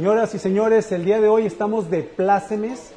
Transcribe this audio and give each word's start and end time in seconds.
Señoras 0.00 0.34
y 0.34 0.38
señores, 0.38 0.90
el 0.92 1.04
día 1.04 1.20
de 1.20 1.28
hoy 1.28 1.44
estamos 1.44 1.90
de 1.90 2.02
plácemes. 2.02 2.92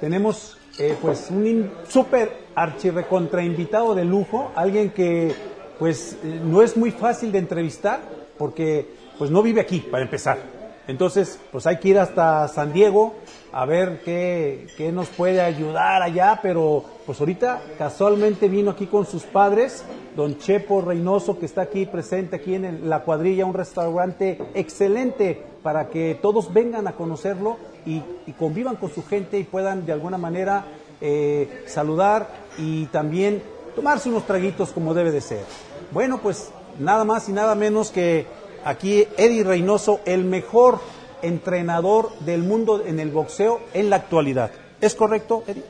Tenemos 0.00 0.56
eh, 0.78 0.96
pues 0.98 1.28
un 1.30 1.70
súper 1.86 2.32
archirrecontra 2.54 3.42
invitado 3.42 3.94
de 3.94 4.06
lujo, 4.06 4.50
alguien 4.54 4.88
que 4.88 5.34
pues 5.78 6.16
eh, 6.24 6.40
no 6.42 6.62
es 6.62 6.74
muy 6.74 6.90
fácil 6.90 7.32
de 7.32 7.38
entrevistar 7.40 8.00
porque 8.38 8.88
pues 9.18 9.30
no 9.30 9.42
vive 9.42 9.60
aquí 9.60 9.80
para 9.80 10.02
empezar. 10.02 10.38
Entonces 10.86 11.38
pues 11.52 11.66
hay 11.66 11.76
que 11.80 11.90
ir 11.90 11.98
hasta 11.98 12.48
San 12.48 12.72
Diego 12.72 13.12
a 13.52 13.64
ver 13.64 14.00
qué, 14.04 14.66
qué 14.76 14.92
nos 14.92 15.08
puede 15.08 15.40
ayudar 15.40 16.02
allá, 16.02 16.40
pero 16.42 16.84
pues 17.06 17.20
ahorita 17.20 17.62
casualmente 17.78 18.48
vino 18.48 18.70
aquí 18.70 18.86
con 18.86 19.06
sus 19.06 19.22
padres, 19.22 19.84
don 20.16 20.38
Chepo 20.38 20.80
Reynoso 20.80 21.38
que 21.38 21.46
está 21.46 21.62
aquí 21.62 21.86
presente 21.86 22.36
aquí 22.36 22.54
en 22.54 22.88
la 22.88 23.04
cuadrilla, 23.04 23.46
un 23.46 23.54
restaurante 23.54 24.38
excelente 24.54 25.42
para 25.62 25.88
que 25.88 26.18
todos 26.20 26.52
vengan 26.52 26.86
a 26.86 26.92
conocerlo 26.92 27.56
y, 27.86 28.02
y 28.26 28.32
convivan 28.32 28.76
con 28.76 28.90
su 28.90 29.04
gente 29.04 29.38
y 29.38 29.44
puedan 29.44 29.86
de 29.86 29.92
alguna 29.92 30.18
manera 30.18 30.64
eh, 31.00 31.62
saludar 31.66 32.28
y 32.58 32.86
también 32.86 33.40
tomarse 33.76 34.08
unos 34.08 34.26
traguitos 34.26 34.72
como 34.72 34.94
debe 34.94 35.12
de 35.12 35.20
ser. 35.20 35.44
Bueno, 35.92 36.18
pues 36.18 36.50
nada 36.80 37.04
más 37.04 37.28
y 37.28 37.32
nada 37.32 37.54
menos 37.54 37.90
que 37.90 38.26
aquí 38.64 39.06
Eddie 39.16 39.44
Reynoso, 39.44 40.00
el 40.04 40.24
mejor 40.24 40.80
entrenador 41.22 42.10
del 42.20 42.42
mundo 42.42 42.84
en 42.84 43.00
el 43.00 43.10
boxeo 43.10 43.60
en 43.74 43.90
la 43.90 43.96
actualidad. 43.96 44.50
¿Es 44.80 44.94
correcto, 44.94 45.44
Eddie? 45.46 45.64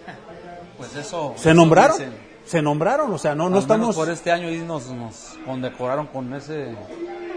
Pues 0.77 0.95
eso. 0.95 1.35
¿Se 1.37 1.51
eso 1.51 1.55
nombraron? 1.55 1.99
dicen. 1.99 2.29
Se 2.45 2.63
nombraron, 2.63 3.13
o 3.13 3.19
sea, 3.19 3.35
no, 3.35 3.45
no 3.45 3.51
menos 3.51 3.65
estamos... 3.65 3.97
por 3.97 4.09
este 4.09 4.33
año 4.33 4.51
y 4.51 4.59
nos, 4.61 4.91
nos 4.91 5.35
condecoraron 5.45 6.07
con 6.07 6.33
ese 6.33 6.75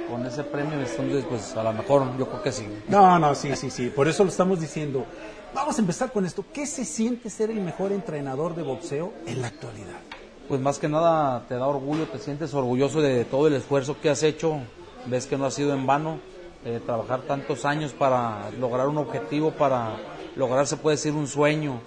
con 0.10 0.26
ese 0.26 0.44
premio, 0.44 0.80
entonces 0.80 1.26
pues 1.28 1.56
a 1.56 1.64
lo 1.64 1.74
mejor 1.74 2.18
yo 2.18 2.28
creo 2.28 2.42
que 2.42 2.52
sí. 2.52 2.68
No, 2.90 3.18
no, 3.18 3.34
sí, 3.34 3.56
sí, 3.56 3.70
sí. 3.70 3.88
Por 3.88 4.08
eso 4.08 4.24
lo 4.24 4.30
estamos 4.30 4.60
diciendo. 4.60 5.06
Vamos 5.54 5.78
a 5.78 5.82
empezar 5.82 6.12
con 6.12 6.26
esto. 6.26 6.46
¿Qué 6.54 6.66
se 6.66 6.86
siente 6.86 7.30
ser 7.30 7.50
el 7.50 7.62
mejor 7.62 7.92
entrenador 7.92 8.56
de 8.56 8.62
boxeo 8.62 9.14
en 9.26 9.42
la 9.42 9.48
actualidad? 9.48 10.00
Pues 10.48 10.60
más 10.60 10.80
que 10.80 10.90
nada 10.90 11.46
te 11.48 11.56
da 11.56 11.68
orgullo, 11.68 12.08
te 12.08 12.20
sientes 12.20 12.54
orgulloso 12.54 13.02
de 13.02 13.24
todo 13.26 13.48
el 13.48 13.54
esfuerzo 13.54 13.98
que 14.02 14.10
has 14.10 14.24
hecho, 14.24 14.60
ves 15.06 15.28
que 15.28 15.38
no 15.38 15.46
ha 15.46 15.52
sido 15.52 15.74
en 15.74 15.86
vano, 15.86 16.20
eh, 16.66 16.80
trabajar 16.86 17.22
tantos 17.22 17.66
años 17.66 17.94
para 17.94 18.50
lograr 18.60 18.88
un 18.88 18.98
objetivo, 18.98 19.52
para 19.52 19.96
lograr, 20.36 20.68
se 20.68 20.78
puede 20.78 20.96
decir, 20.98 21.14
un 21.14 21.28
sueño 21.28 21.80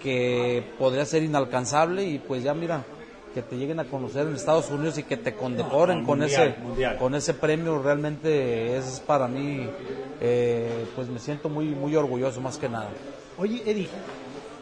que 0.00 0.62
podría 0.78 1.04
ser 1.04 1.22
inalcanzable 1.22 2.04
y 2.04 2.18
pues 2.18 2.42
ya 2.42 2.54
mira, 2.54 2.84
que 3.34 3.42
te 3.42 3.56
lleguen 3.56 3.80
a 3.80 3.84
conocer 3.84 4.26
en 4.26 4.34
Estados 4.34 4.70
Unidos 4.70 4.98
y 4.98 5.02
que 5.02 5.16
te 5.16 5.34
condecoren 5.34 6.00
No, 6.02 6.06
con 6.06 6.18
mundial, 6.20 6.48
ese 6.54 6.60
mundial. 6.62 6.96
con 6.98 7.14
ese 7.14 7.34
premio 7.34 7.82
realmente 7.82 8.76
es 8.76 9.02
para 9.06 9.26
mí 9.28 9.66
eh, 10.20 10.86
pues 10.94 11.08
me 11.08 11.18
siento 11.18 11.48
muy 11.48 11.66
muy 11.66 11.96
orgulloso 11.96 12.40
más 12.40 12.58
que 12.58 12.68
nada 12.68 12.90
Oye, 13.36 13.62
Eddie, 13.66 13.88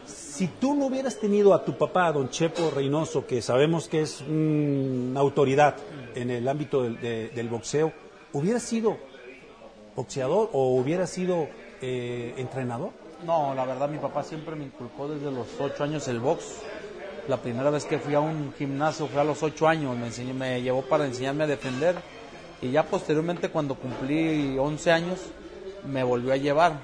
si 0.07 0.47
tú 0.47 0.73
no 0.73 0.87
hubieras 0.87 1.19
tenido 1.19 1.53
a 1.53 1.63
tu 1.63 1.77
papá, 1.77 2.11
don 2.11 2.29
Chepo 2.29 2.71
Reynoso, 2.75 3.27
que 3.27 3.39
sabemos 3.43 3.87
que 3.87 4.01
es 4.01 4.21
una 4.21 5.19
autoridad 5.19 5.75
en 6.15 6.31
el 6.31 6.47
ámbito 6.47 6.81
del, 6.81 6.99
de- 6.99 7.29
del 7.29 7.49
boxeo, 7.49 7.93
¿hubieras 8.33 8.63
sido 8.63 8.97
boxeador 9.95 10.49
o 10.53 10.75
hubieras 10.75 11.09
sido 11.09 11.47
eh, 11.81 12.33
entrenador? 12.37 12.91
No, 13.25 13.53
la 13.53 13.65
verdad 13.65 13.89
mi 13.89 13.97
papá 13.97 14.23
siempre 14.23 14.55
me 14.55 14.65
inculcó 14.65 15.07
desde 15.07 15.31
los 15.31 15.47
ocho 15.59 15.83
años 15.83 16.07
el 16.07 16.19
box. 16.19 16.61
La 17.27 17.37
primera 17.37 17.69
vez 17.69 17.85
que 17.85 17.99
fui 17.99 18.15
a 18.15 18.19
un 18.19 18.53
gimnasio 18.57 19.07
fue 19.07 19.21
a 19.21 19.23
los 19.23 19.41
ocho 19.43 19.67
años, 19.67 19.95
me, 19.97 20.07
enseñó, 20.07 20.33
me 20.33 20.61
llevó 20.61 20.81
para 20.81 21.05
enseñarme 21.05 21.45
a 21.45 21.47
defender 21.47 21.95
y 22.61 22.71
ya 22.71 22.83
posteriormente 22.83 23.49
cuando 23.49 23.75
cumplí 23.75 24.57
11 24.57 24.91
años 24.91 25.19
me 25.85 26.03
volvió 26.03 26.33
a 26.33 26.37
llevar 26.37 26.79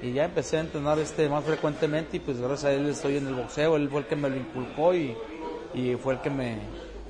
y 0.00 0.12
ya 0.12 0.24
empecé 0.24 0.56
a 0.56 0.60
entrenar 0.60 0.98
este 0.98 1.28
más 1.28 1.44
frecuentemente 1.44 2.16
y 2.16 2.20
pues 2.20 2.40
gracias 2.40 2.64
a 2.64 2.72
él 2.72 2.88
estoy 2.88 3.18
en 3.18 3.26
el 3.26 3.34
boxeo, 3.34 3.76
él 3.76 3.90
fue 3.90 4.00
el 4.00 4.06
que 4.06 4.16
me 4.16 4.30
lo 4.30 4.36
inculcó 4.36 4.94
y, 4.94 5.14
y 5.74 5.96
fue 5.96 6.14
el 6.14 6.20
que 6.20 6.30
me 6.30 6.58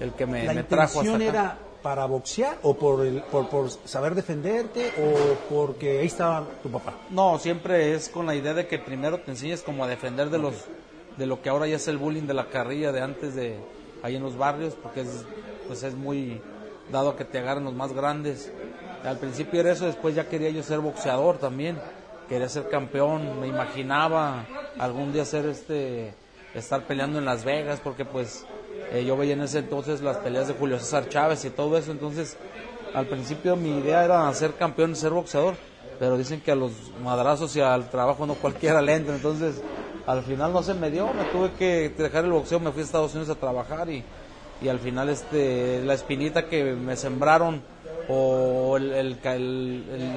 el 0.01 0.13
que 0.13 0.27
me, 0.27 0.45
¿La 0.45 0.55
me 0.55 0.63
trajo 0.65 1.01
hasta 1.01 1.15
acá. 1.15 1.25
era 1.25 1.59
para 1.83 2.07
boxear 2.07 2.59
o 2.63 2.75
por, 2.75 3.07
el, 3.07 3.23
por, 3.23 3.49
por 3.49 3.71
saber 3.71 4.15
defenderte 4.15 4.93
o 4.99 5.55
porque 5.55 6.01
ahí 6.01 6.07
estaba 6.07 6.47
tu 6.63 6.71
papá? 6.71 6.95
No, 7.11 7.39
siempre 7.39 7.95
es 7.95 8.09
con 8.09 8.27
la 8.27 8.35
idea 8.35 8.55
de 8.55 8.67
que 8.67 8.79
primero 8.79 9.19
te 9.21 9.31
enseñes 9.31 9.63
como 9.63 9.85
a 9.85 9.89
defender 9.89 10.31
de 10.31 10.39
los 10.39 10.55
de 11.17 11.27
lo 11.27 11.43
que 11.43 11.49
ahora 11.49 11.67
ya 11.67 11.77
es 11.77 11.89
el 11.89 11.99
bullying 11.99 12.29
de 12.29 12.35
la 12.35 12.49
carrilla 12.49 12.93
de 12.93 13.01
antes 13.01 13.35
de 13.35 13.59
ahí 14.03 14.17
en 14.17 14.23
los 14.23 14.37
barrios, 14.37 14.75
porque 14.81 15.01
es 15.01 15.25
pues 15.67 15.83
es 15.83 15.95
muy 15.95 16.41
dado 16.91 17.11
a 17.11 17.17
que 17.17 17.25
te 17.25 17.39
agarren 17.39 17.65
los 17.65 17.75
más 17.75 17.93
grandes. 17.93 18.53
Al 19.05 19.19
principio 19.19 19.61
era 19.61 19.73
eso, 19.73 19.87
después 19.87 20.15
ya 20.15 20.29
quería 20.29 20.51
yo 20.51 20.63
ser 20.63 20.81
boxeador 20.81 21.39
también, 21.39 21.79
quería 22.29 22.49
ser 22.49 22.69
campeón, 22.69 23.41
me 23.41 23.47
imaginaba 23.47 24.47
algún 24.79 25.13
día 25.13 25.25
ser 25.25 25.47
este 25.47 26.15
estar 26.55 26.87
peleando 26.87 27.19
en 27.19 27.25
Las 27.25 27.45
Vegas, 27.45 27.81
porque 27.83 28.05
pues 28.05 28.47
eh, 28.91 29.05
yo 29.05 29.17
veía 29.17 29.35
en 29.35 29.43
ese 29.43 29.59
entonces 29.59 30.01
las 30.01 30.19
peleas 30.19 30.49
de 30.49 30.55
Julio 30.55 30.79
César 30.79 31.09
Chávez 31.09 31.45
y 31.45 31.51
todo 31.51 31.77
eso, 31.77 31.91
entonces 31.93 32.37
al 32.93 33.07
principio 33.09 33.57
mi 33.57 33.79
idea 33.79 34.05
era 34.05 34.33
ser 34.35 34.55
campeón, 34.57 34.97
ser 34.97 35.13
boxeador, 35.13 35.57
pero 35.99 36.17
dicen 36.17 36.41
que 36.41 36.53
a 36.53 36.55
los 36.57 36.73
madrazos 36.97 37.55
y 37.57 37.61
al 37.61 37.91
trabajo 37.91 38.27
no 38.27 38.37
cualquiera 38.37 38.81
le 38.83 38.95
entra, 38.95 39.15
entonces 39.15 39.63
al 40.07 40.23
final 40.23 40.53
no 40.53 40.63
se 40.63 40.75
me 40.75 40.91
dio, 40.91 41.13
me 41.13 41.27
tuve 41.27 41.53
que 41.53 41.91
dejar 41.91 42.25
el 42.25 42.33
boxeo, 42.33 42.61
me 42.61 42.73
fui 42.73 42.81
a 42.81 42.85
Estados 42.85 43.15
Unidos 43.15 43.37
a 43.37 43.39
trabajar 43.41 43.91
y, 43.91 44.05
y 44.61 44.69
al 44.69 44.79
final 44.81 45.09
este 45.11 45.83
la 45.83 45.95
espinita 45.95 46.49
que 46.49 46.75
me 46.75 46.97
sembraron 46.97 47.63
o 48.07 48.77
el, 48.79 48.93
el, 48.93 49.19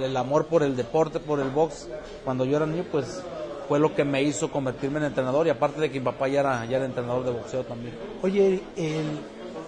el- 0.03 0.17
amor 0.17 0.47
por 0.47 0.63
el 0.63 0.75
deporte, 0.75 1.19
por 1.19 1.39
el 1.39 1.49
box, 1.49 1.89
cuando 2.23 2.45
yo 2.45 2.55
era 2.57 2.65
niño, 2.65 2.85
pues 2.89 3.27
fue 3.71 3.79
lo 3.79 3.95
que 3.95 4.03
me 4.03 4.21
hizo 4.21 4.51
convertirme 4.51 4.99
en 4.99 5.05
entrenador 5.05 5.47
y 5.47 5.49
aparte 5.49 5.79
de 5.79 5.89
que 5.89 5.97
mi 6.01 6.03
papá 6.03 6.27
ya 6.27 6.41
era, 6.41 6.65
ya 6.65 6.75
era 6.75 6.85
entrenador 6.85 7.23
de 7.23 7.31
boxeo 7.31 7.63
también. 7.63 7.95
Oye, 8.21 8.61
el, 8.75 9.19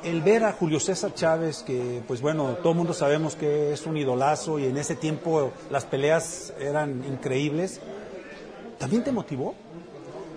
el 0.03 0.21
ver 0.21 0.43
a 0.43 0.51
Julio 0.51 0.81
César 0.81 1.13
Chávez, 1.13 1.63
que 1.63 2.03
pues 2.05 2.19
bueno, 2.19 2.57
todo 2.61 2.71
el 2.73 2.77
mundo 2.79 2.93
sabemos 2.93 3.37
que 3.37 3.71
es 3.71 3.85
un 3.85 3.95
idolazo 3.95 4.59
y 4.59 4.65
en 4.65 4.77
ese 4.77 4.97
tiempo 4.97 5.53
las 5.71 5.85
peleas 5.85 6.53
eran 6.59 7.05
increíbles, 7.05 7.79
¿también 8.77 9.05
te 9.05 9.13
motivó? 9.13 9.55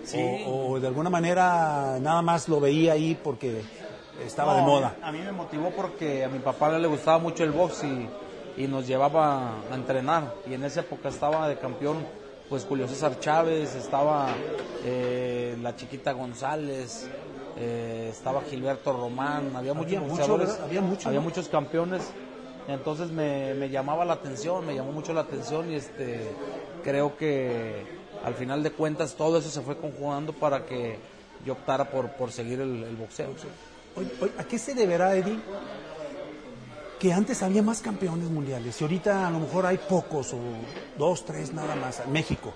Sí. 0.05 0.21
O, 0.47 0.75
o 0.75 0.79
de 0.79 0.87
alguna 0.87 1.11
manera 1.11 1.99
nada 2.01 2.23
más 2.23 2.49
lo 2.49 2.61
veía 2.61 2.93
ahí 2.93 3.19
porque 3.21 3.63
estaba 4.25 4.59
de 4.59 4.63
moda. 4.63 4.95
A 5.03 5.11
mí 5.11 5.19
me 5.19 5.33
motivó 5.33 5.71
porque 5.71 6.25
a 6.25 6.29
mi 6.29 6.39
papá 6.39 6.79
le 6.79 6.87
gustaba 6.87 7.19
mucho 7.19 7.43
el 7.43 7.51
box 7.51 7.83
y, 7.83 8.63
y 8.63 8.69
nos 8.69 8.87
llevaba 8.87 9.55
a 9.69 9.75
entrenar. 9.75 10.35
Y 10.49 10.55
en 10.55 10.63
esa 10.63 10.83
época 10.83 11.09
estaba 11.09 11.49
de 11.49 11.59
campeón 11.59 12.25
pues 12.49 12.65
Julio 12.65 12.87
César 12.89 13.19
Chávez, 13.21 13.75
estaba 13.75 14.29
eh, 14.85 15.57
la 15.63 15.75
chiquita 15.75 16.13
González, 16.13 17.09
eh, 17.57 18.09
estaba 18.11 18.43
Gilberto 18.43 18.93
Román, 18.93 19.55
había 19.57 19.75
muchos 19.75 19.91
Había. 20.63 20.81
Había 21.09 21.21
muchos 21.21 21.49
campeones. 21.49 22.03
Entonces 22.69 23.11
me, 23.11 23.55
me 23.55 23.71
llamaba 23.71 24.05
la 24.05 24.15
atención, 24.15 24.67
me 24.67 24.75
llamó 24.75 24.93
mucho 24.93 25.13
la 25.13 25.21
atención 25.23 25.71
y 25.71 25.77
este 25.77 26.21
creo 26.83 27.17
que 27.17 27.85
al 28.25 28.35
final 28.35 28.63
de 28.63 28.73
cuentas 28.73 29.15
todo 29.15 29.39
eso 29.39 29.49
se 29.51 29.61
fue 29.61 29.77
conjugando 29.77 30.33
para 30.33 30.67
que 30.67 30.99
yo 31.45 31.53
optara 31.53 31.91
por, 31.91 32.11
por 32.13 32.33
seguir 32.33 32.61
el, 32.61 32.83
el 32.83 32.97
boxeo. 32.97 33.29
Oye, 33.97 34.09
oye, 34.21 34.33
¿A 34.39 34.45
qué 34.45 34.59
se 34.59 34.75
deberá, 34.75 35.15
Eddie? 35.15 35.39
Que 36.99 37.13
antes 37.13 37.43
había 37.43 37.63
más 37.63 37.81
campeones 37.81 38.31
mundiales 38.31 38.81
y 38.81 38.85
ahorita 38.85 39.27
a 39.27 39.31
lo 39.31 39.41
mejor 39.41 39.67
hay 39.67 39.77
pocos 39.77 40.33
o 40.33 40.39
dos, 40.97 41.25
tres 41.25 41.53
nada 41.53 41.77
más 41.77 42.01
en 42.01 42.11
México. 42.13 42.53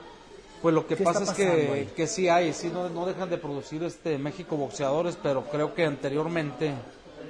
Pues 0.62 0.74
lo 0.74 0.86
que 0.86 0.96
¿Qué 0.96 1.04
pasa 1.04 1.24
es 1.24 1.30
que, 1.30 1.88
que 1.96 2.06
sí 2.06 2.28
hay, 2.28 2.52
sí 2.52 2.70
no, 2.72 2.88
no 2.88 3.06
dejan 3.06 3.30
de 3.30 3.38
producir 3.38 3.82
este 3.82 4.18
México 4.18 4.56
boxeadores, 4.56 5.18
pero 5.22 5.44
creo 5.44 5.74
que 5.74 5.86
anteriormente 5.86 6.74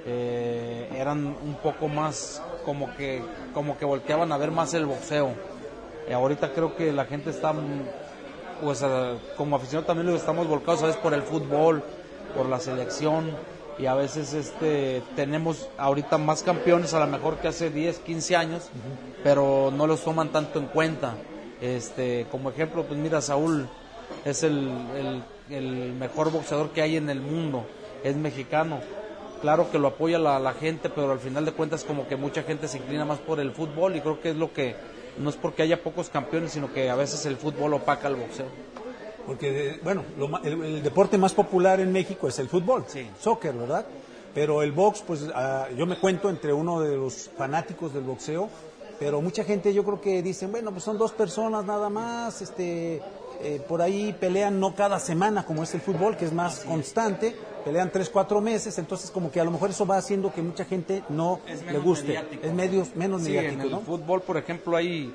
eh, 0.05 0.89
eran 0.95 1.25
un 1.25 1.55
poco 1.61 1.87
más 1.87 2.41
como 2.65 2.95
que 2.95 3.21
como 3.53 3.77
que 3.77 3.85
volteaban 3.85 4.31
a 4.31 4.37
ver 4.37 4.51
más 4.51 4.73
el 4.73 4.85
boxeo. 4.85 5.33
Y 6.09 6.13
ahorita 6.13 6.53
creo 6.53 6.75
que 6.75 6.91
la 6.91 7.05
gente 7.05 7.29
está 7.29 7.53
pues 8.61 8.81
eh, 8.83 9.17
como 9.37 9.55
aficionado 9.55 9.85
también 9.85 10.07
lo 10.07 10.15
estamos 10.15 10.47
volcados 10.47 10.81
veces 10.81 10.97
por 10.97 11.13
el 11.13 11.21
fútbol, 11.23 11.83
por 12.35 12.47
la 12.47 12.59
selección 12.59 13.35
y 13.81 13.85
a 13.87 13.95
veces 13.95 14.33
este 14.33 15.01
tenemos 15.15 15.67
ahorita 15.77 16.17
más 16.17 16.43
campeones 16.43 16.93
a 16.93 16.99
lo 16.99 17.07
mejor 17.07 17.37
que 17.37 17.47
hace 17.47 17.69
10, 17.69 17.97
15 17.99 18.35
años, 18.35 18.69
pero 19.23 19.71
no 19.75 19.87
los 19.87 20.03
toman 20.03 20.31
tanto 20.31 20.59
en 20.59 20.67
cuenta. 20.67 21.15
Este, 21.61 22.25
como 22.31 22.49
ejemplo, 22.49 22.83
pues 22.83 22.99
mira, 22.99 23.21
Saúl 23.21 23.67
es 24.25 24.43
el, 24.43 24.51
el- 24.95 25.23
el 25.55 25.93
mejor 25.93 26.31
boxeador 26.31 26.69
que 26.69 26.81
hay 26.81 26.95
en 26.95 27.09
el 27.09 27.19
mundo, 27.21 27.65
es 28.03 28.15
mexicano. 28.15 28.79
Claro 29.41 29.69
que 29.71 29.79
lo 29.79 29.87
apoya 29.89 30.19
la, 30.19 30.39
la 30.39 30.53
gente, 30.53 30.89
pero 30.89 31.11
al 31.11 31.19
final 31.19 31.43
de 31.45 31.51
cuentas 31.51 31.83
como 31.83 32.07
que 32.07 32.15
mucha 32.15 32.43
gente 32.43 32.67
se 32.67 32.77
inclina 32.77 33.05
más 33.05 33.17
por 33.19 33.39
el 33.39 33.51
fútbol 33.51 33.95
y 33.95 34.01
creo 34.01 34.21
que 34.21 34.29
es 34.29 34.35
lo 34.35 34.53
que, 34.53 34.75
no 35.17 35.29
es 35.29 35.35
porque 35.35 35.63
haya 35.63 35.81
pocos 35.83 36.09
campeones, 36.09 36.51
sino 36.51 36.71
que 36.71 36.89
a 36.89 36.95
veces 36.95 37.25
el 37.25 37.35
fútbol 37.37 37.73
opaca 37.73 38.07
al 38.07 38.15
boxeo. 38.15 38.45
Porque, 39.25 39.79
bueno, 39.83 40.03
lo 40.17 40.37
el, 40.43 40.63
el 40.63 40.83
deporte 40.83 41.17
más 41.17 41.33
popular 41.33 41.79
en 41.79 41.91
México 41.91 42.27
es 42.27 42.39
el 42.39 42.49
fútbol, 42.49 42.85
Sí. 42.87 43.07
soccer, 43.19 43.53
¿verdad? 43.53 43.85
Pero 44.33 44.61
el 44.63 44.71
box, 44.71 45.03
pues 45.05 45.27
ah, 45.35 45.67
yo 45.77 45.85
me 45.85 45.97
cuento 45.97 46.29
entre 46.29 46.53
uno 46.53 46.79
de 46.81 46.95
los 46.95 47.29
fanáticos 47.37 47.93
del 47.93 48.03
boxeo 48.03 48.49
pero 49.01 49.19
mucha 49.19 49.43
gente 49.43 49.73
yo 49.73 49.83
creo 49.83 49.99
que 49.99 50.21
dicen, 50.21 50.51
bueno, 50.51 50.69
pues 50.69 50.83
son 50.83 50.99
dos 50.99 51.11
personas 51.11 51.65
nada 51.65 51.89
más, 51.89 52.39
este, 52.43 53.01
eh, 53.41 53.59
por 53.67 53.81
ahí 53.81 54.13
pelean 54.13 54.59
no 54.59 54.75
cada 54.75 54.99
semana 54.99 55.43
como 55.43 55.63
es 55.63 55.73
el 55.73 55.81
fútbol, 55.81 56.15
que 56.15 56.25
es 56.25 56.31
más 56.31 56.59
constante, 56.59 57.35
pelean 57.65 57.89
tres, 57.91 58.11
cuatro 58.11 58.41
meses, 58.41 58.77
entonces 58.77 59.09
como 59.09 59.31
que 59.31 59.39
a 59.39 59.43
lo 59.43 59.49
mejor 59.49 59.71
eso 59.71 59.87
va 59.87 59.97
haciendo 59.97 60.31
que 60.31 60.43
mucha 60.43 60.65
gente 60.65 61.01
no 61.09 61.39
le 61.47 61.79
guste. 61.79 62.21
Es 62.43 62.53
medios, 62.53 62.95
menos 62.95 63.23
sí, 63.23 63.29
mediático, 63.31 63.63
en 63.63 63.73
el 63.73 63.79
fútbol, 63.79 64.21
por 64.21 64.37
ejemplo, 64.37 64.77
hay 64.77 65.11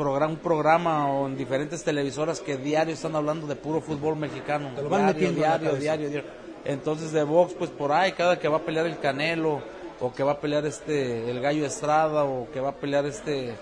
programa, 0.00 0.32
un 0.32 0.38
programa 0.38 1.12
o 1.12 1.26
en 1.26 1.36
diferentes 1.36 1.84
televisoras 1.84 2.40
que 2.40 2.56
diario 2.56 2.94
están 2.94 3.14
hablando 3.16 3.46
de 3.46 3.54
puro 3.54 3.82
fútbol 3.82 4.16
mexicano. 4.16 4.70
Te 4.74 4.82
lo 4.82 4.88
van 4.88 5.14
diario, 5.14 5.76
diario, 5.76 6.08
diario. 6.08 6.30
Entonces 6.64 7.12
de 7.12 7.22
box, 7.22 7.52
pues 7.52 7.70
por 7.70 7.92
ahí, 7.92 8.12
cada 8.12 8.38
que 8.38 8.48
va 8.48 8.56
a 8.56 8.60
pelear 8.60 8.86
el 8.86 8.98
Canelo, 8.98 9.60
o 10.00 10.10
que 10.10 10.22
va 10.22 10.32
a 10.32 10.40
pelear 10.40 10.64
este 10.64 11.30
el 11.30 11.40
Gallo 11.42 11.66
Estrada, 11.66 12.24
o 12.24 12.50
que 12.50 12.60
va 12.60 12.70
a 12.70 12.76
pelear 12.76 13.04
este 13.04 13.54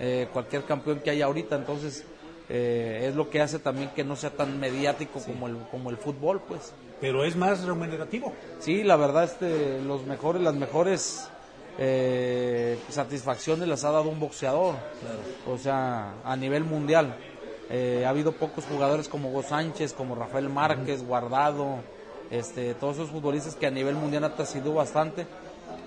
eh, 0.00 0.28
cualquier 0.32 0.64
campeón 0.64 1.00
que 1.00 1.10
haya 1.10 1.26
ahorita, 1.26 1.56
entonces 1.56 2.06
eh, 2.48 3.06
es 3.08 3.14
lo 3.14 3.28
que 3.28 3.42
hace 3.42 3.58
también 3.58 3.90
que 3.94 4.02
no 4.02 4.16
sea 4.16 4.30
tan 4.30 4.58
mediático 4.58 5.20
como 5.20 5.46
el 5.46 5.58
como 5.70 5.90
el 5.90 5.98
fútbol, 5.98 6.40
pues. 6.48 6.72
Pero 7.02 7.22
es 7.22 7.36
más 7.36 7.64
remunerativo. 7.64 8.32
Sí, 8.60 8.82
la 8.82 8.96
verdad, 8.96 9.24
este, 9.24 9.82
los 9.82 10.06
mejores, 10.06 10.40
las 10.40 10.54
mejores 10.54 11.28
eh, 11.78 12.78
satisfacciones 12.88 13.68
las 13.68 13.84
ha 13.84 13.90
dado 13.90 14.08
un 14.08 14.20
boxeador. 14.20 14.76
O 15.46 15.58
sea, 15.58 16.14
a 16.24 16.36
nivel 16.36 16.64
mundial. 16.64 17.16
Eh, 17.70 18.04
ha 18.04 18.10
habido 18.10 18.32
pocos 18.32 18.64
jugadores 18.64 19.08
como 19.08 19.30
Hugo 19.30 19.42
Sánchez, 19.42 19.94
como 19.94 20.14
Rafael 20.14 20.48
Márquez, 20.48 21.02
Guardado, 21.06 21.78
este, 22.30 22.74
todos 22.74 22.96
esos 22.96 23.10
futbolistas 23.10 23.56
que 23.56 23.66
a 23.66 23.70
nivel 23.70 23.94
mundial 23.94 24.24
han 24.24 24.34
trascendido 24.34 24.74
bastante. 24.74 25.26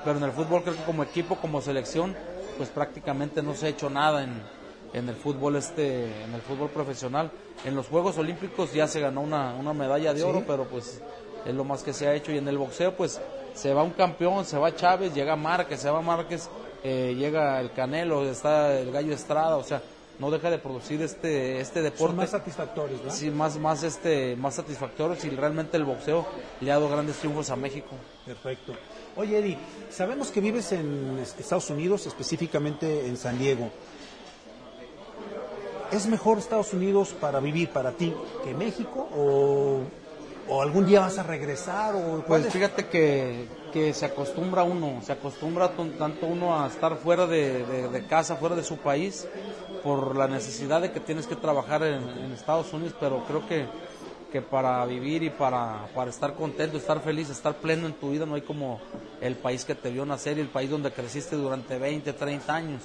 Pero 0.03 0.17
en 0.17 0.23
el 0.23 0.31
fútbol 0.31 0.63
creo 0.63 0.75
que 0.75 0.83
como 0.83 1.03
equipo, 1.03 1.35
como 1.35 1.61
selección, 1.61 2.15
pues 2.57 2.69
prácticamente 2.69 3.41
no 3.43 3.53
se 3.53 3.67
ha 3.67 3.69
hecho 3.69 3.89
nada 3.89 4.23
en, 4.23 4.41
en 4.93 5.09
el 5.09 5.15
fútbol 5.15 5.57
este, 5.57 6.23
en 6.23 6.33
el 6.33 6.41
fútbol 6.41 6.69
profesional. 6.69 7.31
En 7.65 7.75
los 7.75 7.87
Juegos 7.87 8.17
Olímpicos 8.17 8.73
ya 8.73 8.87
se 8.87 8.99
ganó 8.99 9.21
una, 9.21 9.53
una 9.55 9.73
medalla 9.73 10.13
de 10.13 10.23
oro, 10.23 10.43
pero 10.47 10.65
pues 10.65 11.01
es 11.45 11.53
lo 11.53 11.63
más 11.63 11.83
que 11.83 11.93
se 11.93 12.07
ha 12.07 12.13
hecho. 12.13 12.31
Y 12.31 12.37
en 12.37 12.47
el 12.47 12.57
boxeo, 12.57 12.95
pues 12.95 13.19
se 13.55 13.73
va 13.73 13.83
un 13.83 13.91
campeón, 13.91 14.45
se 14.45 14.57
va 14.57 14.75
Chávez, 14.75 15.13
llega 15.13 15.35
Márquez, 15.35 15.79
se 15.79 15.89
va 15.89 16.01
Márquez, 16.01 16.49
eh, 16.83 17.15
llega 17.17 17.59
el 17.59 17.71
Canelo, 17.71 18.29
está 18.29 18.77
el 18.77 18.91
Gallo 18.91 19.13
Estrada, 19.13 19.55
o 19.57 19.63
sea, 19.63 19.81
no 20.19 20.29
deja 20.31 20.49
de 20.49 20.59
producir 20.59 21.01
este 21.01 21.59
este 21.59 21.75
Son 21.81 21.83
deporte. 21.83 22.15
más 22.15 22.29
satisfactorios, 22.29 23.01
¿no? 23.03 23.11
Sí, 23.11 23.29
más, 23.31 23.57
más, 23.57 23.83
este, 23.83 24.35
más 24.35 24.55
satisfactorios 24.55 25.23
y 25.25 25.29
realmente 25.29 25.77
el 25.77 25.83
boxeo 25.83 26.25
le 26.61 26.71
ha 26.71 26.75
dado 26.75 26.89
grandes 26.89 27.17
triunfos 27.17 27.49
a 27.49 27.55
México. 27.55 27.89
Perfecto. 28.25 28.73
Oye, 29.17 29.37
Eddie, 29.39 29.57
sabemos 29.89 30.29
que 30.29 30.41
vives 30.41 30.71
en 30.73 31.19
Estados 31.19 31.69
Unidos, 31.69 32.05
específicamente 32.05 33.07
en 33.07 33.17
San 33.17 33.39
Diego. 33.39 33.69
¿Es 35.91 36.07
mejor 36.07 36.37
Estados 36.39 36.73
Unidos 36.73 37.15
para 37.19 37.39
vivir 37.39 37.69
para 37.69 37.91
ti 37.91 38.13
que 38.43 38.53
México? 38.53 39.07
¿O, 39.15 39.79
o 40.49 40.61
algún 40.61 40.85
día 40.85 41.01
vas 41.01 41.17
a 41.17 41.23
regresar? 41.23 41.95
O 41.95 42.23
Pues 42.27 42.45
es? 42.45 42.53
fíjate 42.53 42.85
que, 42.85 43.47
que 43.73 43.93
se 43.93 44.05
acostumbra 44.05 44.63
uno, 44.63 45.01
se 45.05 45.11
acostumbra 45.13 45.69
tanto 45.97 46.27
uno 46.27 46.59
a 46.59 46.67
estar 46.67 46.95
fuera 46.97 47.25
de, 47.27 47.65
de- 47.65 47.87
de 47.89 48.05
casa, 48.05 48.35
fuera 48.35 48.55
de 48.55 48.63
su 48.63 48.77
país, 48.77 49.25
por 49.83 50.15
la 50.15 50.27
necesidad 50.27 50.81
de 50.81 50.91
que 50.91 50.99
tienes 50.99 51.27
que 51.27 51.35
trabajar 51.35 51.83
en, 51.83 52.01
en 52.03 52.31
Estados 52.33 52.71
Unidos, 52.73 52.93
pero 52.99 53.19
creo 53.27 53.45
que, 53.47 53.67
que 54.31 54.41
para 54.41 54.83
vivir 54.85 55.23
y 55.23 55.29
para, 55.29 55.87
para 55.93 56.09
estar 56.09 56.33
contento, 56.35 56.77
estar 56.77 56.99
feliz, 57.01 57.29
estar 57.29 57.55
pleno 57.55 57.85
en 57.87 57.93
tu 57.93 58.11
vida, 58.11 58.25
no 58.25 58.35
hay 58.35 58.41
como 58.41 58.79
el 59.21 59.35
país 59.35 59.63
que 59.63 59.75
te 59.75 59.89
vio 59.91 60.05
nacer 60.05 60.37
y 60.37 60.41
el 60.41 60.47
país 60.47 60.69
donde 60.69 60.91
creciste 60.91 61.35
durante 61.35 61.77
20, 61.77 62.13
30 62.13 62.55
años. 62.55 62.81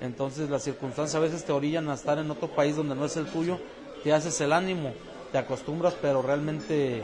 Entonces 0.00 0.50
las 0.50 0.62
circunstancias 0.62 1.14
a 1.14 1.20
veces 1.20 1.44
te 1.44 1.52
orillan 1.52 1.88
a 1.88 1.94
estar 1.94 2.18
en 2.18 2.30
otro 2.30 2.48
país 2.48 2.76
donde 2.76 2.94
no 2.94 3.04
es 3.06 3.16
el 3.16 3.26
tuyo, 3.26 3.58
te 4.04 4.12
haces 4.12 4.38
el 4.42 4.52
ánimo, 4.52 4.92
te 5.36 5.40
acostumbras, 5.40 5.94
pero 6.00 6.22
realmente 6.22 7.02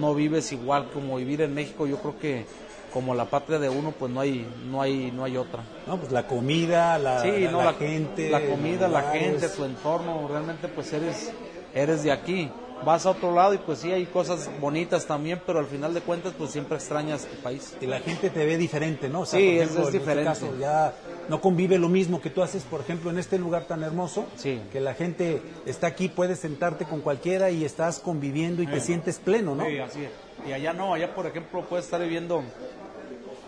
no 0.00 0.14
vives 0.14 0.52
igual 0.52 0.88
como 0.92 1.16
vivir 1.16 1.40
en 1.40 1.52
México. 1.52 1.84
Yo 1.88 1.96
creo 1.96 2.16
que 2.16 2.46
como 2.92 3.12
la 3.12 3.24
patria 3.24 3.58
de 3.58 3.68
uno, 3.68 3.90
pues 3.98 4.12
no 4.12 4.20
hay, 4.20 4.46
no 4.70 4.80
hay, 4.80 5.10
no 5.10 5.24
hay 5.24 5.36
otra. 5.36 5.64
No, 5.88 5.96
pues 5.98 6.12
la 6.12 6.24
comida, 6.28 6.96
la, 6.98 7.22
Sí, 7.22 7.40
la- 7.40 7.50
no, 7.50 7.64
la 7.64 7.74
gente. 7.74 8.30
la 8.30 8.46
comida, 8.46 8.86
la 8.86 9.02
gente, 9.10 9.48
tu 9.48 9.64
entorno, 9.64 10.28
realmente 10.28 10.68
pues 10.68 10.92
eres, 10.92 11.32
eres 11.74 12.04
de 12.04 12.12
aquí. 12.12 12.52
Vas 12.84 13.06
a 13.06 13.10
otro 13.10 13.32
lado 13.34 13.54
y 13.54 13.58
pues 13.58 13.78
sí 13.78 13.92
hay 13.92 14.06
cosas 14.06 14.50
bonitas 14.60 15.06
también, 15.06 15.40
pero 15.46 15.60
al 15.60 15.66
final 15.66 15.94
de 15.94 16.00
cuentas 16.00 16.32
pues 16.36 16.50
siempre 16.50 16.76
extrañas 16.76 17.26
tu 17.26 17.36
país. 17.42 17.76
Y 17.80 17.86
la 17.86 18.00
gente 18.00 18.28
te 18.30 18.44
ve 18.44 18.56
diferente, 18.56 19.08
¿no? 19.08 19.20
O 19.20 19.26
Sí, 19.26 19.36
por 19.36 19.42
es- 19.44 19.60
ejemplo, 19.62 19.64
es 19.64 19.76
en 19.76 19.84
este 19.86 19.98
diferente. 19.98 20.24
caso, 20.24 20.58
ya 20.58 20.94
no 21.28 21.40
convive 21.40 21.78
lo 21.78 21.88
mismo 21.88 22.20
que 22.20 22.30
tú 22.30 22.42
haces, 22.42 22.64
por 22.64 22.80
ejemplo, 22.80 23.10
en 23.10 23.18
este 23.18 23.38
lugar 23.38 23.66
tan 23.68 23.84
hermoso, 23.84 24.26
Sí. 24.36 24.60
que 24.72 24.80
la 24.80 24.94
gente 24.94 25.40
está 25.64 25.86
aquí, 25.86 26.08
puedes 26.08 26.40
sentarte 26.40 26.84
con 26.84 27.00
cualquiera 27.00 27.50
y 27.50 27.64
estás 27.64 28.00
conviviendo 28.00 28.62
y 28.62 28.66
te 28.66 28.80
sientes 28.80 29.18
pleno, 29.18 29.54
¿no? 29.54 29.64
Sí, 29.66 29.78
así 29.78 30.04
es. 30.04 30.10
Y 30.48 30.52
allá 30.52 30.72
no, 30.72 30.92
allá 30.92 31.14
por 31.14 31.26
ejemplo 31.26 31.62
puedes 31.68 31.84
estar 31.84 32.00
viviendo 32.00 32.42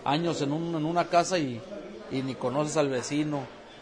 años 0.05 0.41
en, 0.41 0.53
un- 0.53 0.75
en 0.75 0.85
una 0.85 1.05
casa 1.09 1.37
y, 1.37 1.61
y 2.11 2.21
ni 2.21 2.35
conoces 2.35 2.77
al 2.77 2.89
vecino, 2.89 3.41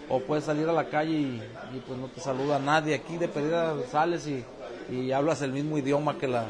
o 0.10 0.20
puedes 0.20 0.46
salir 0.46 0.68
a 0.68 0.74
la 0.74 0.90
calle 0.90 1.12
y, 1.14 1.42
y, 1.76 1.80
pues 1.88 1.98
no 2.00 2.08
te 2.08 2.20
saluda 2.22 2.60
nadie. 2.60 2.96
Aquí 2.96 3.18
de 3.18 3.28
perdida 3.28 3.74
sales 3.92 4.28
y, 4.28 4.44
y 4.90 5.12
hablas 5.12 5.42
el 5.42 5.52
mismo 5.52 5.78
idioma 5.78 6.18
que, 6.18 6.28
la, 6.28 6.46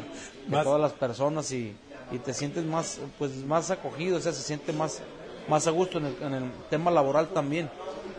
que 0.45 0.51
Más- 0.51 0.63
todas 0.63 0.81
las 0.81 0.93
personas 0.93 1.51
y, 1.51 1.75
y 2.11 2.17
te 2.19 2.33
sientes 2.33 2.63
más 2.65 2.99
pues 3.17 3.31
más 3.45 3.69
acogido, 3.71 4.17
o 4.17 4.19
sea, 4.19 4.33
se 4.33 4.41
siente 4.41 4.73
más, 4.73 5.01
más 5.49 5.67
a 5.67 5.71
gusto 5.71 5.97
en 5.99 6.05
el, 6.05 6.15
en 6.21 6.33
el 6.33 6.51
tema 6.69 6.91
laboral 6.91 7.27
también. 7.29 7.69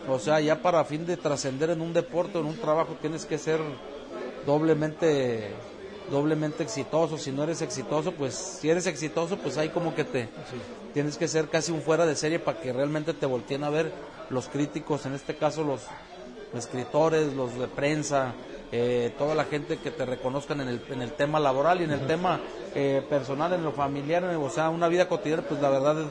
O 0.07 0.19
sea, 0.19 0.39
ya 0.39 0.61
para 0.61 0.83
fin 0.85 1.05
de 1.05 1.17
trascender 1.17 1.71
en 1.71 1.81
un 1.81 1.91
deporte 1.93 2.37
o 2.37 2.41
en 2.41 2.47
un 2.47 2.55
trabajo 2.57 2.95
tienes 3.01 3.25
que 3.25 3.37
ser 3.37 3.59
doblemente 4.45 5.43
doblemente 6.11 6.63
exitoso. 6.63 7.17
Si 7.17 7.31
no 7.31 7.43
eres 7.43 7.61
exitoso, 7.61 8.11
pues 8.11 8.35
si 8.35 8.69
eres 8.69 8.85
exitoso, 8.85 9.37
pues 9.37 9.57
ahí 9.57 9.69
como 9.69 9.95
que 9.95 10.03
te 10.03 10.27
tienes 10.93 11.17
que 11.17 11.27
ser 11.27 11.47
casi 11.49 11.71
un 11.71 11.81
fuera 11.81 12.05
de 12.05 12.15
serie 12.15 12.39
para 12.39 12.59
que 12.61 12.71
realmente 12.71 13.13
te 13.13 13.25
volteen 13.25 13.63
a 13.63 13.69
ver 13.69 13.91
los 14.29 14.47
críticos, 14.47 15.05
en 15.05 15.13
este 15.13 15.35
caso 15.35 15.63
los 15.63 15.81
escritores, 16.53 17.33
los 17.33 17.57
de 17.59 17.67
prensa, 17.67 18.33
eh, 18.71 19.13
toda 19.17 19.35
la 19.35 19.45
gente 19.45 19.77
que 19.77 19.91
te 19.91 20.05
reconozcan 20.05 20.61
en 20.61 20.67
el, 20.69 20.81
en 20.89 21.01
el 21.01 21.11
tema 21.11 21.39
laboral 21.39 21.81
y 21.81 21.83
en 21.85 21.91
el 21.91 22.05
tema 22.07 22.39
eh, 22.73 23.01
personal, 23.09 23.53
en 23.53 23.63
lo 23.63 23.71
familiar, 23.71 24.23
en 24.23 24.31
el- 24.31 24.37
o 24.37 24.49
sea, 24.49 24.69
una 24.69 24.87
vida 24.87 25.07
cotidiana, 25.07 25.43
pues 25.47 25.61
la 25.61 25.69
verdad 25.69 26.01
es- 26.01 26.07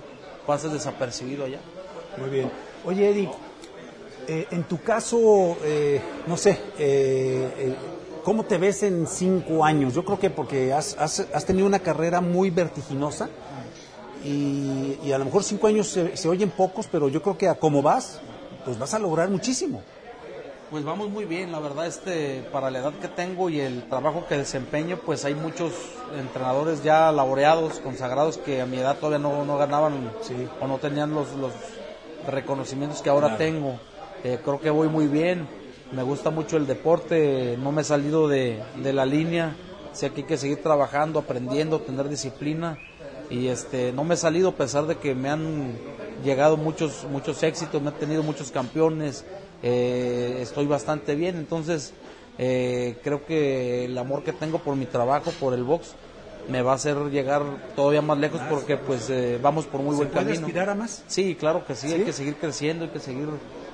pasas 0.46 0.72
desapercibido 0.72 1.44
allá. 1.44 1.58
Muy 2.18 2.30
bien. 2.30 2.50
Oye, 2.84 3.10
Eddie, 3.10 3.30
eh, 4.28 4.46
en 4.50 4.64
tu 4.64 4.80
caso, 4.80 5.56
eh, 5.64 6.00
no 6.26 6.36
sé, 6.36 6.52
eh, 6.78 7.52
eh, 7.58 7.74
¿cómo 8.22 8.44
te 8.44 8.56
ves 8.58 8.82
en 8.82 9.06
cinco 9.06 9.64
años? 9.64 9.94
Yo 9.94 10.04
creo 10.04 10.18
que 10.18 10.30
porque 10.30 10.72
has, 10.72 10.96
has- 10.98 11.26
has 11.32 11.44
tenido 11.44 11.66
una 11.66 11.80
carrera 11.80 12.20
muy 12.20 12.50
vertiginosa 12.50 13.28
y, 14.24 14.98
y 15.04 15.12
a 15.12 15.18
lo 15.18 15.26
mejor 15.26 15.44
cinco 15.44 15.66
años 15.66 15.88
se, 15.88 16.16
se 16.16 16.28
oyen 16.28 16.50
pocos, 16.50 16.86
pero 16.90 17.08
yo 17.08 17.20
creo 17.20 17.36
que 17.36 17.48
a 17.48 17.54
cómo 17.56 17.82
vas, 17.82 18.20
pues 18.64 18.78
vas 18.78 18.94
a 18.94 18.98
lograr 18.98 19.28
muchísimo. 19.28 19.82
Pues 20.70 20.84
vamos 20.84 21.10
muy 21.10 21.24
bien, 21.24 21.52
la 21.52 21.60
verdad, 21.60 21.86
este, 21.86 22.42
para 22.50 22.70
la 22.70 22.78
edad 22.80 22.94
que 22.94 23.06
tengo 23.08 23.48
y 23.48 23.60
el 23.60 23.84
trabajo 23.88 24.26
que 24.28 24.36
desempeño, 24.36 24.98
pues 25.04 25.24
hay 25.24 25.34
muchos 25.34 25.72
entrenadores 26.18 26.82
ya 26.82 27.12
laureados, 27.12 27.78
consagrados, 27.80 28.38
que 28.38 28.60
a 28.60 28.66
mi 28.66 28.78
edad 28.78 28.96
todavía 28.96 29.18
no, 29.20 29.44
no 29.44 29.56
ganaban 29.56 30.10
Sí. 30.22 30.48
o 30.60 30.66
no 30.66 30.78
tenían 30.78 31.14
los, 31.14 31.32
los 31.34 31.52
reconocimientos 32.26 33.02
que 33.02 33.10
ahora 33.10 33.28
Claro. 33.28 33.38
tengo. 33.38 33.78
Eh, 34.24 34.40
creo 34.42 34.60
que 34.60 34.70
voy 34.70 34.88
muy 34.88 35.06
bien, 35.06 35.46
me 35.92 36.02
gusta 36.02 36.30
mucho 36.30 36.56
el 36.56 36.66
deporte, 36.66 37.56
no 37.58 37.70
me 37.70 37.82
he 37.82 37.84
salido 37.84 38.26
de, 38.26 38.60
de 38.82 38.92
la 38.92 39.04
línea, 39.06 39.54
sé 39.92 40.10
que 40.10 40.22
hay 40.22 40.26
que 40.26 40.38
seguir 40.38 40.60
trabajando, 40.62 41.20
aprendiendo, 41.20 41.78
tener 41.80 42.08
disciplina 42.08 42.78
y 43.30 43.48
este 43.48 43.92
no 43.92 44.02
me 44.04 44.14
he 44.14 44.16
salido 44.16 44.50
a 44.50 44.52
pesar 44.54 44.86
de 44.86 44.96
que 44.96 45.14
me 45.14 45.28
han 45.30 45.78
llegado 46.24 46.56
muchos 46.56 47.04
muchos 47.10 47.42
éxitos, 47.42 47.80
me 47.82 47.90
he 47.90 47.92
tenido 47.92 48.22
muchos 48.22 48.50
campeones, 48.50 49.24
eh, 49.64 50.38
estoy 50.42 50.66
bastante 50.66 51.14
bien, 51.14 51.36
entonces 51.36 51.92
eh, 52.38 52.98
creo 53.02 53.24
que 53.24 53.86
el 53.86 53.96
amor 53.96 54.22
que 54.22 54.32
tengo 54.32 54.58
por 54.58 54.76
mi 54.76 54.84
trabajo, 54.86 55.32
por 55.40 55.54
el 55.54 55.64
box, 55.64 55.94
me 56.48 56.60
va 56.60 56.72
a 56.72 56.74
hacer 56.74 56.96
llegar 57.10 57.42
todavía 57.74 58.02
más 58.02 58.18
lejos 58.18 58.38
porque 58.50 58.76
pues 58.76 59.08
eh, 59.08 59.38
vamos 59.42 59.64
por 59.64 59.80
muy 59.80 59.92
¿Se 59.92 59.96
buen 59.96 60.08
puede 60.10 60.26
camino. 60.26 60.46
aspirar 60.46 60.68
a 60.68 60.74
más? 60.74 61.02
Sí, 61.06 61.34
claro 61.36 61.64
que 61.64 61.74
sí, 61.74 61.88
¿Sí? 61.88 61.94
hay 61.94 62.00
que 62.02 62.12
seguir 62.12 62.36
creciendo, 62.36 62.84
hay 62.84 62.90
que 62.90 63.00
seguir 63.00 63.28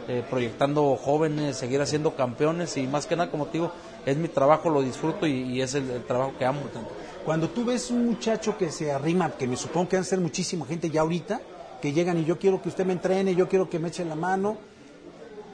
eh, 0.07 0.23
proyectando 0.31 0.95
jóvenes, 0.95 1.57
seguir 1.57 1.81
haciendo 1.81 2.15
campeones 2.15 2.77
y 2.77 2.87
más 2.87 3.07
que 3.07 3.17
nada, 3.17 3.29
como 3.33 3.47
te 3.47 3.55
digo, 3.59 3.73
es 4.07 4.17
mi 4.17 4.29
trabajo, 4.29 4.71
lo 4.71 4.83
disfruto 4.83 5.27
y, 5.27 5.33
y 5.43 5.61
es 5.63 5.75
el, 5.75 5.91
el 5.91 6.05
trabajo 6.05 6.33
que 6.39 6.45
amo. 6.45 6.61
Cuando 7.25 7.49
tú 7.49 7.65
ves 7.65 7.91
un 7.91 8.07
muchacho 8.07 8.57
que 8.57 8.71
se 8.71 8.93
arrima, 8.93 9.33
que 9.33 9.49
me 9.49 9.57
supongo 9.57 9.89
que 9.89 9.97
van 9.97 10.05
a 10.05 10.07
ser 10.09 10.21
muchísima 10.21 10.65
gente 10.65 10.89
ya 10.91 11.01
ahorita, 11.01 11.41
que 11.83 11.93
llegan 11.93 12.19
y 12.19 12.25
yo 12.25 12.39
quiero 12.39 12.63
que 12.63 12.69
usted 12.69 12.87
me 12.87 12.93
entrene, 12.93 13.35
yo 13.35 13.49
quiero 13.49 13.69
que 13.69 13.81
me 13.81 13.89
eche 13.89 14.05
la 14.05 14.15
mano, 14.15 14.57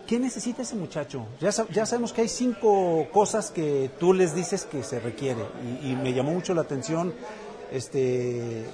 ¿qué 0.07 0.19
necesita 0.19 0.63
ese 0.63 0.75
muchacho? 0.77 1.27
Ya, 1.41 1.51
sab- 1.51 1.69
ya 1.71 1.85
sabemos 1.87 2.13
que 2.13 2.23
hay 2.23 2.29
cinco 2.29 3.07
cosas 3.13 3.51
que 3.51 3.91
tú 3.99 4.13
les 4.15 4.35
dices 4.35 4.65
que 4.65 4.83
se 4.83 5.01
requiere 5.01 5.43
y, 5.83 5.91
y 5.93 5.97
me 5.97 6.13
llamó 6.13 6.33
mucho 6.33 6.55
la 6.55 6.63
atención, 6.63 7.13
este, 7.73 8.65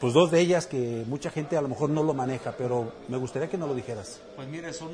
pues 0.00 0.12
dos 0.14 0.30
de 0.30 0.40
ellas 0.40 0.66
que 0.66 1.04
mucha 1.08 1.30
gente 1.30 1.56
a 1.56 1.62
lo 1.62 1.68
mejor 1.68 1.90
no 1.90 2.02
lo 2.02 2.14
maneja, 2.14 2.54
pero 2.56 2.92
me 3.08 3.16
gustaría 3.16 3.48
que 3.48 3.58
no 3.58 3.66
lo 3.66 3.74
dijeras. 3.74 4.20
Pues 4.36 4.48
mire, 4.48 4.72
son, 4.72 4.90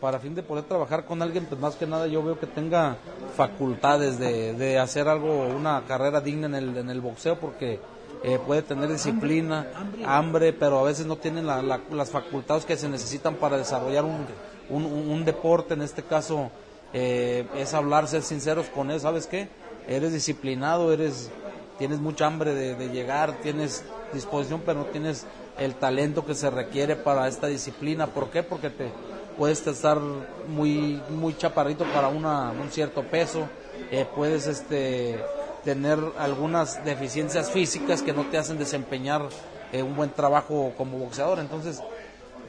para 0.00 0.18
fin 0.18 0.34
de 0.34 0.42
poder 0.42 0.64
trabajar 0.64 1.04
con 1.04 1.20
alguien, 1.22 1.46
pues 1.46 1.60
más 1.60 1.74
que 1.76 1.86
nada 1.86 2.06
yo 2.06 2.22
veo 2.22 2.38
que 2.38 2.46
tenga 2.46 2.96
facultades 3.36 4.18
de, 4.18 4.52
de 4.54 4.78
hacer 4.78 5.08
algo, 5.08 5.46
una 5.48 5.82
carrera 5.86 6.20
digna 6.20 6.46
en 6.46 6.54
el, 6.54 6.76
en 6.76 6.90
el 6.90 7.00
boxeo, 7.00 7.38
porque 7.38 7.80
eh, 8.24 8.38
puede 8.44 8.62
tener 8.62 8.90
disciplina, 8.90 9.66
hambre, 10.06 10.52
pero 10.52 10.78
a 10.80 10.82
veces 10.82 11.06
no 11.06 11.16
tienen 11.16 11.46
la- 11.46 11.62
la- 11.62 11.80
las 11.92 12.10
facultades 12.10 12.64
que 12.64 12.76
se 12.76 12.88
necesitan 12.88 13.36
para 13.36 13.56
desarrollar 13.58 14.04
un, 14.04 14.26
un, 14.70 14.84
un 14.84 15.24
deporte, 15.24 15.74
en 15.74 15.82
este 15.82 16.02
caso 16.02 16.50
eh, 16.92 17.46
es 17.54 17.74
hablar, 17.74 18.08
ser 18.08 18.22
sinceros 18.22 18.66
con 18.68 18.90
él, 18.90 19.00
¿sabes 19.00 19.26
qué? 19.26 19.48
Eres 19.86 20.12
disciplinado, 20.12 20.92
eres 20.92 21.30
tienes 21.78 22.00
mucha 22.00 22.26
hambre 22.26 22.54
de, 22.54 22.88
llegar, 22.88 23.40
tienes 23.40 23.84
disposición, 24.12 24.62
pero 24.66 24.80
no 24.80 24.86
tienes 24.86 25.26
el 25.58 25.74
talento 25.74 26.26
que 26.26 26.34
se 26.34 26.50
requiere 26.50 26.96
para 26.96 27.28
esta 27.28 27.46
disciplina. 27.46 28.08
¿Por 28.08 28.30
qué? 28.30 28.42
Porque 28.42 28.70
te 28.70 28.90
puedes 29.36 29.64
estar 29.66 30.00
muy 30.48 31.00
muy 31.08 31.36
chaparrito 31.36 31.84
para 31.94 32.08
una, 32.08 32.50
un 32.50 32.70
cierto 32.70 33.02
peso, 33.04 33.48
eh, 33.90 34.06
puedes 34.14 34.46
este 34.46 35.22
tener 35.64 35.98
algunas 36.18 36.84
deficiencias 36.84 37.50
físicas 37.50 38.02
que 38.02 38.12
no 38.12 38.24
te 38.24 38.38
hacen 38.38 38.58
desempeñar 38.58 39.28
eh, 39.72 39.82
un 39.82 39.94
buen 39.94 40.10
trabajo 40.10 40.72
como 40.76 40.98
boxeador. 40.98 41.38
Entonces, 41.38 41.80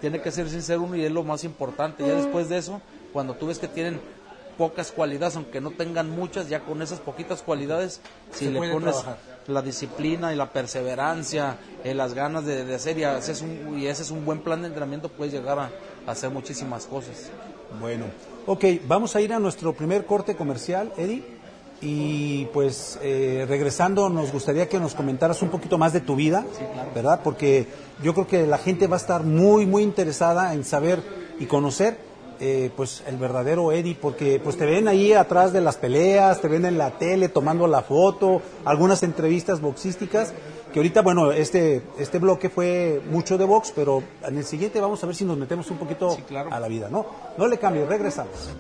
tiene 0.02 0.20
que 0.22 0.32
ser 0.32 0.50
sincero 0.50 0.82
uno 0.82 0.96
y 0.96 1.04
es 1.06 1.12
lo 1.12 1.24
más 1.24 1.44
importante. 1.44 2.06
Ya 2.06 2.16
después 2.16 2.50
de 2.50 2.58
eso, 2.58 2.82
cuando 3.14 3.34
tú 3.34 3.48
ves 3.48 3.58
que 3.60 3.68
tienen 3.68 4.00
pocas 4.58 4.92
cualidades, 4.92 5.36
aunque 5.36 5.62
no 5.62 5.72
tengan 5.72 6.10
muchas, 6.10 6.50
ya 6.50 6.60
con 6.60 6.82
esas 6.82 7.00
poquitas 7.00 7.42
cualidades, 7.42 8.02
si 8.34 8.46
Se 8.46 8.52
le 8.52 8.60
pones 8.60 8.96
trabajar. 8.96 9.18
la 9.48 9.62
disciplina 9.62 10.34
y 10.34 10.36
la 10.36 10.48
perseverancia, 10.52 11.58
eh, 11.84 11.94
las 11.94 12.14
ganas 12.14 12.46
de, 12.46 12.66
de 12.66 12.76
hacer 12.76 12.98
y, 12.98 13.04
haces 13.06 13.42
un- 13.42 13.78
y 13.80 13.88
ese 13.88 14.04
es 14.04 14.12
un 14.12 14.26
buen 14.26 14.40
plan 14.42 14.62
de 14.62 14.68
entrenamiento, 14.68 15.08
puedes 15.10 15.34
llegar 15.34 15.58
a, 15.60 15.72
a 16.06 16.12
hacer 16.12 16.30
muchísimas 16.30 16.86
cosas. 16.86 17.30
Bueno, 17.80 18.06
ok, 18.48 18.66
vamos 18.88 19.16
a 19.16 19.22
ir 19.22 19.32
a 19.34 19.40
nuestro 19.40 19.74
primer 19.74 20.06
corte 20.06 20.36
comercial, 20.36 20.92
Eddie. 20.98 21.39
Y 21.82 22.46
pues 22.48 23.00
eh, 23.02 23.46
regresando, 23.48 24.10
nos 24.10 24.32
gustaría 24.32 24.68
que 24.68 24.80
nos 24.80 24.96
comentaras 24.96 25.42
un 25.42 25.50
poquito 25.50 25.78
más 25.78 25.94
de 25.94 26.02
tu 26.02 26.16
vida, 26.16 26.46
¿verdad? 26.94 27.22
Porque 27.24 27.68
yo 28.04 28.14
creo 28.14 28.28
que 28.28 28.46
la 28.46 28.58
gente 28.58 28.88
va 28.88 28.98
a 28.98 29.00
estar 29.00 29.24
muy, 29.24 29.66
muy 29.66 29.84
interesada 29.84 30.54
en 30.54 30.66
saber 30.66 31.02
y 31.40 31.46
conocer 31.46 31.98
eh, 32.42 32.70
pues 32.76 33.04
el 33.06 33.18
verdadero 33.18 33.72
Eddie, 33.72 33.98
porque 34.00 34.40
pues 34.42 34.58
te 34.58 34.66
ven 34.66 34.88
ahí 34.88 35.14
atrás 35.14 35.52
de 35.52 35.62
las 35.62 35.76
peleas, 35.78 36.40
te 36.40 36.48
ven 36.48 36.66
en 36.66 36.78
la 36.78 36.92
tele 36.92 37.28
tomando 37.30 37.68
la 37.68 37.82
foto, 37.82 38.42
algunas 38.66 39.04
entrevistas 39.04 39.60
boxísticas, 39.60 40.34
que 40.74 40.80
ahorita, 40.80 41.02
bueno, 41.02 41.32
este, 41.32 41.82
este 41.98 42.20
bloque 42.20 42.50
fue 42.50 43.02
mucho 43.10 43.38
de 43.38 43.44
box, 43.44 43.74
pero 43.76 44.04
en 44.26 44.38
el 44.38 44.46
siguiente 44.46 44.80
vamos 44.80 45.04
a 45.04 45.08
ver 45.08 45.16
si 45.16 45.26
nos 45.26 45.38
metemos 45.38 45.70
un 45.72 45.78
poquito 45.78 46.12
Sí, 46.12 46.22
claro. 46.24 46.50
a 46.54 46.60
la 46.60 46.68
vida, 46.68 46.88
¿no? 46.90 47.06
No 47.38 47.48
le 47.48 47.58
cambies, 47.58 47.88
regresamos. 47.88 48.52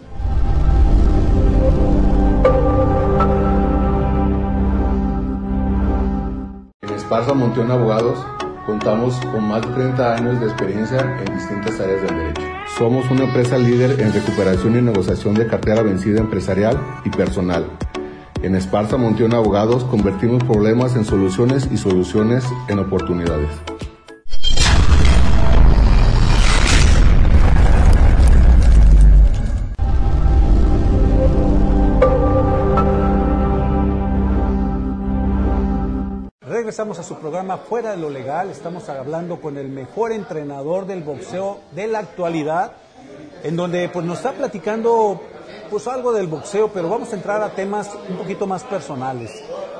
Esparza 7.09 7.33
Monteón 7.33 7.71
Abogados 7.71 8.23
contamos 8.67 9.15
con 9.31 9.47
más 9.47 9.63
de 9.63 9.73
30 9.73 10.15
años 10.15 10.39
de 10.39 10.45
experiencia 10.45 11.17
en 11.19 11.33
distintas 11.33 11.79
áreas 11.79 12.03
del 12.03 12.15
derecho. 12.15 12.41
Somos 12.77 13.09
una 13.09 13.23
empresa 13.23 13.57
líder 13.57 13.99
en 13.99 14.13
recuperación 14.13 14.77
y 14.77 14.81
negociación 14.83 15.33
de 15.33 15.47
cartera 15.47 15.81
vencida 15.81 16.19
empresarial 16.19 16.79
y 17.03 17.09
personal. 17.09 17.65
En 18.43 18.53
Esparza 18.53 18.97
Monteón 18.97 19.33
Abogados 19.33 19.85
convertimos 19.85 20.43
problemas 20.43 20.95
en 20.95 21.03
soluciones 21.03 21.67
y 21.71 21.77
soluciones 21.77 22.45
en 22.67 22.77
oportunidades. 22.77 23.49
Regresamos 36.69 36.99
a 36.99 37.03
su 37.03 37.15
programa 37.15 37.57
Fuera 37.57 37.89
de 37.89 37.97
lo 37.97 38.11
Legal. 38.11 38.51
Estamos 38.51 38.87
hablando 38.89 39.41
con 39.41 39.57
el 39.57 39.69
mejor 39.69 40.11
entrenador 40.11 40.85
del 40.85 41.01
boxeo 41.01 41.61
de 41.71 41.87
la 41.87 41.97
actualidad, 41.97 42.73
en 43.41 43.55
donde 43.55 43.89
pues 43.89 44.05
nos 44.05 44.19
está 44.19 44.33
platicando 44.33 45.19
pues 45.71 45.87
algo 45.87 46.13
del 46.13 46.27
boxeo, 46.27 46.67
pero 46.71 46.87
vamos 46.87 47.11
a 47.11 47.15
entrar 47.15 47.41
a 47.41 47.49
temas 47.55 47.89
un 48.07 48.17
poquito 48.17 48.45
más 48.45 48.63
personales. 48.65 49.31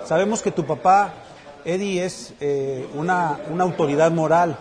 Sabemos 0.04 0.42
que 0.42 0.50
tu 0.50 0.66
papá, 0.66 1.14
Eddie, 1.64 2.06
es 2.06 2.34
eh, 2.40 2.90
una, 2.96 3.40
una 3.52 3.66
autoridad 3.66 4.10
moral. 4.10 4.58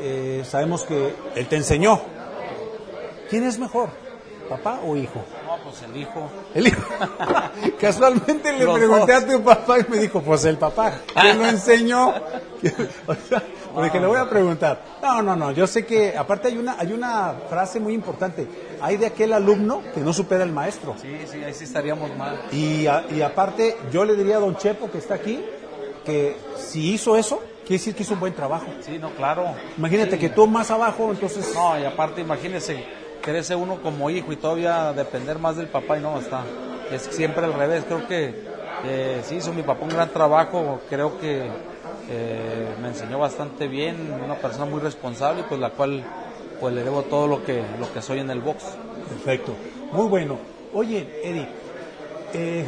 Eh, 0.00 0.42
sabemos 0.48 0.84
que 0.84 1.14
él 1.34 1.46
te 1.46 1.56
enseñó. 1.56 2.00
¿Quién 3.28 3.44
es 3.44 3.58
mejor, 3.58 3.90
papá 4.48 4.80
o 4.82 4.96
hijo? 4.96 5.22
Pues 5.70 5.82
el 5.82 5.96
hijo. 5.96 6.30
El 6.54 6.66
hijo. 6.68 6.82
Casualmente 7.80 8.52
le 8.52 8.64
Los 8.64 8.78
pregunté 8.78 9.12
dos. 9.14 9.22
a 9.22 9.26
tu 9.26 9.42
papá 9.42 9.78
y 9.78 9.84
me 9.90 9.98
dijo, 9.98 10.20
pues 10.22 10.44
el 10.44 10.56
papá. 10.58 10.92
¿Quién 11.20 11.38
lo 11.38 11.46
enseñó? 11.48 12.08
o 13.06 13.14
sea, 13.28 13.42
porque 13.74 14.00
le 14.00 14.06
voy 14.06 14.18
a 14.18 14.28
preguntar. 14.28 14.82
No, 15.02 15.22
no, 15.22 15.36
no. 15.36 15.52
Yo 15.52 15.66
sé 15.66 15.86
que, 15.86 16.16
aparte 16.16 16.48
hay 16.48 16.58
una, 16.58 16.76
hay 16.78 16.92
una 16.92 17.34
frase 17.48 17.78
muy 17.80 17.94
importante. 17.94 18.46
Hay 18.80 18.96
de 18.96 19.06
aquel 19.06 19.32
alumno 19.32 19.82
que 19.94 20.00
no 20.00 20.12
supera 20.12 20.42
al 20.44 20.52
maestro. 20.52 20.94
Sí, 21.00 21.16
sí, 21.30 21.42
ahí 21.44 21.54
sí 21.54 21.64
estaríamos 21.64 22.14
mal. 22.16 22.40
Y, 22.52 22.86
a- 22.86 23.04
y 23.10 23.22
aparte, 23.22 23.76
yo 23.92 24.04
le 24.04 24.16
diría 24.16 24.36
a 24.36 24.40
don 24.40 24.56
Chepo, 24.56 24.90
que 24.90 24.98
está 24.98 25.14
aquí, 25.14 25.44
que 26.04 26.36
si 26.56 26.92
hizo 26.94 27.16
eso, 27.16 27.38
quiere 27.62 27.78
decir 27.78 27.94
que 27.94 28.02
hizo 28.02 28.14
un 28.14 28.20
buen 28.20 28.34
trabajo. 28.34 28.66
Sí, 28.80 28.98
no, 28.98 29.10
claro. 29.10 29.54
Imagínate 29.78 30.12
Sí. 30.12 30.18
que 30.18 30.28
tú 30.30 30.46
más 30.46 30.70
abajo, 30.70 31.10
entonces... 31.10 31.52
No, 31.54 31.78
y 31.78 31.84
aparte, 31.84 32.20
imagínese, 32.22 32.84
crece 33.20 33.54
uno 33.54 33.82
como 33.82 34.10
hijo 34.10 34.32
y 34.32 34.36
todavía 34.36 34.92
depender 34.92 35.38
más 35.38 35.56
del 35.56 35.68
papá 35.68 35.98
y 35.98 36.00
no 36.00 36.18
está. 36.18 36.42
Es 36.90 37.02
siempre 37.02 37.44
al 37.44 37.54
revés. 37.54 37.84
Creo 37.86 38.06
que 38.06 38.34
eh, 38.84 39.20
sí 39.24 39.36
hizo 39.36 39.52
mi 39.52 39.62
papá 39.62 39.84
un 39.84 39.90
gran 39.90 40.10
trabajo. 40.10 40.80
Creo 40.88 41.18
que 41.18 41.48
eh, 42.08 42.74
me 42.80 42.88
enseñó 42.88 43.18
bastante 43.18 43.68
bien, 43.68 44.12
una 44.24 44.34
persona 44.34 44.64
muy 44.64 44.80
responsable, 44.80 45.44
pues 45.48 45.60
la 45.60 45.70
cual 45.70 46.02
pues 46.60 46.74
le 46.74 46.82
debo 46.82 47.02
todo 47.02 47.26
lo 47.26 47.44
que 47.44 47.62
lo 47.78 47.92
que 47.92 48.02
soy 48.02 48.18
en 48.18 48.30
el 48.30 48.40
box. 48.40 48.64
Perfecto, 49.08 49.54
muy 49.92 50.08
bueno. 50.08 50.38
Oye, 50.72 51.20
Eddie, 51.22 51.48
eh, 52.34 52.64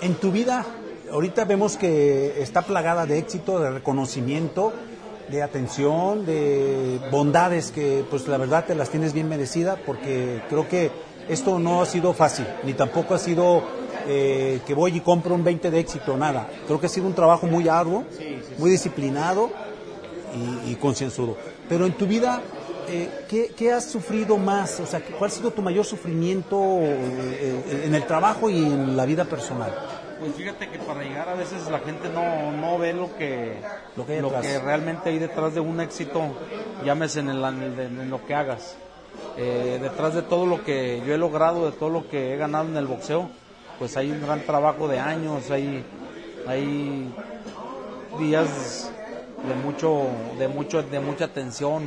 en 0.00 0.14
tu 0.14 0.30
vida, 0.30 0.64
ahorita 1.10 1.44
vemos 1.44 1.76
que 1.76 2.40
está 2.42 2.62
plagada 2.62 3.06
de 3.06 3.18
éxito, 3.18 3.60
de 3.60 3.70
reconocimiento, 3.70 4.72
de 5.28 5.42
atención, 5.42 6.24
de 6.24 7.00
bondades 7.10 7.70
que 7.72 8.04
pues 8.08 8.28
la 8.28 8.36
verdad 8.36 8.64
te 8.64 8.74
las 8.74 8.90
tienes 8.90 9.12
bien 9.12 9.28
merecida 9.28 9.76
porque 9.84 10.42
creo 10.48 10.68
que 10.68 10.90
esto 11.28 11.58
no 11.58 11.82
ha 11.82 11.86
sido 11.86 12.12
fácil, 12.12 12.46
ni 12.62 12.72
tampoco 12.74 13.14
ha 13.14 13.18
sido 13.18 13.64
eh, 14.06 14.60
que 14.64 14.74
voy 14.74 14.96
y 14.96 15.00
compro 15.00 15.34
un 15.34 15.42
20 15.42 15.70
de 15.70 15.80
éxito, 15.80 16.16
nada. 16.16 16.48
Creo 16.66 16.78
que 16.78 16.86
ha 16.86 16.90
sido 16.90 17.06
un 17.06 17.14
trabajo 17.14 17.46
muy 17.46 17.68
arduo, 17.68 18.04
muy 18.58 18.70
disciplinado 18.70 19.50
y, 20.64 20.72
y 20.72 20.74
concienzudo. 20.76 21.36
Pero 21.68 21.86
en 21.86 21.92
tu 21.94 22.06
vida, 22.06 22.40
eh, 22.88 23.24
¿qué, 23.28 23.50
qué 23.56 23.72
has 23.72 23.84
sufrido 23.84 24.36
más? 24.36 24.78
O 24.78 24.86
sea, 24.86 25.02
¿cuál 25.18 25.30
ha 25.30 25.34
sido 25.34 25.50
tu 25.50 25.60
mayor 25.62 25.84
sufrimiento 25.84 26.78
eh, 26.80 27.82
en 27.84 27.94
el 27.94 28.06
trabajo 28.06 28.48
y 28.48 28.58
en 28.58 28.96
la 28.96 29.04
vida 29.04 29.24
personal? 29.24 29.74
Pues 30.18 30.32
fíjate 30.34 30.68
que 30.68 30.78
para 30.78 31.02
llegar 31.02 31.28
a 31.28 31.34
veces 31.34 31.68
la 31.70 31.78
gente 31.80 32.08
no, 32.08 32.50
no 32.52 32.78
ve 32.78 32.92
lo 32.94 33.14
que, 33.16 33.54
Lo 33.96 34.30
que 34.40 34.58
realmente 34.58 35.10
hay 35.10 35.18
detrás 35.18 35.54
de 35.54 35.60
un 35.60 35.80
éxito, 35.80 36.22
llámese 36.84 37.20
en, 37.20 37.28
el- 37.30 37.44
en 37.44 37.62
el- 37.62 37.80
en 38.00 38.10
lo 38.10 38.24
que 38.26 38.34
hagas. 38.34 38.76
Eh, 39.38 39.78
detrás 39.80 40.14
de 40.14 40.22
todo 40.22 40.46
lo 40.46 40.64
que 40.64 41.02
yo 41.06 41.14
he 41.14 41.18
logrado, 41.18 41.66
de 41.70 41.72
todo 41.76 41.90
lo 41.90 42.08
que 42.08 42.32
he 42.32 42.36
ganado 42.36 42.66
en 42.68 42.76
el 42.76 42.86
boxeo, 42.86 43.28
pues 43.78 43.96
hay 43.98 44.10
un 44.10 44.22
gran 44.22 44.40
trabajo 44.42 44.88
de 44.88 44.98
años, 44.98 45.50
hay, 45.50 45.84
hay 46.46 47.12
días 48.18 48.90
de 49.46 49.54
mucho, 49.56 50.06
de 50.38 50.48
mucho, 50.48 50.82
de 50.82 51.00
mucha 51.00 51.28
tensión, 51.28 51.84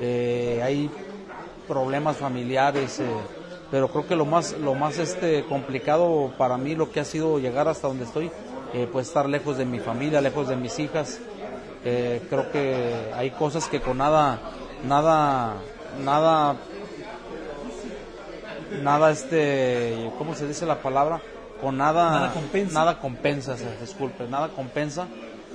eh, 0.00 0.60
hay 0.64 0.90
problemas 1.66 2.16
familiares, 2.16 3.00
eh, 3.00 3.04
pero 3.70 3.88
creo 3.88 4.06
que 4.06 4.16
lo 4.16 4.24
más, 4.26 4.52
lo 4.58 4.74
más 4.74 4.98
este 4.98 5.44
complicado 5.44 6.32
para 6.38 6.56
mí 6.56 6.74
lo 6.74 6.90
que 6.90 7.00
ha 7.00 7.04
sido 7.04 7.38
llegar 7.38 7.68
hasta 7.68 7.88
donde 7.88 8.04
estoy, 8.04 8.30
eh, 8.74 8.88
pues 8.90 9.08
estar 9.08 9.28
lejos 9.28 9.56
de 9.58 9.64
mi 9.64 9.78
familia, 9.78 10.20
lejos 10.20 10.48
de 10.48 10.56
mis 10.56 10.78
hijas. 10.78 11.20
Eh, 11.84 12.22
creo 12.28 12.50
que 12.50 13.10
hay 13.16 13.30
cosas 13.30 13.66
que 13.68 13.80
con 13.80 13.98
nada, 13.98 14.38
nada, 14.86 15.54
nada, 16.04 16.56
nada 18.82 19.10
este, 19.10 20.10
¿cómo 20.18 20.34
se 20.34 20.46
dice 20.46 20.66
la 20.66 20.76
palabra? 20.82 21.20
Con 21.60 21.76
nada, 21.76 22.10
Nada 22.10 22.32
compensa. 22.34 22.74
nada 22.74 23.00
compensa, 23.00 23.56
se- 23.56 23.76
disculpe, 23.80 24.26
nada 24.28 24.48
compensa 24.48 25.06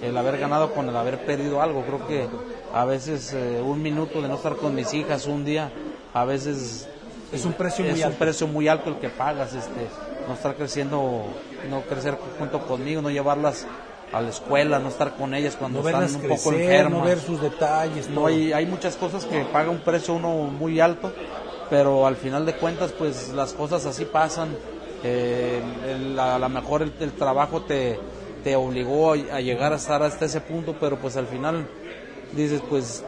el 0.01 0.17
haber 0.17 0.37
ganado 0.37 0.73
con 0.73 0.89
el 0.89 0.95
haber 0.97 1.19
perdido 1.25 1.61
algo. 1.61 1.83
Creo 1.83 2.07
que 2.07 2.27
a 2.73 2.83
veces 2.85 3.33
eh, 3.33 3.61
un 3.63 3.81
minuto 3.81 4.21
de 4.21 4.27
no 4.27 4.35
estar 4.35 4.55
con 4.57 4.75
mis 4.75 4.93
hijas, 4.93 5.27
un 5.27 5.45
día, 5.45 5.71
a 6.13 6.25
veces 6.25 6.87
Es 7.33 7.45
un 7.45 7.53
precio 7.53 7.83
es 7.85 7.91
muy 7.91 8.01
un 8.01 8.05
alto. 8.07 8.19
precio 8.19 8.47
muy 8.47 8.67
alto 8.67 8.89
el 8.89 8.97
que 8.97 9.09
pagas, 9.09 9.53
este, 9.53 9.87
no 10.27 10.33
estar 10.35 10.55
creciendo, 10.55 11.25
no 11.69 11.81
crecer 11.81 12.17
junto 12.37 12.59
conmigo, 12.59 13.01
no 13.01 13.09
llevarlas 13.09 13.65
a 14.13 14.21
la 14.21 14.29
escuela, 14.29 14.79
no 14.79 14.89
estar 14.89 15.15
con 15.15 15.33
ellas 15.33 15.55
cuando 15.55 15.81
No 15.81 15.89
están 15.89 16.03
un 16.03 16.29
poco 16.29 16.49
crecer, 16.51 16.61
enfermas. 16.61 16.99
no 16.99 17.05
ver 17.05 17.19
sus 17.19 17.41
detalles. 17.41 18.07
No, 18.09 18.15
todo. 18.15 18.25
hay, 18.27 18.53
hay 18.53 18.65
muchas 18.65 18.95
cosas 18.95 19.25
que 19.25 19.43
paga 19.45 19.71
un 19.71 19.79
precio 19.79 20.13
uno 20.13 20.29
muy 20.35 20.79
alto, 20.79 21.11
pero 21.69 22.05
al 22.05 22.15
final 22.15 22.45
de 22.45 22.53
cuentas 22.53 22.91
pues 22.91 23.29
las 23.29 23.53
cosas 23.53 23.85
así 23.87 24.05
pasan, 24.05 24.49
eh, 25.03 25.61
a 26.19 26.37
lo 26.37 26.49
mejor 26.49 26.83
el, 26.83 27.11
trabajo 27.13 27.63
te, 27.63 27.99
te 28.43 28.55
obligó 28.55 29.13
a, 29.13 29.41
llegar 29.41 29.73
a 29.73 29.77
estar 29.77 30.03
hasta 30.03 30.25
ese 30.25 30.41
punto, 30.41 30.75
pero 30.79 30.97
pues 30.97 31.17
al 31.17 31.25
final 31.25 31.67
dices 32.33 32.61
pues 32.69 33.03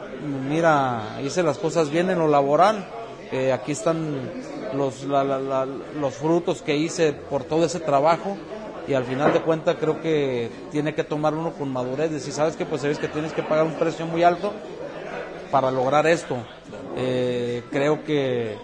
mira, 0.48 1.18
hice 1.22 1.44
las 1.44 1.58
cosas 1.58 1.90
bien 1.90 2.10
en 2.10 2.18
lo 2.18 2.26
laboral, 2.26 2.84
eh, 3.32 3.52
aquí 3.52 3.72
están 3.72 4.30
los, 4.74 5.02
los 5.04 6.14
frutos 6.14 6.62
que 6.62 6.76
hice 6.76 7.12
por 7.12 7.44
todo 7.44 7.64
ese 7.64 7.80
trabajo 7.80 8.36
y 8.88 8.94
al 8.94 9.04
final 9.04 9.32
de 9.32 9.40
cuentas 9.40 9.76
creo 9.80 10.00
que 10.00 10.50
tiene 10.70 10.94
que 10.94 11.02
tomar 11.02 11.34
uno 11.34 11.52
con 11.52 11.72
madurez, 11.72 12.10
decir, 12.10 12.32
sabes 12.32 12.56
que 12.56 12.64
pues 12.64 12.82
sabes 12.82 12.98
que 12.98 13.08
tienes 13.08 13.32
que 13.32 13.42
pagar 13.42 13.64
un 13.64 13.74
precio 13.74 14.06
muy 14.06 14.22
alto 14.22 14.52
para 15.50 15.70
lograr 15.70 16.06
esto. 16.06 16.36
Eh, 16.96 17.62
creo 17.70 18.04
que, 18.04 18.56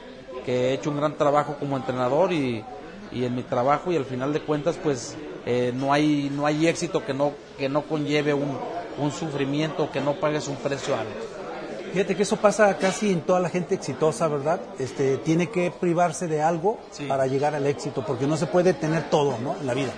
he 0.47 0.73
hecho 0.73 0.91
un 0.91 0.97
gran 0.97 1.17
trabajo 1.17 1.57
como 1.59 1.77
entrenador 1.77 2.33
y, 2.33 2.65
en 3.13 3.35
mi 3.35 3.43
trabajo 3.43 3.93
y 3.93 3.97
al 3.97 4.07
final 4.07 4.33
de 4.33 4.41
cuentas 4.41 4.79
pues 4.83 5.17
eh, 5.45 5.71
no 5.75 5.93
hay 5.93 6.33
no 6.35 6.47
hay 6.47 6.67
éxito 6.67 7.05
que 7.05 7.13
no 7.13 7.33
que 7.59 7.69
no 7.69 7.83
conlleve 7.83 8.33
un, 8.33 8.57
un 8.99 9.13
sufrimiento 9.13 9.91
que 9.91 10.01
no 10.01 10.15
pagues 10.15 10.49
un 10.49 10.57
precio 10.57 10.95
alto 10.97 11.32
Fíjate 11.93 12.17
que 12.17 12.23
eso 12.23 12.37
pasa 12.37 12.75
casi 12.79 13.13
en 13.13 13.21
toda 13.21 13.39
la 13.39 13.51
gente 13.51 13.75
exitosa, 13.75 14.27
¿verdad? 14.27 14.61
Este, 14.79 15.19
tiene 15.19 15.51
que 15.51 15.71
privarse 15.71 16.27
de 16.27 16.41
algo 16.41 16.79
para 17.07 17.27
llegar 17.27 17.55
al 17.55 17.67
éxito, 17.67 18.03
porque 18.07 18.27
no 18.27 18.39
se 18.39 18.47
puede 18.47 18.73
tener 18.73 19.11
todo, 19.11 19.37
¿no? 19.39 19.55
En 19.61 19.67
la 19.67 19.75
vida. 19.75 19.93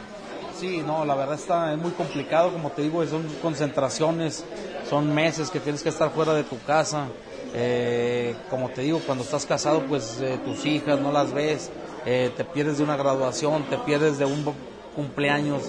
Sí, 0.58 0.82
no, 0.84 1.04
la 1.04 1.14
verdad 1.14 1.36
está 1.36 1.72
es 1.72 1.78
muy 1.78 1.92
complicado, 1.92 2.52
como 2.52 2.70
te 2.70 2.82
digo, 2.82 3.06
son 3.06 3.24
concentraciones, 3.40 4.44
son 4.90 5.14
meses 5.14 5.50
que 5.50 5.60
tienes 5.60 5.84
que 5.84 5.90
estar 5.90 6.10
fuera 6.10 6.34
de 6.34 6.42
tu 6.42 6.60
casa. 6.64 7.06
Eh, 7.54 8.34
como 8.50 8.70
te 8.70 8.82
digo, 8.82 9.00
cuando 9.06 9.22
estás 9.22 9.46
casado, 9.46 9.82
pues 9.82 10.18
eh, 10.20 10.40
tus 10.44 10.66
hijas 10.66 10.98
no 10.98 11.12
las 11.12 11.32
ves, 11.32 11.70
eh, 12.06 12.32
te 12.36 12.44
pierdes 12.44 12.78
de 12.78 12.84
una 12.84 12.96
graduación, 12.96 13.62
te 13.70 13.78
pierdes 13.78 14.18
de 14.18 14.24
un 14.24 14.44
cumpleaños 14.96 15.62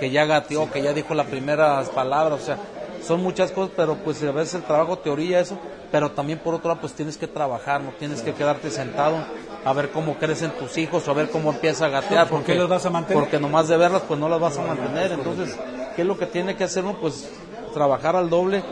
que 0.00 0.10
ya 0.10 0.24
gateó, 0.24 0.70
que 0.70 0.80
ya 0.80 0.94
dijo 0.94 1.12
las 1.12 1.26
primeras 1.26 1.90
palabras, 1.90 2.40
o 2.40 2.44
sea, 2.44 2.58
son 3.06 3.22
muchas 3.22 3.52
cosas, 3.52 3.72
pero 3.76 3.96
pues 3.96 4.22
a 4.22 4.32
veces 4.32 4.54
el 4.54 4.62
trabajo 4.62 4.98
te 4.98 5.10
orilla 5.10 5.40
eso, 5.40 5.58
pero 5.90 6.10
también 6.12 6.38
por 6.38 6.54
otro 6.54 6.68
lado 6.68 6.80
pues 6.80 6.92
tienes 6.92 7.16
que 7.16 7.26
trabajar, 7.26 7.80
no 7.80 7.90
tienes 7.98 8.22
que 8.22 8.34
quedarte 8.34 8.70
sentado 8.70 9.16
a 9.64 9.72
ver 9.72 9.90
cómo 9.90 10.18
crecen 10.18 10.52
tus 10.52 10.76
hijos 10.78 11.06
o 11.08 11.10
a 11.10 11.14
ver 11.14 11.30
cómo 11.30 11.52
empieza 11.52 11.86
a 11.86 11.88
gatear. 11.88 12.28
¿Por 12.28 12.42
qué 12.44 12.54
los 12.54 12.68
vas 12.68 12.86
a 12.86 12.90
mantener? 12.90 13.22
Porque 13.22 13.40
nomás 13.40 13.68
de 13.68 13.76
verlas 13.76 14.02
pues 14.06 14.18
no 14.18 14.28
las 14.28 14.40
vas 14.40 14.58
a 14.58 14.62
mantener, 14.62 15.12
entonces, 15.12 15.56
¿qué 15.96 16.02
es 16.02 16.08
lo 16.08 16.18
que 16.18 16.26
tiene 16.26 16.56
que 16.56 16.64
hacer 16.64 16.84
uno? 16.84 16.98
Pues 17.00 17.30
trabajar 17.72 18.16
al 18.16 18.30
doble 18.30 18.62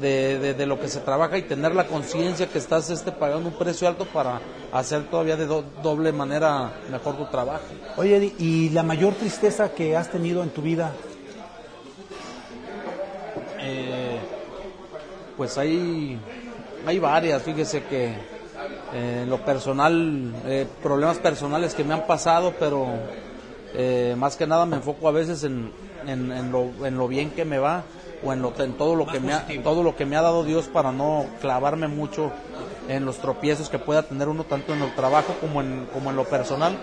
de, 0.00 0.54
de, 0.54 0.66
lo 0.66 0.78
que 0.78 0.88
se 0.88 1.00
trabaja 1.00 1.38
y 1.38 1.42
tener 1.42 1.74
la 1.74 1.86
conciencia 1.86 2.46
que 2.46 2.58
estás 2.58 2.88
este, 2.90 3.10
pagando 3.10 3.48
un 3.48 3.58
precio 3.58 3.88
alto 3.88 4.04
para 4.04 4.40
hacer 4.72 5.04
todavía 5.10 5.36
de 5.36 5.46
doble 5.46 6.12
manera 6.12 6.72
mejor 6.90 7.16
tu 7.16 7.26
trabajo. 7.26 7.64
Oye, 7.96 8.32
¿y 8.38 8.70
la 8.70 8.82
mayor 8.82 9.14
tristeza 9.14 9.70
que 9.70 9.96
has 9.96 10.10
tenido 10.10 10.42
en 10.42 10.50
tu 10.50 10.62
vida 10.62 10.92
pues 15.36 15.56
hay, 15.56 16.18
hay 16.86 16.98
varias, 16.98 17.42
fíjese 17.42 17.84
que 17.84 18.06
eh, 18.92 19.20
en 19.22 19.30
lo 19.30 19.38
personal, 19.38 20.34
eh, 20.46 20.66
problemas 20.82 21.18
personales 21.18 21.74
que 21.74 21.84
me 21.84 21.94
han 21.94 22.06
pasado, 22.06 22.54
pero 22.58 22.86
eh, 23.74 24.14
más 24.18 24.36
que 24.36 24.46
nada 24.46 24.66
me 24.66 24.76
enfoco 24.76 25.08
a 25.08 25.12
veces 25.12 25.44
en, 25.44 25.72
en, 26.06 26.50
lo, 26.50 26.86
en 26.86 26.96
lo 26.96 27.06
bien 27.06 27.30
que 27.30 27.44
me 27.44 27.58
va 27.58 27.82
o 28.24 28.32
en, 28.32 28.42
lo, 28.42 28.52
en 28.58 28.72
todo, 28.72 28.96
lo 28.96 29.06
que 29.06 29.20
me 29.20 29.32
ha, 29.32 29.46
todo 29.62 29.82
lo 29.82 29.94
que 29.94 30.06
me 30.06 30.16
ha 30.16 30.22
dado 30.22 30.42
Dios 30.42 30.66
para 30.66 30.90
no 30.90 31.26
clavarme 31.40 31.86
mucho 31.86 32.32
en 32.88 33.04
los 33.04 33.18
tropiezos 33.18 33.68
que 33.68 33.78
pueda 33.78 34.02
tener 34.02 34.28
uno 34.28 34.44
tanto 34.44 34.72
en 34.74 34.82
el 34.82 34.94
trabajo 34.94 35.34
como 35.40 35.60
en, 35.60 35.86
como 35.92 36.10
en 36.10 36.16
lo 36.16 36.24
personal 36.24 36.76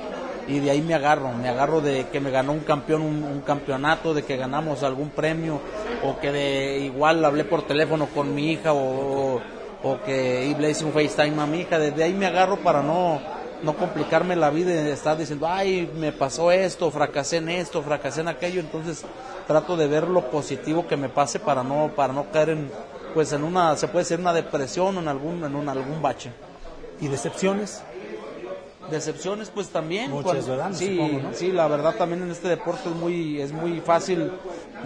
y 0.48 0.60
de 0.60 0.72
ahí 0.72 0.82
me 0.82 0.94
agarro, 0.94 1.32
me 1.34 1.50
agarro 1.50 1.82
de 1.82 2.08
que 2.10 2.20
me 2.20 2.32
ganó 2.32 2.52
un 2.52 2.60
campeón 2.60 3.02
un, 3.02 3.42
campeonato, 3.42 4.14
de 4.14 4.24
que 4.24 4.38
ganamos 4.38 4.84
algún 4.84 5.10
premio 5.10 5.60
o 6.04 6.20
que 6.20 6.32
de 6.32 6.80
igual 6.80 7.24
hablé 7.26 7.46
por 7.46 7.64
teléfono 7.64 8.08
con 8.08 8.34
mi 8.34 8.52
hija 8.52 8.74
o, 8.74 9.42
o, 9.84 10.02
que 10.06 10.56
le 10.58 10.70
hice 10.70 10.86
un 10.86 10.94
FaceTime 10.94 11.42
a 11.42 11.46
mi 11.46 11.62
hija, 11.62 11.80
desde 11.80 12.04
ahí 12.04 12.14
me 12.14 12.26
agarro 12.26 12.58
para 12.58 12.82
no 12.82 13.20
no 13.64 13.76
complicarme 13.76 14.36
la 14.36 14.50
vida 14.50 14.74
y 14.74 14.90
estar 14.90 15.18
diciendo, 15.18 15.48
ay, 15.48 15.90
me 15.98 16.12
pasó 16.12 16.52
esto, 16.52 16.92
fracasé 16.92 17.38
en 17.38 17.50
esto, 17.50 17.82
fracasé 17.82 18.22
en 18.22 18.28
aquello, 18.28 18.60
entonces 18.60 19.04
trato 19.48 19.78
de 19.78 19.88
ver 19.88 20.08
lo 20.08 20.30
positivo 20.30 20.86
que 20.88 20.98
me 20.98 21.10
pase 21.10 21.40
para 21.40 21.64
no 21.64 21.92
para 21.96 22.14
no 22.14 22.30
caer 22.32 22.50
en 22.50 22.72
pues 23.14 23.32
en 23.32 23.44
una 23.44 23.76
se 23.78 23.88
puede 23.88 24.04
decir 24.04 24.20
una 24.20 24.34
depresión 24.34 24.98
o 24.98 25.00
en 25.00 25.08
algún 25.08 25.44
en 25.44 25.56
un, 25.56 25.70
algún 25.70 26.02
bache. 26.02 26.32
¿Y 27.02 27.08
decepciones? 27.08 27.82
Decepciones, 28.90 29.50
pues 29.50 29.70
también. 29.70 30.12
Muchas, 30.12 30.48
¿verdad? 30.48 30.72
Sí, 30.74 31.22
sí, 31.34 31.52
la 31.52 31.68
verdad 31.68 31.96
también 31.96 32.24
en 32.24 32.32
este 32.32 32.48
deporte 32.48 32.90
es 32.90 32.96
muy, 32.96 33.42
es 33.42 33.52
muy 33.52 33.80
fácil 33.82 34.32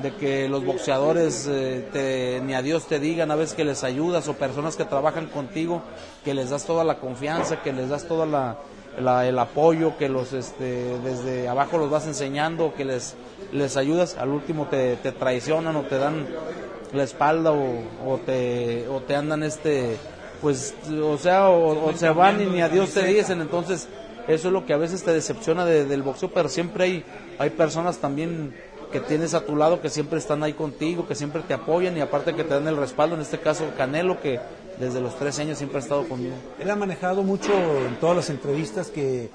de 0.02 0.16
que 0.16 0.48
los 0.48 0.64
boxeadores 0.66 1.48
eh, 1.50 2.42
ni 2.46 2.54
a 2.54 2.62
Dios 2.62 2.86
te 2.86 3.00
digan 3.00 3.32
a 3.32 3.36
veces 3.36 3.56
que 3.56 3.66
les 3.66 3.84
ayudas 3.84 4.28
o 4.28 4.34
personas 4.34 4.76
que 4.76 4.86
trabajan 4.86 5.28
contigo, 5.28 5.82
que 6.24 6.34
les 6.34 6.50
das 6.50 6.66
toda 6.66 6.84
la 6.84 7.00
confianza, 7.00 7.62
que 7.62 7.74
les 7.74 7.90
das 7.90 8.06
todo 8.08 8.26
la, 8.26 8.58
el 9.28 9.40
apoyo, 9.40 9.98
que 9.98 10.10
los 10.10 10.34
este, 10.34 10.98
desde 11.00 11.48
abajo 11.48 11.78
los 11.78 11.90
vas 11.90 12.08
enseñando, 12.08 12.74
que 12.74 12.86
les, 12.86 13.16
les 13.52 13.78
ayudas, 13.78 14.18
al 14.18 14.30
último 14.30 14.68
te, 14.68 14.96
te 14.98 15.12
traicionan 15.12 15.76
o 15.76 15.84
te 15.84 15.98
dan 15.98 16.28
la 16.94 17.04
espalda 17.04 17.52
o, 17.52 17.84
o, 18.08 18.18
te, 18.18 18.88
o 18.88 19.02
te 19.02 19.16
andan 19.16 19.44
este 19.44 19.98
pues, 20.42 20.74
o 21.04 21.18
sea, 21.18 21.50
o, 21.50 21.92
se 21.94 22.10
van 22.10 22.42
y 22.42 22.46
ni 22.46 22.62
a 22.62 22.70
Dios 22.70 22.92
te 22.92 23.06
dicen, 23.06 23.42
entonces 23.42 23.88
eso 24.28 24.48
es 24.48 24.54
lo 24.54 24.66
que 24.66 24.74
a 24.74 24.78
veces 24.78 25.04
te 25.04 25.12
decepciona 25.12 25.66
del 25.66 26.04
boxeo, 26.04 26.30
pero 26.32 26.50
siempre 26.50 26.84
hay, 26.84 27.06
hay 27.38 27.50
personas 27.50 27.98
también 27.98 28.54
que 28.92 29.00
tienes 29.00 29.34
a 29.34 29.46
tu 29.46 29.56
lado 29.56 29.82
que 29.82 29.90
siempre 29.90 30.18
están 30.18 30.44
ahí 30.44 30.54
contigo, 30.54 31.08
que 31.08 31.16
siempre 31.16 31.42
te 31.44 31.54
apoyan 31.54 31.96
y 31.98 32.02
aparte 32.02 32.34
que 32.34 32.44
te 32.44 32.54
dan 32.54 32.68
el 32.68 32.78
respaldo, 32.78 33.16
en 33.16 33.22
este 33.22 33.40
caso 33.40 33.66
Canelo, 33.78 34.22
que 34.22 34.40
desde 34.80 35.02
los 35.02 35.16
tres 35.18 35.38
años 35.40 35.58
siempre 35.58 35.78
ha 35.78 35.82
estado 35.82 36.08
conmigo. 36.08 36.36
Él 36.60 36.70
ha 36.70 36.76
manejado 36.76 37.24
mucho 37.24 37.52
en 37.54 37.96
todas 38.00 38.16
las 38.16 38.30
entrevistas 38.30 38.88
que, 38.88 39.30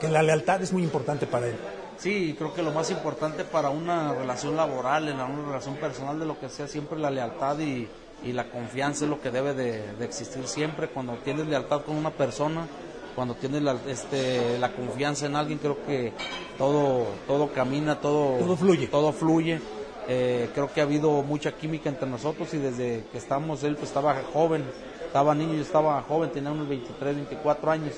que 0.00 0.08
la 0.08 0.22
lealtad 0.22 0.62
es 0.62 0.72
muy 0.72 0.82
importante 0.82 1.26
para 1.26 1.48
él. 1.48 1.56
Sí, 1.98 2.36
creo 2.38 2.54
que 2.54 2.62
lo 2.62 2.70
más 2.70 2.90
importante 2.92 3.42
para 3.44 3.70
una 3.70 4.14
relación 4.14 4.56
laboral, 4.56 5.08
en 5.08 5.16
una 5.16 5.48
relación 5.48 5.74
personal 5.76 6.18
de 6.20 6.26
lo 6.26 6.38
que 6.38 6.48
sea, 6.48 6.68
siempre 6.68 6.98
la 6.98 7.10
lealtad 7.10 7.58
y, 7.58 7.88
y 8.24 8.32
la 8.32 8.50
confianza 8.50 9.04
es 9.04 9.10
lo 9.10 9.20
que 9.20 9.30
debe 9.30 9.54
de, 9.54 10.04
existir 10.04 10.46
siempre. 10.46 10.88
Cuando 10.88 11.14
tienes 11.24 11.46
lealtad 11.46 11.82
con 11.82 11.96
una 11.96 12.10
persona, 12.10 12.66
cuando 13.14 13.34
tienes 13.34 13.62
la, 13.62 13.76
este, 13.86 14.58
la 14.58 14.72
confianza 14.72 15.26
en 15.26 15.36
alguien, 15.36 15.58
creo 15.58 15.78
que 15.86 16.12
todo, 16.56 17.06
todo 17.26 17.52
camina, 17.52 18.00
todo, 18.00 18.38
todo 18.38 18.56
fluye. 18.56 18.86
Todo 18.88 19.12
fluye. 19.12 19.60
Eh, 20.08 20.48
creo 20.54 20.72
que 20.72 20.80
ha 20.80 20.84
habido 20.84 21.22
mucha 21.22 21.52
química 21.52 21.88
entre 21.90 22.08
nosotros 22.08 22.52
y 22.54 22.58
desde 22.58 23.04
que 23.12 23.18
estamos, 23.18 23.62
él 23.62 23.76
pues 23.76 23.88
estaba 23.88 24.16
joven, 24.32 24.64
estaba 25.04 25.34
niño, 25.34 25.54
yo 25.54 25.62
estaba 25.62 26.00
joven, 26.02 26.30
tenía 26.30 26.50
unos 26.50 26.68
23, 26.68 27.14
24 27.14 27.70
años. 27.70 27.94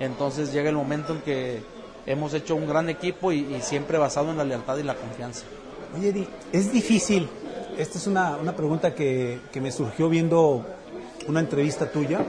Entonces 0.00 0.52
llega 0.52 0.68
el 0.68 0.74
momento 0.74 1.12
en 1.12 1.20
que 1.20 1.62
hemos 2.06 2.34
hecho 2.34 2.56
un 2.56 2.66
gran 2.66 2.88
equipo 2.88 3.30
y, 3.30 3.54
y 3.54 3.60
siempre 3.62 3.98
basado 3.98 4.30
en 4.32 4.38
la 4.38 4.44
lealtad 4.44 4.76
y 4.78 4.82
la 4.82 4.96
confianza. 4.96 5.44
Oye, 5.96 6.26
es 6.52 6.72
difícil 6.72 7.28
esta 7.78 7.98
es 7.98 8.06
una, 8.06 8.36
una 8.36 8.54
pregunta 8.54 8.94
que, 8.94 9.40
que, 9.52 9.60
me 9.60 9.70
surgió 9.70 10.08
viendo 10.08 10.64
una 11.28 11.40
entrevista 11.40 11.90
tuya. 11.90 12.20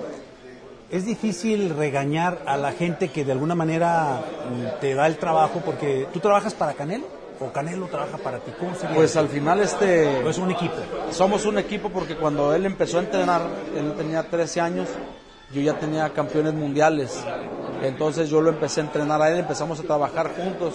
¿Es 0.89 1.05
difícil 1.05 1.75
regañar 1.75 2.43
a 2.45 2.55
la 2.57 2.71
gente 2.71 3.09
que 3.09 3.25
de 3.25 3.31
alguna 3.31 3.55
manera 3.55 4.21
mm, 4.21 4.79
te 4.79 4.93
da 4.93 5.07
el 5.07 5.17
trabajo? 5.17 5.61
Porque 5.65 6.07
tú 6.13 6.19
trabajas 6.19 6.53
para 6.53 6.73
Canelo 6.73 7.05
o 7.39 7.51
Canelo 7.51 7.87
trabaja 7.87 8.17
para 8.17 8.39
ti. 8.39 8.51
¿Cómo 8.59 8.75
sería? 8.75 8.95
Pues 8.95 9.15
al 9.15 9.27
final 9.29 9.59
este... 9.59 10.27
es 10.27 10.37
un 10.37 10.51
equipo? 10.51 10.75
Somos 11.11 11.45
un 11.45 11.57
equipo 11.57 11.89
porque 11.89 12.15
cuando 12.15 12.53
él 12.53 12.65
empezó 12.65 12.99
a 12.99 13.01
entrenar, 13.01 13.41
él 13.75 13.93
tenía 13.97 14.23
13 14.23 14.61
años, 14.61 14.89
yo 15.51 15.61
ya 15.61 15.79
tenía 15.79 16.09
campeones 16.13 16.53
mundiales. 16.53 17.19
Entonces 17.81 18.29
yo 18.29 18.39
lo 18.39 18.49
empecé 18.49 18.81
a 18.81 18.83
entrenar 18.85 19.21
a 19.21 19.31
él, 19.31 19.39
empezamos 19.39 19.79
a 19.79 19.83
trabajar 19.83 20.31
juntos 20.35 20.73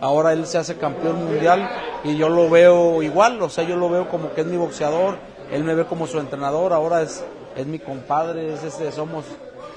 ahora 0.00 0.32
él 0.32 0.46
se 0.46 0.58
hace 0.58 0.76
campeón 0.76 1.24
mundial 1.24 1.68
y 2.06 2.16
yo 2.16 2.28
lo 2.28 2.48
veo 2.48 3.02
igual, 3.02 3.40
o 3.42 3.48
sea, 3.48 3.64
yo 3.64 3.76
lo 3.76 3.88
veo 3.88 4.08
como 4.08 4.32
que 4.32 4.42
es 4.42 4.46
mi 4.46 4.56
boxeador, 4.56 5.16
él 5.50 5.64
me 5.64 5.74
ve 5.74 5.84
como 5.86 6.06
su 6.06 6.18
entrenador, 6.18 6.72
ahora 6.72 7.02
es, 7.02 7.24
es 7.56 7.66
mi 7.66 7.78
compadre, 7.78 8.54
es 8.54 8.62
este, 8.62 8.92
somos 8.92 9.24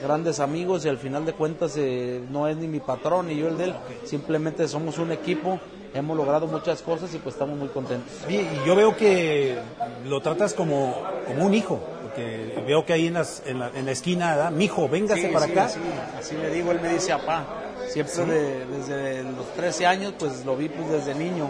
grandes 0.01 0.39
amigos 0.39 0.85
y 0.85 0.89
al 0.89 0.97
final 0.97 1.25
de 1.25 1.33
cuentas 1.33 1.73
eh, 1.77 2.21
no 2.29 2.47
es 2.47 2.55
ni 2.57 2.67
mi 2.67 2.79
patrón 2.79 3.27
ni 3.27 3.37
yo 3.37 3.47
el 3.47 3.57
de 3.57 3.65
él, 3.65 3.73
simplemente 4.05 4.67
somos 4.67 4.97
un 4.97 5.11
equipo, 5.11 5.59
hemos 5.93 6.15
logrado 6.15 6.47
muchas 6.47 6.81
cosas 6.81 7.13
y 7.13 7.17
pues 7.17 7.35
estamos 7.35 7.57
muy 7.57 7.69
contentos. 7.69 8.13
y 8.29 8.45
yo 8.65 8.75
veo 8.75 8.95
que 8.95 9.57
lo 10.05 10.21
tratas 10.21 10.53
como, 10.53 10.95
como 11.25 11.45
un 11.45 11.53
hijo, 11.53 11.79
porque 12.03 12.63
veo 12.65 12.85
que 12.85 12.93
ahí 12.93 13.07
en, 13.07 13.17
en, 13.45 13.59
la, 13.59 13.71
en 13.73 13.85
la 13.85 13.91
esquina, 13.91 14.51
mi 14.51 14.65
hijo, 14.65 14.87
véngase 14.87 15.29
para 15.29 15.45
acá. 15.45 15.69
así 16.17 16.35
le 16.35 16.49
digo, 16.51 16.71
él 16.71 16.79
me 16.81 16.93
dice, 16.93 17.11
apá. 17.11 17.45
Siempre 17.87 18.67
desde 18.67 19.23
los 19.23 19.51
13 19.55 19.87
años, 19.87 20.13
pues 20.19 20.45
lo 20.45 20.55
vi 20.55 20.69
pues 20.69 20.89
desde 20.91 21.15
niño. 21.15 21.47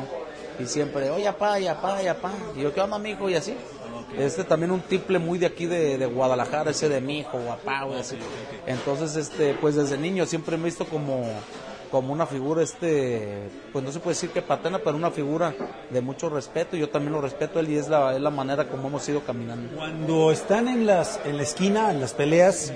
Y 0.60 0.65
siempre, 0.65 1.10
oye, 1.10 1.28
apá, 1.28 1.60
y 1.60 1.67
apá, 1.67 2.02
y 2.04 2.08
apá. 2.08 2.32
Y 2.56 2.62
yo, 2.62 2.74
¿qué 2.74 2.82
onda, 2.82 2.98
amigo? 2.98 3.30
Y 3.30 3.36
así. 3.36 3.56
Este 4.17 4.43
también 4.43 4.72
un 4.72 4.82
triple 4.82 5.19
muy 5.19 5.38
de 5.38 5.45
aquí 5.45 5.65
de, 5.65 5.98
de 5.98 6.06
Guadalajara, 6.06 6.72
ese 6.72 6.89
de 6.89 7.00
mi 7.00 7.19
hijo, 7.19 7.38
guapá, 7.39 7.84
güey, 7.84 8.00
así. 8.00 8.17
Entonces, 8.65 9.15
este, 9.15 9.54
pues 9.54 9.76
desde 9.76 9.98
niño 9.98 10.26
siempre 10.26 10.58
me 10.58 10.63
he 10.63 10.65
visto 10.65 10.86
como 10.86 11.26
como 11.89 12.13
una 12.13 12.26
figura, 12.26 12.62
este, 12.62 13.50
pues 13.72 13.84
no 13.84 13.91
se 13.91 14.00
puede 14.00 14.15
decir 14.15 14.30
que 14.30 14.41
patena, 14.41 14.80
pero 14.80 14.95
una 14.95 15.12
figura 15.12 15.54
de 15.89 16.02
mucho 16.02 16.30
respeto. 16.30 16.78
Yo 16.78 16.89
también 16.89 17.13
lo 17.13 17.22
respeto 17.22 17.60
a 17.60 17.62
él 17.62 17.69
y 17.69 17.78
es 17.78 17.89
la, 17.89 18.15
es 18.15 18.22
la 18.22 18.30
manera 18.30 18.67
como 18.67 18.88
hemos 18.88 19.08
ido 19.10 19.22
caminando. 19.22 19.76
Cuando 19.76 20.32
están 20.32 20.67
en, 20.67 20.86
las, 20.86 21.19
en 21.26 21.38
la 21.38 21.43
esquina, 21.43 21.91
en 21.91 22.00
las 22.00 22.13
peleas, 22.13 22.72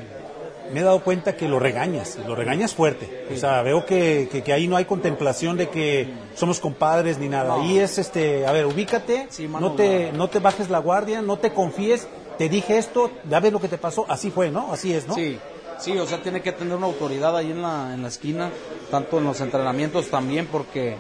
me 0.73 0.79
he 0.79 0.83
dado 0.83 1.03
cuenta 1.03 1.35
que 1.35 1.47
lo 1.47 1.59
regañas, 1.59 2.17
lo 2.27 2.35
regañas 2.35 2.73
fuerte. 2.73 3.27
O 3.31 3.37
sea, 3.37 3.61
veo 3.61 3.85
que, 3.85 4.27
que, 4.31 4.41
que 4.41 4.53
ahí 4.53 4.67
no 4.67 4.75
hay 4.75 4.85
contemplación 4.85 5.55
de 5.55 5.69
que 5.69 6.11
somos 6.35 6.59
compadres 6.59 7.19
ni 7.19 7.29
nada. 7.29 7.55
Ahí 7.55 7.77
es, 7.79 7.99
este, 7.99 8.45
a 8.47 8.51
ver, 8.51 8.65
ubícate, 8.65 9.27
Sí, 9.29 9.47
mano 9.47 9.69
no, 9.69 9.75
te, 9.75 10.11
no 10.11 10.29
te 10.29 10.39
bajes 10.39 10.69
la 10.69 10.79
guardia, 10.79 11.21
no 11.21 11.37
te 11.37 11.53
confíes, 11.53 12.07
te 12.37 12.49
dije 12.49 12.77
esto, 12.77 13.11
ya 13.29 13.39
ves 13.39 13.53
lo 13.53 13.61
que 13.61 13.67
te 13.67 13.77
pasó, 13.77 14.05
así 14.09 14.31
fue, 14.31 14.49
¿no? 14.49 14.73
Así 14.73 14.93
es, 14.93 15.07
¿no? 15.07 15.13
Sí, 15.13 15.37
sí, 15.79 15.97
o 15.97 16.07
sea, 16.07 16.21
tiene 16.21 16.41
que 16.41 16.51
tener 16.51 16.75
una 16.75 16.87
autoridad 16.87 17.37
ahí 17.37 17.51
en 17.51 17.61
la, 17.61 17.93
en 17.93 18.01
la 18.01 18.07
esquina, 18.07 18.49
tanto 18.89 19.19
en 19.19 19.25
los 19.25 19.39
entrenamientos 19.41 20.07
también, 20.07 20.47
porque 20.47 20.95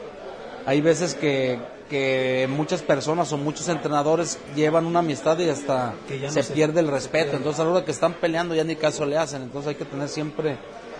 hay 0.65 0.81
veces 0.81 1.15
que, 1.15 1.59
que 1.93 2.47
muchas 2.49 2.81
personas 2.81 3.31
o 3.33 3.37
muchos 3.37 3.69
entrenadores 3.69 4.39
llevan 4.55 4.87
una 4.87 4.99
amistad 4.99 5.37
y 5.37 5.47
hasta 5.49 5.93
no 6.23 6.31
se, 6.31 6.41
se- 6.41 6.51
pierde 6.53 6.79
el 6.79 6.87
respeto. 6.87 7.37
Entonces, 7.37 7.59
a 7.59 7.65
la 7.65 7.69
hora 7.69 7.85
que 7.85 7.91
están 7.91 8.13
peleando, 8.13 8.55
ya 8.55 8.63
ni 8.63 8.75
caso 8.75 9.05
le 9.05 9.15
hacen. 9.15 9.43
Entonces, 9.43 9.69
hay 9.69 9.75
que 9.75 9.85
tener 9.85 10.09
siempre, 10.09 10.57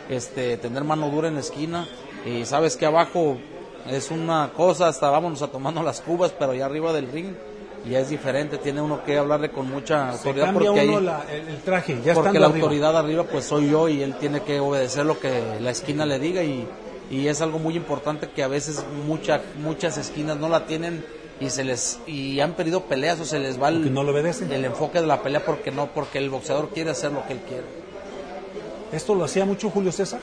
este, 0.08 0.58
tener 0.58 0.84
mano 0.84 1.10
dura 1.10 1.30
en 1.30 1.34
la 1.34 1.40
esquina. 1.40 1.88
Y 2.28 2.46
sabes 2.46 2.78
que 2.78 2.86
abajo 2.86 3.38
es 3.90 4.12
una 4.12 4.52
cosa, 4.56 4.88
hasta 4.88 5.10
vámonos 5.10 5.42
a 5.42 5.48
tomando 5.48 5.82
las 5.82 6.00
cubas, 6.02 6.32
pero 6.38 6.54
ya 6.54 6.68
arriba 6.68 6.94
del 6.94 7.12
ring 7.12 7.34
ya 7.90 8.00
es 8.00 8.10
diferente. 8.10 8.60
Tiene 8.60 8.80
uno 8.80 9.04
que 9.04 9.18
hablarle 9.18 9.50
con 9.50 9.68
mucha 9.72 10.12
Se 10.12 10.18
autoridad 10.30 10.46
cambia 10.46 10.70
porque 10.72 10.88
uno 10.88 10.98
ahí- 11.00 11.04
la- 11.06 11.26
el, 11.34 11.48
el 11.48 11.58
traje, 11.62 12.00
ya 12.06 12.14
porque 12.14 12.38
la 12.40 12.46
arriba. 12.46 12.60
autoridad 12.66 12.96
arriba 12.98 13.24
pues 13.24 13.46
soy 13.46 13.72
yo 13.72 13.90
y 13.90 14.04
él 14.04 14.14
tiene 14.20 14.42
que 14.42 14.60
obedecer 14.60 15.08
lo 15.08 15.20
que 15.20 15.42
la 15.60 15.72
esquina 15.72 16.06
le 16.06 16.20
diga 16.20 16.44
y, 16.44 16.68
y 17.10 17.28
es 17.28 17.42
algo 17.42 17.60
muy 17.60 17.76
importante 17.76 18.30
que 18.30 18.44
a 18.44 18.48
veces 18.48 18.84
mucha, 19.06 19.42
muchas 19.60 19.98
esquinas 19.98 20.38
no 20.38 20.50
la 20.50 20.66
tienen 20.66 21.06
y 21.40 21.50
se 21.50 21.64
les 21.64 22.00
y 22.08 22.40
han 22.40 22.54
perdido 22.54 22.84
peleas 22.86 23.20
o 23.20 23.26
se 23.26 23.40
les 23.40 23.62
va 23.62 23.70
el, 23.70 23.94
no 23.94 24.04
lo 24.04 24.12
obedecen. 24.12 24.52
el 24.52 24.66
enfoque 24.66 25.02
de 25.02 25.08
la 25.08 25.22
pelea 25.22 25.44
porque 25.46 25.72
no 25.72 25.88
porque 25.88 26.18
el 26.20 26.30
boxeador 26.30 26.70
quiere 26.70 26.92
hacer 26.92 27.12
lo 27.12 27.26
que 27.26 27.34
él 27.34 27.40
quiere 27.48 27.64
¿Esto 28.92 29.16
lo 29.16 29.24
hacía 29.26 29.44
mucho 29.44 29.70
Julio 29.70 29.92
César? 29.92 30.20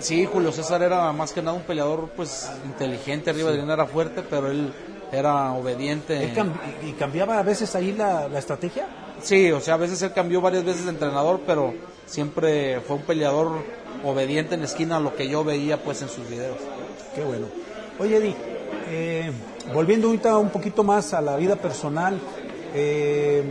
sí 0.00 0.26
Julio 0.30 0.50
César 0.52 0.82
era 0.82 1.12
más 1.12 1.32
que 1.32 1.42
nada 1.42 1.56
un 1.56 1.62
peleador 1.62 2.08
pues 2.16 2.50
inteligente 2.64 3.30
arriba 3.30 3.50
ring 3.52 3.68
era 3.70 3.86
fuerte 3.86 4.22
pero 4.28 4.50
él 4.50 4.72
era 5.12 5.52
obediente 5.52 6.24
¿Él 6.24 6.34
cambi- 6.34 6.58
¿Y 6.88 6.92
cambiaba 6.92 7.38
a 7.38 7.42
veces 7.42 7.74
ahí 7.74 7.92
la, 7.92 8.28
la 8.28 8.38
estrategia? 8.38 8.86
Sí, 9.22 9.52
o 9.52 9.60
sea, 9.60 9.74
a 9.74 9.76
veces 9.76 10.00
él 10.02 10.12
cambió 10.12 10.40
varias 10.40 10.64
veces 10.64 10.84
de 10.84 10.90
entrenador, 10.90 11.40
pero 11.46 11.72
siempre 12.06 12.80
fue 12.80 12.96
un 12.96 13.02
peleador 13.02 13.52
obediente 14.04 14.54
en 14.54 14.60
la 14.60 14.66
esquina 14.66 14.96
a 14.96 15.00
lo 15.00 15.14
que 15.14 15.28
yo 15.28 15.44
veía 15.44 15.82
pues 15.82 16.02
en 16.02 16.08
sus 16.08 16.28
videos. 16.28 16.58
Qué 17.14 17.22
bueno. 17.24 17.46
Oye, 17.98 18.16
Eddie, 18.16 18.36
eh, 18.88 19.30
volviendo 19.74 20.08
ahorita 20.08 20.38
un 20.38 20.50
poquito 20.50 20.82
más 20.82 21.12
a 21.14 21.20
la 21.20 21.36
vida 21.36 21.56
personal, 21.56 22.18
eh, 22.74 23.42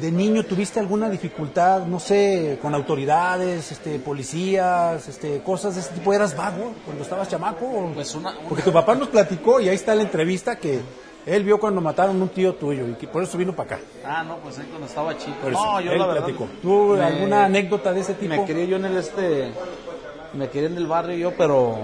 ¿de 0.00 0.10
niño 0.12 0.44
tuviste 0.44 0.78
alguna 0.80 1.08
dificultad, 1.08 1.86
no 1.86 1.98
sé, 2.00 2.58
con 2.60 2.74
autoridades, 2.74 3.72
este, 3.72 3.98
policías, 3.98 5.08
este, 5.08 5.40
cosas 5.42 5.74
de 5.76 5.80
ese 5.82 5.90
tipo? 5.94 6.12
¿Eras 6.12 6.36
vago 6.36 6.72
cuando 6.84 7.02
estabas 7.04 7.28
chamaco? 7.28 7.90
Pues 7.94 8.14
una, 8.14 8.30
una- 8.38 8.48
Porque 8.48 8.62
tu 8.62 8.72
papá 8.72 8.94
nos 8.94 9.08
platicó 9.08 9.60
y 9.60 9.68
ahí 9.68 9.74
está 9.76 9.94
la 9.94 10.02
entrevista 10.02 10.56
que 10.56 10.80
él 11.28 11.44
vio 11.44 11.58
cuando 11.60 11.80
mataron 11.80 12.18
a 12.20 12.22
un 12.22 12.28
tío 12.30 12.54
tuyo 12.54 12.84
y 13.00 13.06
por 13.06 13.22
eso 13.22 13.36
vino 13.38 13.52
para 13.54 13.76
acá. 13.76 13.84
Ah, 14.04 14.24
no, 14.24 14.36
pues 14.38 14.58
ahí 14.58 14.66
cuando 14.68 14.86
estaba 14.86 15.16
chico. 15.16 15.36
Por 15.42 15.52
eso, 15.52 15.64
no, 15.64 15.80
yo 15.80 15.92
él 15.92 15.98
la 15.98 16.06
verdad. 16.06 16.22
platicó. 16.24 16.48
¿Tú 16.62 16.94
me- 16.96 17.04
alguna 17.04 17.44
anécdota 17.44 17.92
de 17.92 18.00
ese 18.00 18.14
tipo? 18.14 18.34
Me 18.34 18.44
quería 18.44 18.64
yo 18.64 18.76
en 18.76 18.84
el 18.86 18.96
este. 18.96 19.50
Me 20.34 20.48
quería 20.48 20.68
en 20.68 20.76
el 20.76 20.86
barrio 20.86 21.16
yo, 21.16 21.32
pero. 21.36 21.76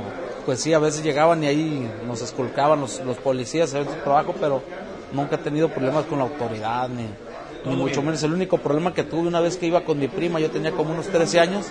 Pues 0.47 0.61
sí, 0.61 0.75
a 0.75 0.79
veces 0.79 1.03
llegaban 1.03 1.43
y 1.43 1.47
ahí 1.47 1.91
nos 2.07 2.21
esculcaban 2.21 2.79
los, 2.81 3.01
los 3.01 3.17
policías 3.17 3.73
a 3.75 3.83
su 3.83 3.91
trabajo, 4.05 4.35
pero 4.39 4.61
nunca 5.13 5.37
he 5.37 5.39
tenido 5.39 5.71
problemas 5.71 6.05
con 6.05 6.19
la 6.19 6.25
autoridad, 6.25 6.87
ni, 6.91 7.07
ni 7.71 7.77
mucho 7.77 8.03
menos. 8.03 8.23
El 8.25 8.35
único 8.35 8.59
problema 8.59 8.93
que 8.93 9.05
tuve 9.05 9.27
una 9.27 9.41
vez 9.41 9.57
que 9.57 9.67
iba 9.67 9.81
con 9.85 9.99
mi 9.99 10.07
prima, 10.07 10.41
yo 10.41 10.51
tenía 10.51 10.73
como 10.73 10.93
unos 10.93 11.07
13 11.07 11.41
años, 11.41 11.69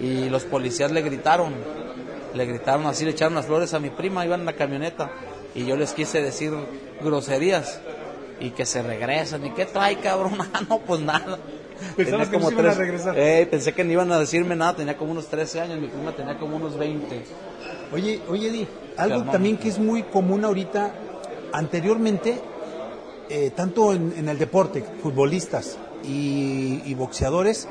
y 0.00 0.28
los 0.28 0.42
policías 0.42 0.90
le 0.90 1.00
gritaron, 1.02 1.52
le 2.34 2.44
gritaron 2.44 2.86
así, 2.86 3.04
le 3.04 3.12
echaron 3.12 3.36
las 3.36 3.46
flores 3.46 3.72
a 3.72 3.78
mi 3.78 3.90
prima, 3.90 4.24
iban 4.26 4.40
en 4.40 4.46
la 4.46 4.54
camioneta, 4.54 5.08
y 5.56 5.64
yo 5.64 5.76
les 5.76 5.92
quise 5.92 6.22
decir 6.22 6.52
groserías, 7.00 7.80
y 8.38 8.50
que 8.50 8.66
se 8.66 8.82
regresan, 8.82 9.46
y 9.46 9.50
qué 9.50 9.64
trae 9.64 9.96
cabrón, 9.96 10.34
ah, 10.54 10.60
no, 10.68 10.78
pues 10.80 11.00
nada. 11.00 11.38
Pensabas 11.96 12.28
Tenía 12.28 12.30
que 12.30 12.38
no 12.38 12.60
iban 12.60 12.66
a 12.66 12.74
regresar. 12.74 13.18
Eh, 13.18 13.46
pensé 13.50 13.72
que 13.72 13.84
no 13.84 13.92
iban 13.92 14.12
a 14.12 14.18
decirme 14.18 14.56
nada, 14.56 14.76
tenía 14.76 14.96
como 14.96 15.12
unos 15.12 15.26
13 15.26 15.60
años, 15.60 15.80
mi 15.80 15.88
prima 15.88 16.12
tenía 16.12 16.38
como 16.38 16.56
unos 16.56 16.78
20. 16.78 17.22
Oye, 17.92 18.20
oye, 18.28 18.48
Eddie, 18.48 18.68
algo 18.96 19.30
también 19.30 19.56
que 19.56 19.68
es 19.68 19.78
muy 19.78 20.02
común 20.04 20.44
ahorita, 20.44 20.92
anteriormente, 21.52 22.38
eh, 23.28 23.50
tanto 23.54 23.92
en, 23.92 24.14
en 24.16 24.28
el 24.28 24.38
deporte, 24.38 24.84
futbolistas 25.02 25.78
y, 26.04 26.82
y 26.84 26.94
boxeadores, 26.94 27.68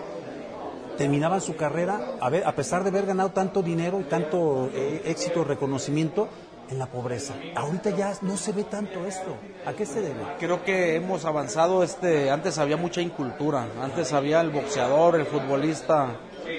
terminaban 0.98 1.42
su 1.42 1.56
carrera, 1.56 2.16
a, 2.20 2.30
ver, 2.30 2.46
a 2.46 2.56
pesar 2.56 2.84
de 2.84 2.90
haber 2.90 3.06
ganado 3.06 3.32
tanto 3.32 3.62
dinero 3.62 4.00
y 4.00 4.04
tanto 4.04 4.70
eh, 4.74 5.04
éxito, 5.06 5.44
reconocimiento, 5.44 6.28
en 6.70 6.80
la 6.80 6.86
pobreza. 6.88 7.34
Ahorita 7.56 7.92
ya 7.92 8.14
no 8.22 8.38
se 8.38 8.52
ve 8.52 8.64
tanto 8.64 9.06
esto. 9.06 9.36
¿A 9.66 9.74
qué 9.74 9.86
se 9.86 10.02
debe? 10.02 10.20
Creo 10.40 10.64
que 10.64 10.96
hemos 10.96 11.26
avanzado, 11.26 11.84
este, 11.84 12.30
antes 12.32 12.58
había 12.58 12.78
mucha 12.78 13.02
incultura, 13.02 13.68
antes 13.82 14.14
había 14.14 14.42
el 14.42 14.50
boxeador, 14.50 15.16
el 15.16 15.26
futbolista 15.26 16.16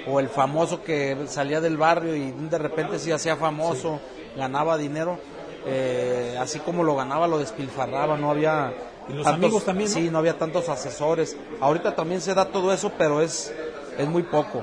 o 0.06 0.20
el 0.20 0.28
famoso 0.28 0.82
que 0.82 1.16
salía 1.26 1.60
del 1.60 1.76
barrio 1.76 2.14
y 2.14 2.30
de 2.32 2.58
repente 2.58 2.98
se 2.98 3.12
hacía 3.12 3.36
famoso, 3.36 4.00
ganaba 4.36 4.76
dinero, 4.76 5.18
eh, 5.66 6.36
así 6.38 6.58
como 6.60 6.82
lo 6.84 6.96
ganaba 6.96 7.26
lo 7.26 7.38
despilfarraba, 7.38 8.16
no 8.16 8.30
había 8.30 8.72
Y 9.08 9.14
los 9.14 9.26
amigos 9.26 9.64
también, 9.64 9.88
¿no? 9.90 9.94
sí, 9.94 10.10
no 10.10 10.18
había 10.18 10.38
tantos 10.38 10.68
asesores. 10.68 11.36
Ahorita 11.60 11.94
también 11.94 12.20
se 12.20 12.34
da 12.34 12.46
todo 12.46 12.72
eso, 12.72 12.92
pero 12.96 13.22
es 13.22 13.52
es 13.98 14.08
muy 14.08 14.22
poco. 14.22 14.62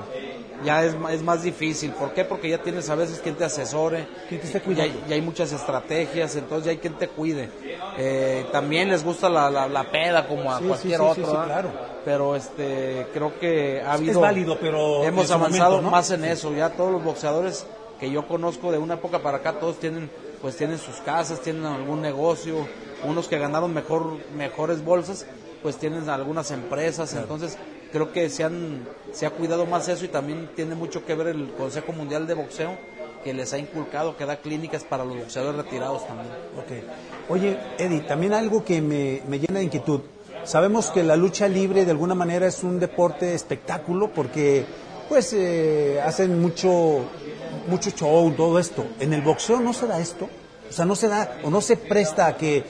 Ya 0.64 0.84
es, 0.84 0.94
es 1.10 1.22
más 1.22 1.42
difícil. 1.42 1.92
¿Por 1.92 2.12
qué? 2.12 2.24
Porque 2.24 2.48
ya 2.48 2.58
tienes 2.58 2.88
a 2.90 2.94
veces 2.94 3.20
quien 3.20 3.34
te 3.34 3.44
asesore. 3.44 4.06
Quien 4.28 4.40
te 4.40 4.46
esté 4.46 4.58
y 4.58 4.60
cuidando. 4.62 4.82
hay- 4.94 5.04
y 5.08 5.12
hay 5.12 5.20
muchas 5.22 5.52
estrategias, 5.52 6.34
entonces 6.36 6.64
ya 6.66 6.70
hay 6.70 6.78
quien 6.78 6.94
te 6.94 7.08
cuide. 7.08 7.50
Eh, 7.96 8.46
también 8.50 8.88
les 8.88 9.04
gusta 9.04 9.28
la, 9.28 9.50
la, 9.50 9.68
la 9.68 9.84
peda 9.84 10.26
como 10.26 10.52
a 10.52 10.58
Sí, 10.58 10.64
cualquier 10.66 10.98
sí, 11.00 11.06
sí, 11.14 11.20
otro, 11.20 11.42
claro. 11.44 11.70
Pero 12.04 12.34
este, 12.36 13.06
creo 13.14 13.38
que 13.38 13.80
ha 13.80 13.92
habido... 13.94 14.12
Es 14.12 14.20
válido, 14.20 14.58
pero 14.60 15.04
Hemos 15.04 15.30
avanzado 15.30 15.70
momento, 15.70 15.82
¿no? 15.82 15.90
más 15.90 16.10
en 16.10 16.24
eso. 16.24 16.52
Ya 16.52 16.70
todos 16.70 16.90
los 16.92 17.02
boxeadores 17.04 17.66
que 18.00 18.10
yo 18.10 18.26
conozco 18.26 18.72
de 18.72 18.78
una 18.78 18.94
época 18.94 19.20
para 19.20 19.38
acá, 19.38 19.54
todos 19.54 19.78
tienen 19.78 20.10
pues 20.42 20.56
tienen 20.56 20.78
sus 20.78 20.96
casas, 20.96 21.40
tienen 21.40 21.64
algún 21.64 22.02
negocio, 22.02 22.68
unos 23.02 23.28
que 23.28 23.38
ganaron 23.38 23.72
mejor 23.72 24.18
mejores 24.36 24.84
bolsas, 24.84 25.24
pues 25.62 25.76
tienen 25.76 26.10
algunas 26.10 26.50
empresas, 26.50 27.14
entonces 27.14 27.56
creo 27.94 28.12
que 28.12 28.28
se 28.28 28.42
han 28.42 28.84
se 29.12 29.24
ha 29.24 29.30
cuidado 29.30 29.66
más 29.66 29.86
eso 29.88 30.04
y 30.04 30.08
también 30.08 30.50
tiene 30.56 30.74
mucho 30.74 31.06
que 31.06 31.14
ver 31.14 31.28
el 31.28 31.52
Consejo 31.52 31.92
Mundial 31.92 32.26
de 32.26 32.34
Boxeo 32.34 32.76
que 33.22 33.32
les 33.32 33.52
ha 33.52 33.58
inculcado 33.58 34.16
que 34.16 34.26
da 34.26 34.36
clínicas 34.38 34.82
para 34.82 35.04
los 35.04 35.16
boxeadores 35.16 35.62
retirados 35.62 36.04
también. 36.06 36.28
Ok. 36.58 37.30
Oye, 37.30 37.56
Eddie, 37.78 38.00
también 38.00 38.34
algo 38.34 38.64
que 38.64 38.82
me, 38.82 39.22
me 39.28 39.38
llena 39.38 39.60
de 39.60 39.66
inquietud. 39.66 40.00
Sabemos 40.42 40.90
que 40.90 41.04
la 41.04 41.14
lucha 41.14 41.46
libre 41.46 41.84
de 41.84 41.92
alguna 41.92 42.16
manera 42.16 42.48
es 42.48 42.64
un 42.64 42.80
deporte 42.80 43.32
espectáculo 43.32 44.10
porque 44.12 44.66
pues 45.08 45.32
eh, 45.32 46.02
hacen 46.04 46.42
mucho 46.42 47.04
mucho 47.68 47.90
show, 47.90 48.28
todo 48.32 48.58
esto. 48.58 48.84
En 48.98 49.12
el 49.12 49.22
boxeo 49.22 49.60
no 49.60 49.72
se 49.72 49.86
da 49.86 50.00
esto. 50.00 50.28
O 50.68 50.72
sea, 50.72 50.84
no 50.84 50.96
se 50.96 51.06
da 51.06 51.38
o 51.44 51.50
no 51.50 51.60
se 51.60 51.76
presta 51.76 52.26
a 52.26 52.36
que 52.36 52.64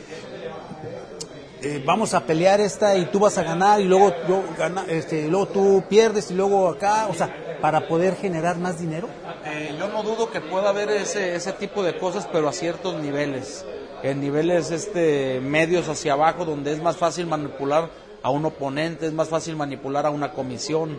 eh, 1.64 1.82
vamos 1.82 2.12
a 2.12 2.20
pelear 2.26 2.60
esta 2.60 2.94
y 2.98 3.06
tú 3.06 3.18
vas 3.18 3.38
a 3.38 3.42
ganar 3.42 3.80
y 3.80 3.84
luego 3.84 4.12
yo 4.28 4.42
gana, 4.58 4.84
este, 4.86 5.22
y 5.22 5.28
luego 5.28 5.48
tú 5.48 5.84
pierdes 5.88 6.30
y 6.30 6.34
luego 6.34 6.68
acá, 6.68 7.06
o 7.08 7.14
sea, 7.14 7.58
para 7.62 7.88
poder 7.88 8.16
generar 8.16 8.58
más 8.58 8.78
dinero. 8.78 9.08
Eh, 9.46 9.74
yo 9.78 9.88
no 9.88 10.02
dudo 10.02 10.30
que 10.30 10.42
pueda 10.42 10.68
haber 10.68 10.90
ese, 10.90 11.34
ese 11.34 11.52
tipo 11.54 11.82
de 11.82 11.96
cosas, 11.96 12.28
pero 12.30 12.48
a 12.48 12.52
ciertos 12.52 13.00
niveles. 13.00 13.64
En 14.02 14.20
niveles 14.20 14.70
este, 14.70 15.40
medios 15.40 15.88
hacia 15.88 16.12
abajo, 16.12 16.44
donde 16.44 16.70
es 16.70 16.82
más 16.82 16.98
fácil 16.98 17.26
manipular 17.26 17.88
a 18.22 18.28
un 18.28 18.44
oponente, 18.44 19.06
es 19.06 19.14
más 19.14 19.28
fácil 19.28 19.56
manipular 19.56 20.04
a 20.04 20.10
una 20.10 20.32
comisión, 20.32 20.98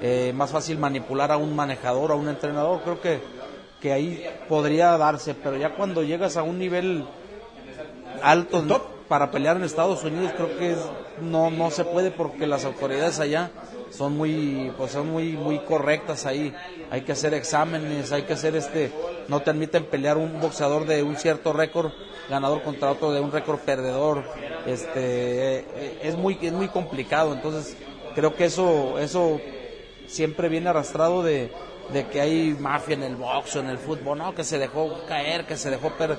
eh, 0.00 0.32
más 0.34 0.50
fácil 0.50 0.78
manipular 0.78 1.30
a 1.30 1.36
un 1.36 1.54
manejador, 1.54 2.12
a 2.12 2.14
un 2.14 2.28
entrenador. 2.28 2.80
Creo 2.82 3.00
que, 3.02 3.20
que 3.82 3.92
ahí 3.92 4.24
podría 4.48 4.96
darse, 4.96 5.34
pero 5.34 5.58
ya 5.58 5.74
cuando 5.74 6.02
llegas 6.02 6.38
a 6.38 6.42
un 6.42 6.58
nivel 6.58 7.04
alto 8.22 8.62
para 9.08 9.30
pelear 9.30 9.56
en 9.56 9.64
Estados 9.64 10.02
Unidos 10.04 10.32
creo 10.36 10.58
que 10.58 10.76
no 11.20 11.50
no 11.50 11.70
se 11.70 11.84
puede 11.84 12.10
porque 12.10 12.46
las 12.46 12.64
autoridades 12.64 13.20
allá 13.20 13.50
son 13.90 14.16
muy 14.16 14.72
pues 14.76 14.92
son 14.92 15.10
muy 15.10 15.32
muy 15.32 15.60
correctas 15.60 16.26
ahí 16.26 16.54
hay 16.90 17.02
que 17.02 17.12
hacer 17.12 17.34
exámenes 17.34 18.12
hay 18.12 18.22
que 18.22 18.32
hacer 18.32 18.56
este 18.56 18.92
no 19.28 19.40
te 19.40 19.50
admiten 19.50 19.84
pelear 19.84 20.16
un 20.16 20.40
boxeador 20.40 20.86
de 20.86 21.02
un 21.02 21.16
cierto 21.16 21.52
récord 21.52 21.92
ganador 22.28 22.62
contra 22.62 22.90
otro 22.90 23.12
de 23.12 23.20
un 23.20 23.32
récord 23.32 23.60
perdedor. 23.60 24.24
Este, 24.66 25.58
eh, 25.58 25.98
es 26.02 26.16
muy 26.16 26.38
es 26.42 26.52
muy 26.52 26.68
complicado, 26.68 27.32
entonces 27.32 27.76
creo 28.14 28.34
que 28.34 28.46
eso 28.46 28.98
eso 28.98 29.40
siempre 30.06 30.48
viene 30.48 30.68
arrastrado 30.68 31.22
de, 31.22 31.52
de 31.92 32.06
que 32.08 32.20
hay 32.20 32.56
mafia 32.58 32.94
en 32.94 33.02
el 33.04 33.16
boxeo, 33.16 33.62
en 33.62 33.70
el 33.70 33.78
fútbol, 33.78 34.18
no, 34.18 34.34
que 34.34 34.44
se 34.44 34.58
dejó 34.58 35.04
caer, 35.06 35.46
que 35.46 35.56
se 35.56 35.70
dejó 35.70 35.90
perder. 35.90 36.18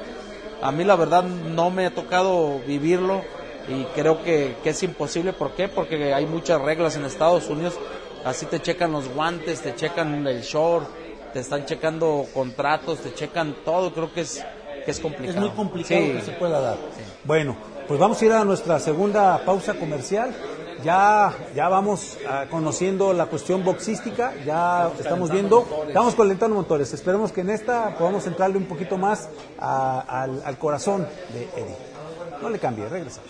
A 0.62 0.72
mí 0.72 0.84
la 0.84 0.96
verdad 0.96 1.24
no 1.24 1.70
me 1.70 1.86
ha 1.86 1.92
tocado 1.92 2.60
vivirlo 2.66 3.22
y 3.68 3.84
creo 3.96 4.24
que, 4.24 4.56
que 4.64 4.72
es 4.72 4.84
imposible. 4.84 5.34
¿Por 5.34 5.52
qué? 5.52 5.68
Porque 5.68 6.14
hay 6.14 6.26
muchas 6.26 6.62
reglas 6.62 6.96
en 6.96 7.06
Estados 7.06 7.48
Unidos. 7.50 7.78
Así 8.26 8.46
te 8.46 8.60
checan 8.60 8.92
los 8.92 9.08
guantes, 9.08 9.62
te 9.62 9.76
checan 9.76 10.26
el 10.28 10.42
short, 10.42 10.88
te 11.34 11.40
están 11.40 11.66
checando 11.66 12.26
contratos, 12.34 13.00
te 13.00 13.14
checan 13.14 13.56
todo. 13.64 13.94
Creo 13.94 14.12
que 14.12 14.22
es, 14.22 14.44
que 14.84 14.92
es 14.92 15.00
complicado. 15.00 15.38
Es 15.38 15.42
muy 15.44 15.56
complicado 15.56 16.02
que 16.02 16.22
se 16.22 16.32
pueda 16.32 16.60
dar. 16.60 16.78
Bueno, 17.24 17.56
pues 17.88 18.00
vamos 18.00 18.22
a 18.22 18.26
ir 18.26 18.32
a 18.32 18.44
nuestra 18.44 18.80
segunda 18.80 19.38
pausa 19.46 19.76
comercial. 19.76 20.34
Ya, 20.88 21.36
ya 21.54 21.68
vamos 21.68 22.18
ah, 22.30 22.46
conociendo 22.50 23.12
la 23.12 23.26
cuestión 23.26 23.62
boxística, 23.66 24.34
ya 24.46 24.90
estamos 24.98 25.30
viendo, 25.30 25.68
estamos 25.86 26.16
calentando 26.16 26.56
motores. 26.56 26.94
Esperemos 26.94 27.34
que 27.34 27.42
en 27.42 27.50
esta 27.50 27.98
podamos 27.98 28.26
entrarle 28.26 28.58
un 28.58 28.68
poquito 28.68 28.98
más 28.98 29.28
a- 29.60 30.00
al, 30.08 30.42
al 30.46 30.58
corazón 30.58 31.06
de 31.34 31.44
Eddie. 31.62 31.76
No 32.42 32.50
le 32.50 32.58
cambie, 32.58 32.88
regresamos. 32.88 33.28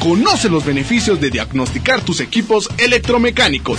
Conoce 0.00 0.48
los 0.48 0.64
beneficios 0.64 1.20
de 1.20 1.30
diagnosticar 1.30 2.00
tus 2.02 2.20
equipos 2.20 2.68
electromecánicos. 2.78 3.78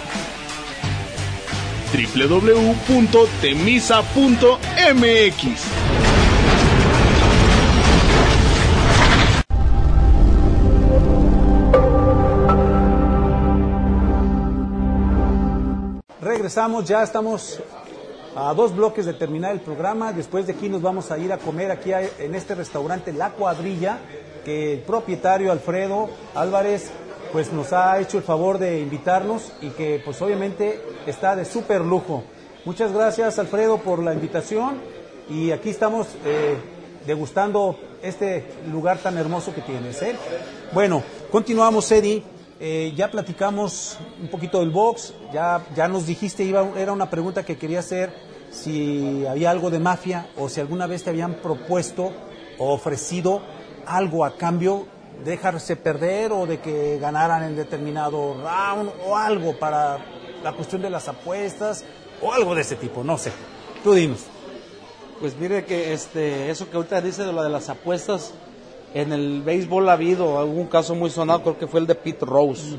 www.temisa.mx 1.91 3.11
Regresamos, 16.21 16.85
ya 16.85 17.03
estamos 17.03 17.59
a 18.35 18.53
dos 18.53 18.75
bloques 18.75 19.05
de 19.05 19.13
terminar 19.13 19.51
el 19.51 19.59
programa. 19.59 20.13
Después 20.13 20.47
de 20.47 20.53
aquí 20.53 20.69
nos 20.69 20.81
vamos 20.81 21.11
a 21.11 21.17
ir 21.17 21.33
a 21.33 21.37
comer 21.37 21.71
aquí 21.71 21.91
en 22.19 22.35
este 22.35 22.55
restaurante 22.55 23.11
La 23.11 23.31
Cuadrilla, 23.31 23.99
que 24.45 24.73
el 24.73 24.79
propietario 24.79 25.51
Alfredo 25.51 26.09
Álvarez 26.33 26.91
pues 27.31 27.53
nos 27.53 27.71
ha 27.73 27.99
hecho 27.99 28.17
el 28.17 28.23
favor 28.23 28.57
de 28.57 28.79
invitarnos 28.79 29.51
y 29.61 29.69
que 29.69 30.01
pues 30.03 30.21
obviamente 30.21 30.81
está 31.05 31.35
de 31.35 31.45
súper 31.45 31.81
lujo. 31.81 32.23
Muchas 32.65 32.91
gracias 32.91 33.39
Alfredo 33.39 33.77
por 33.77 34.03
la 34.03 34.13
invitación 34.13 34.81
y 35.29 35.51
aquí 35.51 35.69
estamos 35.69 36.07
eh, 36.25 36.57
degustando 37.05 37.79
este 38.03 38.45
lugar 38.71 38.97
tan 38.97 39.17
hermoso 39.17 39.53
que 39.53 39.61
tienes. 39.61 40.01
¿eh? 40.01 40.15
Bueno, 40.73 41.03
continuamos 41.31 41.91
Eddie. 41.91 42.23
Eh, 42.63 42.93
ya 42.95 43.09
platicamos 43.09 43.97
un 44.21 44.27
poquito 44.27 44.59
del 44.59 44.69
box, 44.69 45.15
ya, 45.33 45.65
ya 45.75 45.87
nos 45.87 46.05
dijiste, 46.05 46.43
iba, 46.43 46.63
era 46.77 46.91
una 46.91 47.09
pregunta 47.09 47.43
que 47.43 47.57
quería 47.57 47.79
hacer, 47.79 48.13
si 48.51 49.25
había 49.25 49.49
algo 49.49 49.71
de 49.71 49.79
mafia 49.79 50.27
o 50.37 50.47
si 50.47 50.59
alguna 50.59 50.85
vez 50.85 51.03
te 51.03 51.09
habían 51.09 51.33
propuesto 51.41 52.11
o 52.59 52.71
ofrecido 52.71 53.41
algo 53.87 54.23
a 54.23 54.37
cambio, 54.37 54.85
dejarse 55.23 55.75
perder 55.75 56.31
o 56.31 56.45
de 56.45 56.59
que 56.59 56.97
ganaran 56.99 57.43
en 57.43 57.55
determinado 57.55 58.35
round 58.35 58.91
o 59.05 59.15
algo 59.15 59.57
para 59.57 59.97
la 60.43 60.53
cuestión 60.53 60.81
de 60.81 60.89
las 60.89 61.07
apuestas 61.07 61.85
o 62.21 62.33
algo 62.33 62.55
de 62.55 62.61
ese 62.61 62.75
tipo, 62.75 63.03
no 63.03 63.17
sé. 63.17 63.31
Tú 63.83 63.93
dinos. 63.93 64.25
Pues 65.19 65.35
mire 65.37 65.65
que 65.65 65.93
este, 65.93 66.49
eso 66.49 66.69
que 66.69 66.77
ahorita 66.77 67.01
dice 67.01 67.23
de 67.23 67.33
lo 67.33 67.43
de 67.43 67.49
las 67.49 67.69
apuestas, 67.69 68.33
en 68.93 69.13
el 69.13 69.41
béisbol 69.41 69.87
ha 69.89 69.93
habido 69.93 70.39
algún 70.39 70.67
caso 70.67 70.95
muy 70.95 71.09
sonado, 71.09 71.43
creo 71.43 71.57
que 71.57 71.67
fue 71.67 71.79
el 71.79 71.87
de 71.87 71.95
Pete 71.95 72.25
Rose, 72.25 72.77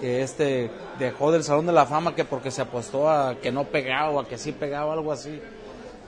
que 0.00 0.22
este 0.22 0.70
dejó 0.98 1.32
del 1.32 1.42
Salón 1.42 1.66
de 1.66 1.72
la 1.72 1.86
Fama 1.86 2.14
que 2.14 2.24
porque 2.24 2.50
se 2.50 2.62
apostó 2.62 3.10
a 3.10 3.36
que 3.36 3.52
no 3.52 3.64
pegaba 3.64 4.10
o 4.10 4.20
a 4.20 4.28
que 4.28 4.38
sí 4.38 4.52
pegaba, 4.52 4.92
algo 4.92 5.12
así. 5.12 5.40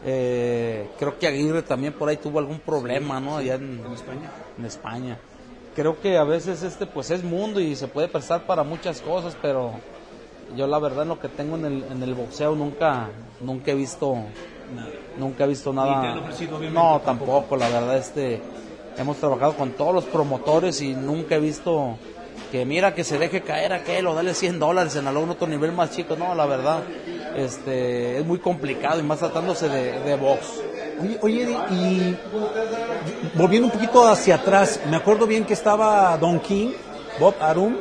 Eh, 0.07 0.91
creo 0.99 1.19
que 1.19 1.27
Aguirre 1.27 1.63
también 1.63 1.95
por 1.95 2.09
ahí 2.09 2.19
tuvo 2.19 2.39
algún 2.39 2.61
problema, 2.61 3.21
¿no? 3.21 3.39
Allá 3.39 3.55
en, 3.55 3.81
España. 3.93 4.31
En 4.59 4.65
España. 4.67 5.19
Creo 5.75 6.01
que 6.01 6.17
a 6.17 6.25
veces 6.25 6.63
este 6.63 6.87
pues 6.87 7.11
es 7.11 7.25
mundo 7.25 7.61
y 7.61 7.75
se 7.75 7.89
puede 7.89 8.09
prestar 8.09 8.47
para 8.47 8.63
muchas 8.63 9.01
cosas, 9.01 9.37
pero 9.43 9.73
yo 10.57 10.67
la 10.67 10.79
verdad 10.79 11.07
lo 11.07 11.19
que 11.19 11.29
tengo 11.29 11.57
en 11.57 11.65
el, 11.65 11.85
en 11.91 12.03
el 12.03 12.15
boxeo 12.15 12.55
nunca 12.55 13.09
nunca 13.41 13.73
he 13.73 13.75
visto 13.75 14.17
nunca 15.19 15.45
he 15.45 15.49
visto 15.49 15.73
nada. 15.73 16.19
ofrecido, 16.19 16.59
no 16.71 17.01
tampoco. 17.05 17.57
la 17.57 17.69
verdad 17.69 17.97
este 17.97 18.41
hemos 18.97 19.17
trabajado 19.17 19.55
con 19.55 19.73
todos 19.73 19.95
los 19.95 20.05
promotores 20.05 20.81
y 20.81 20.95
nunca 20.95 21.37
he 21.37 21.41
visto 21.41 21.97
que 22.53 22.65
mira 22.65 22.95
que 22.95 23.03
se 23.03 23.19
deje 23.19 23.43
caer 23.43 23.73
aquel 23.73 24.07
o 24.07 24.15
dale 24.15 24.35
100 24.35 24.59
dólares 24.61 24.95
en 24.97 25.07
algún 25.09 25.31
otro 25.31 25.47
nivel 25.47 25.73
más 25.73 25.91
chico 25.91 26.15
no 26.17 26.35
la 26.35 26.47
verdad 26.47 26.83
este 27.37 28.19
es 28.19 28.25
muy 28.27 28.39
complicado 28.39 29.01
y 29.01 29.03
más 29.03 29.19
tratándose 29.19 29.69
de, 29.69 30.01
de 30.01 30.17
box 30.17 30.61
Oye, 31.01 31.19
oye, 31.23 31.59
y 31.73 32.17
volviendo 33.37 33.67
un 33.67 33.73
poquito 33.73 34.07
hacia 34.07 34.37
atrás, 34.37 34.79
me 34.89 34.97
acuerdo 34.97 35.27
bien 35.27 35.45
que 35.45 35.53
estaba 35.53 36.17
Don 36.19 36.39
King, 36.39 36.69
Bob 37.19 37.35
Arum, 37.41 37.75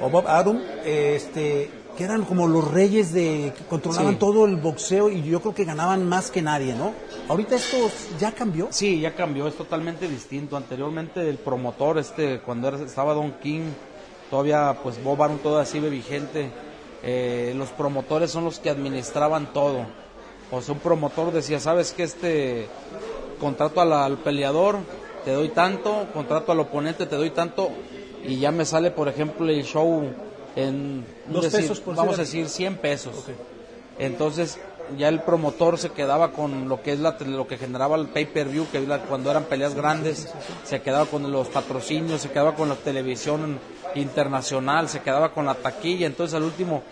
o 0.00 0.08
Bob 0.08 0.26
Arum, 0.26 0.58
este, 0.86 1.70
que 1.98 2.04
eran 2.04 2.24
como 2.24 2.46
los 2.46 2.70
reyes 2.72 3.12
de, 3.12 3.52
que 3.56 3.64
controlaban 3.64 4.14
Sí. 4.14 4.18
todo 4.18 4.46
el 4.46 4.56
boxeo 4.56 5.10
y 5.10 5.22
yo 5.22 5.40
creo 5.42 5.54
que 5.54 5.64
ganaban 5.66 6.08
más 6.08 6.30
que 6.30 6.40
nadie, 6.40 6.74
¿no? 6.74 6.92
Ahorita 7.28 7.56
esto 7.56 7.76
ya 8.18 8.32
cambió. 8.32 8.68
Sí, 8.70 9.00
ya 9.00 9.14
cambió, 9.14 9.46
es 9.46 9.54
totalmente 9.56 10.08
distinto. 10.08 10.56
Anteriormente 10.56 11.28
el 11.28 11.36
promotor, 11.36 11.98
este, 11.98 12.40
cuando 12.40 12.68
era- 12.68 12.78
estaba 12.82 13.12
Don 13.12 13.32
King, 13.32 13.64
todavía 14.30 14.78
pues 14.82 15.02
Bob 15.04 15.22
Arum 15.22 15.38
todavía 15.38 15.70
sigue 15.70 15.90
vigente. 15.90 16.50
Eh, 17.02 17.52
los 17.56 17.68
promotores 17.70 18.30
son 18.30 18.44
los 18.44 18.58
que 18.58 18.70
administraban 18.70 19.52
todo. 19.52 19.86
O 20.50 20.60
sea, 20.62 20.74
un 20.74 20.80
promotor 20.80 21.32
decía, 21.32 21.60
sabes 21.60 21.92
que 21.92 22.02
este 22.02 22.66
contrato 23.40 23.80
al, 23.80 23.92
al 23.92 24.18
peleador, 24.18 24.78
te 25.24 25.32
doy 25.32 25.50
tanto, 25.50 26.06
contrato 26.12 26.52
al 26.52 26.60
oponente, 26.60 27.06
te 27.06 27.16
doy 27.16 27.30
tanto, 27.30 27.70
y 28.24 28.38
ya 28.38 28.50
me 28.50 28.64
sale, 28.64 28.90
por 28.90 29.08
ejemplo, 29.08 29.48
el 29.48 29.64
show 29.64 30.04
en, 30.56 31.04
decir, 31.26 31.60
pesos 31.60 31.80
por 31.80 31.94
vamos 31.94 32.18
a 32.18 32.22
decir, 32.22 32.48
100 32.48 32.76
pesos. 32.78 33.14
Entonces 33.98 34.58
ya 34.96 35.08
el 35.08 35.20
promotor 35.20 35.78
se 35.78 35.90
quedaba 35.90 36.30
con 36.32 36.68
lo 36.68 36.82
que 36.82 36.92
es 36.92 37.00
la, 37.00 37.16
lo 37.26 37.46
que 37.46 37.58
generaba 37.58 37.96
el 37.96 38.06
pay-per-view, 38.08 38.66
que 38.70 38.80
cuando 39.08 39.30
eran 39.30 39.44
peleas 39.44 39.74
grandes, 39.74 40.32
se 40.64 40.80
quedaba 40.80 41.06
con 41.06 41.30
los 41.30 41.48
patrocinios, 41.48 42.22
se 42.22 42.30
quedaba 42.30 42.54
con 42.54 42.68
la 42.68 42.74
televisión 42.76 43.58
internacional, 43.94 44.88
se 44.88 45.00
quedaba 45.00 45.32
con 45.32 45.46
la 45.46 45.54
taquilla. 45.54 46.06
Entonces 46.06 46.34
al 46.34 46.44
último 46.44 46.82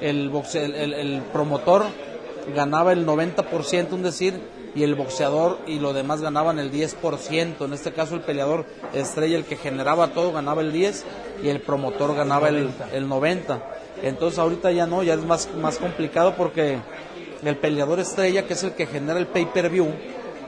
el, 0.00 0.30
boxe- 0.30 0.62
el, 0.62 0.74
el- 0.74 0.94
el 0.94 1.22
promotor 1.32 1.84
ganaba 2.54 2.92
el 2.92 3.06
90%, 3.06 3.92
un 3.92 4.02
decir, 4.02 4.40
y 4.74 4.84
el 4.84 4.94
boxeador 4.94 5.58
y 5.66 5.80
lo 5.80 5.92
demás 5.92 6.20
ganaban 6.20 6.58
el 6.60 6.70
10%. 6.70 7.64
En 7.64 7.72
este 7.72 7.92
caso 7.92 8.14
el 8.14 8.20
peleador 8.20 8.64
estrella, 8.94 9.36
el 9.36 9.44
que 9.44 9.56
generaba 9.56 10.08
todo, 10.08 10.32
ganaba 10.32 10.60
el 10.62 10.72
10 10.72 11.04
y 11.42 11.48
el 11.48 11.60
promotor 11.60 12.14
ganaba 12.14 12.48
el, 12.48 12.70
el 12.92 13.08
90. 13.08 13.60
Entonces 14.02 14.38
ahorita 14.38 14.70
ya 14.70 14.86
no, 14.86 15.02
ya 15.02 15.14
es 15.14 15.24
más, 15.24 15.48
más 15.60 15.78
complicado 15.78 16.34
porque 16.36 16.78
el 17.48 17.56
peleador 17.56 18.00
estrella, 18.00 18.46
que 18.46 18.52
es 18.54 18.62
el 18.64 18.72
que 18.72 18.86
genera 18.86 19.18
el 19.18 19.26
pay-per-view, 19.26 19.88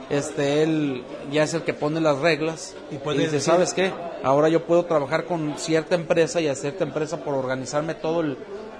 este, 0.09 0.63
él 0.63 1.03
ya 1.31 1.43
es 1.43 1.53
el 1.53 1.63
que 1.63 1.73
pone 1.73 1.99
las 2.01 2.19
reglas 2.19 2.75
Y 2.91 2.97
dice, 3.23 3.37
decir- 3.37 3.41
¿sabes 3.41 3.73
qué? 3.73 3.91
Ahora 4.21 4.49
yo 4.49 4.63
puedo 4.65 4.85
trabajar 4.85 5.25
con 5.25 5.55
cierta 5.57 5.95
empresa 5.95 6.39
y 6.41 6.47
a 6.47 6.55
cierta 6.55 6.83
empresa 6.83 7.17
por 7.23 7.33
organizarme 7.35 7.95
todo 7.95 8.21
el, 8.21 8.37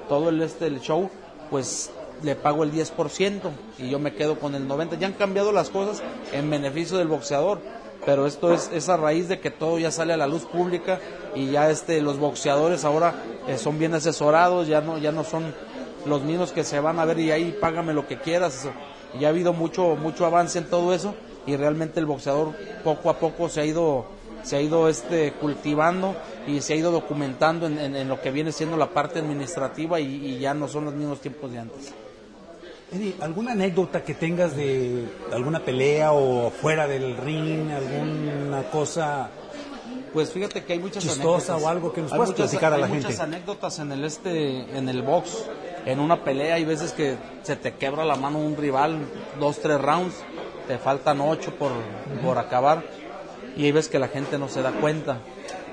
todo 0.09 0.29
el, 0.29 0.41
este, 0.41 0.67
el 0.67 0.79
show, 0.81 1.09
pues 1.49 1.91
le 2.21 2.35
pago 2.35 2.63
el 2.63 2.71
10% 2.71 3.41
y 3.79 3.89
yo 3.89 3.99
me 3.99 4.13
quedo 4.13 4.37
con 4.39 4.53
el 4.55 4.67
90%. 4.67 4.97
Ya 4.99 5.07
han 5.07 5.13
cambiado 5.13 5.51
las 5.51 5.69
cosas 5.69 6.03
en 6.33 6.49
beneficio 6.49 6.97
del 6.97 7.07
boxeador, 7.07 7.59
pero 8.05 8.27
esto 8.27 8.53
es, 8.53 8.69
es 8.73 8.89
a 8.89 8.97
raíz 8.97 9.27
de 9.27 9.39
que 9.39 9.49
todo 9.49 9.79
ya 9.79 9.91
sale 9.91 10.13
a 10.13 10.17
la 10.17 10.27
luz 10.27 10.43
pública 10.43 10.99
y 11.35 11.51
ya 11.51 11.69
este, 11.69 12.01
los 12.01 12.19
boxeadores 12.19 12.83
ahora 12.85 13.13
eh, 13.47 13.57
son 13.57 13.79
bien 13.79 13.93
asesorados, 13.93 14.67
ya 14.67 14.81
no, 14.81 14.97
ya 14.97 15.11
no 15.11 15.23
son 15.23 15.53
los 16.05 16.23
mismos 16.23 16.51
que 16.51 16.63
se 16.63 16.79
van 16.79 16.99
a 16.99 17.05
ver 17.05 17.19
y 17.19 17.31
ahí 17.31 17.57
págame 17.59 17.93
lo 17.93 18.07
que 18.07 18.19
quieras. 18.19 18.67
Y 19.19 19.25
ha 19.25 19.29
habido 19.29 19.53
mucho, 19.53 19.95
mucho 19.95 20.25
avance 20.25 20.57
en 20.59 20.65
todo 20.65 20.93
eso 20.93 21.13
y 21.45 21.55
realmente 21.55 21.99
el 21.99 22.05
boxeador 22.05 22.53
poco 22.83 23.09
a 23.09 23.19
poco 23.19 23.49
se 23.49 23.61
ha 23.61 23.65
ido 23.65 24.05
se 24.43 24.57
ha 24.57 24.61
ido 24.61 24.89
este 24.89 25.31
cultivando 25.33 26.15
y 26.47 26.61
se 26.61 26.73
ha 26.73 26.75
ido 26.75 26.91
documentando 26.91 27.65
en, 27.65 28.07
lo 28.09 28.19
que 28.19 28.29
viene 28.29 28.51
siendo 28.51 28.75
la 28.75 28.89
parte 28.89 29.19
administrativa 29.19 29.99
y, 30.01 30.37
ya 30.39 30.53
no 30.53 30.67
son 30.67 30.85
los 30.85 30.93
mismos 30.93 31.21
tiempos 31.21 31.51
de 31.51 31.59
antes. 31.59 31.93
Eddie, 32.91 33.15
¿alguna 33.21 33.53
anécdota 33.53 34.03
que 34.03 34.13
tengas 34.13 34.55
de 34.55 35.05
alguna 35.31 35.61
pelea 35.61 36.11
o 36.11 36.51
fuera 36.51 36.87
del 36.87 37.15
ring, 37.17 37.71
alguna 37.71 38.63
cosa 38.69 39.29
pues 40.13 40.31
fíjate 40.31 40.63
que 40.63 40.73
hay 40.73 40.79
muchas 40.79 41.03
chistosa 41.03 41.57
o 41.57 41.67
algo 41.67 41.91
que 41.91 42.01
nos 42.01 42.11
puedas 42.11 42.33
platicar 42.33 42.71
a 42.71 42.77
la 42.77 42.85
hay 42.85 42.91
gente. 42.91 43.07
muchas 43.07 43.19
anécdotas 43.19 43.79
en 43.79 43.91
el 43.91 44.03
este 44.03 44.77
en 44.77 44.87
el 44.87 45.01
box, 45.01 45.45
en 45.85 45.99
una 45.99 46.23
pelea 46.23 46.55
hay 46.55 46.65
veces 46.65 46.93
que 46.93 47.17
se 47.43 47.55
te 47.55 47.73
quebra 47.73 48.05
la 48.05 48.15
mano 48.15 48.39
un 48.39 48.55
rival, 48.55 48.99
dos 49.39 49.59
tres 49.59 49.81
rounds, 49.81 50.15
te 50.67 50.77
faltan 50.77 51.19
ocho 51.21 51.53
por, 51.55 51.71
por 52.23 52.37
acabar 52.37 52.83
y 53.55 53.65
hay 53.65 53.71
veces 53.71 53.91
que 53.91 53.99
la 53.99 54.07
gente 54.07 54.37
no 54.37 54.47
se 54.47 54.61
da 54.61 54.71
cuenta. 54.71 55.17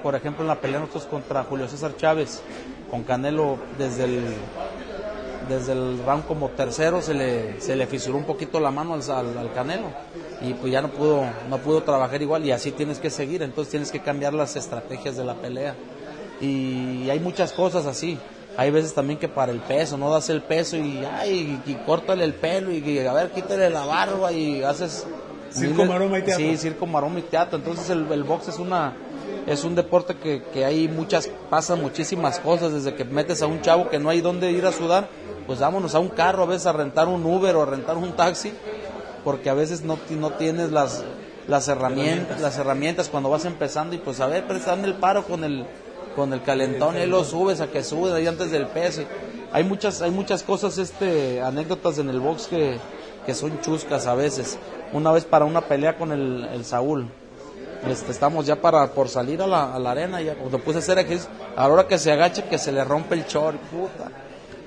Por 0.03 0.14
ejemplo, 0.14 0.42
en 0.42 0.49
la 0.49 0.61
pelea 0.61 0.81
nosotros 0.81 1.05
contra 1.05 1.44
Julio 1.44 1.68
César 1.68 1.96
Chávez, 1.96 2.42
con 2.90 3.05
Canelo 3.05 3.59
desde 3.79 4.05
el 4.05 4.25
desde 5.49 5.73
el 5.73 5.99
round 6.05 6.27
como 6.27 6.51
tercero 6.51 7.03
se 7.03 7.12
le, 7.12 7.61
se 7.61 7.75
le 7.75 7.87
fisuró 7.87 8.16
un 8.16 8.25
poquito 8.25 8.61
la 8.61 8.70
mano 8.70 8.94
al, 8.94 9.38
al, 9.38 9.53
Canelo 9.53 9.88
y 10.40 10.55
pues 10.55 10.73
ya 10.73 10.81
no 10.81 10.90
pudo 10.90 11.25
no 11.49 11.59
pudo 11.59 11.83
trabajar 11.83 12.23
igual 12.23 12.44
y 12.44 12.53
así 12.53 12.70
tienes 12.70 12.99
que 12.99 13.11
seguir, 13.11 13.42
entonces 13.42 13.70
tienes 13.70 13.90
que 13.90 14.01
cambiar 14.01 14.33
las 14.33 14.57
estrategias 14.57 15.16
de 15.16 15.25
la 15.25 15.35
pelea. 15.35 15.75
Y 16.40 17.11
hay 17.11 17.20
muchas 17.20 17.53
cosas 17.53 17.85
así. 17.85 18.18
Hay 18.57 18.71
veces 18.71 18.93
también 18.95 19.19
que 19.19 19.29
para 19.29 19.53
el 19.53 19.61
peso, 19.61 19.97
no 19.97 20.11
das 20.11 20.29
el 20.29 20.43
peso 20.43 20.77
y, 20.77 21.05
ay, 21.05 21.63
y, 21.65 21.75
córtale 21.87 22.25
el 22.25 22.35
pelo 22.35 22.73
y, 22.73 22.99
a 22.99 23.13
ver, 23.13 23.31
quítale 23.31 23.71
la 23.71 23.85
barba 23.85 24.33
y 24.33 24.63
haces 24.63 25.07
Circo, 25.53 25.85
maroma 25.85 26.19
y 26.19 26.23
teatro. 26.23 26.45
Sí, 26.45 26.57
circo, 26.57 26.87
maroma 26.87 27.19
y 27.19 27.23
teatro. 27.23 27.59
Entonces 27.59 27.91
el, 27.91 28.11
el 28.13 28.23
box 28.23 28.49
es 28.49 28.59
una 28.59 28.95
es 29.47 29.65
un 29.65 29.75
deporte 29.75 30.17
que, 30.17 30.43
que 30.53 30.65
hay 30.65 30.89
muchas, 30.89 31.29
pasan 31.49 31.81
muchísimas 31.81 32.39
cosas, 32.39 32.73
desde 32.73 32.95
que 32.95 33.05
metes 33.05 33.43
a 33.43 33.47
un 33.47 33.61
chavo 33.63 33.89
que 33.89 33.99
no 33.99 34.11
hay 34.11 34.21
dónde 34.21 34.51
ir 34.53 34.67
a 34.67 34.73
sudar, 34.73 35.09
pues 35.47 35.61
vámonos 35.61 35.95
a 35.95 35.99
un 35.99 36.09
carro, 36.09 36.45
a 36.45 36.47
veces 36.47 36.67
a 36.67 36.73
rentar 36.73 37.09
un 37.09 37.25
Uber 37.25 37.57
o 37.57 37.63
a 37.63 37.67
rentar 37.67 37.97
un 37.97 38.13
taxi, 38.13 38.53
porque 39.25 39.51
a 39.51 39.55
veces 39.55 39.83
no, 39.83 39.99
no 40.11 40.31
tienes 40.31 40.71
las, 40.71 41.03
las 41.49 41.69
herramientas, 41.69 42.41
las 42.41 42.59
herramientas 42.59 43.09
cuando 43.09 43.31
vas 43.31 43.45
empezando 43.45 43.95
y 43.95 43.99
pues 43.99 44.21
a 44.21 44.27
ver, 44.27 44.47
prestando 44.47 44.87
el 44.87 44.95
paro 44.95 45.25
con 45.25 45.43
el, 45.45 45.67
con 46.16 46.33
el 46.33 46.42
calentón 46.42 46.96
y 46.96 47.01
ahí 47.01 47.07
lo 47.07 47.25
subes 47.25 47.61
a 47.61 47.68
que 47.68 47.83
sube 47.83 48.12
ahí 48.12 48.27
antes 48.27 48.51
del 48.51 48.66
peso. 48.66 49.03
Hay 49.53 49.64
muchas, 49.64 50.03
hay 50.03 50.11
muchas 50.11 50.42
cosas, 50.42 50.79
este, 50.79 51.40
anécdotas 51.40 51.99
en 51.99 52.09
el 52.09 52.20
box 52.20 52.46
que, 52.46 52.79
que 53.27 53.35
son 53.35 53.61
chuscas 53.61 54.07
a 54.07 54.14
veces 54.14 54.59
una 54.92 55.12
vez 55.12 55.25
para 55.25 55.44
una 55.44 55.61
pelea 55.61 55.96
con 55.96 56.12
el, 56.12 56.49
el 56.53 56.64
Saúl. 56.64 57.09
Este, 57.88 58.12
estamos 58.12 58.44
ya 58.46 58.57
para 58.57 58.92
por 58.92 59.09
salir 59.09 59.40
a 59.40 59.46
la, 59.46 59.75
a 59.75 59.79
la 59.79 59.92
arena, 59.92 60.20
ya 60.20 60.35
cuando 60.35 60.59
puse 60.59 60.77
a 60.77 60.81
hacer 60.81 60.99
ejercicio, 60.99 61.31
ahora 61.57 61.87
que 61.87 61.99
se 61.99 62.12
agacha 62.12 62.49
que 62.49 62.59
se 62.59 62.73
le 62.73 62.85
rompe 62.85 63.14
el 63.14 63.25
short, 63.25 63.57
puta. 63.57 64.11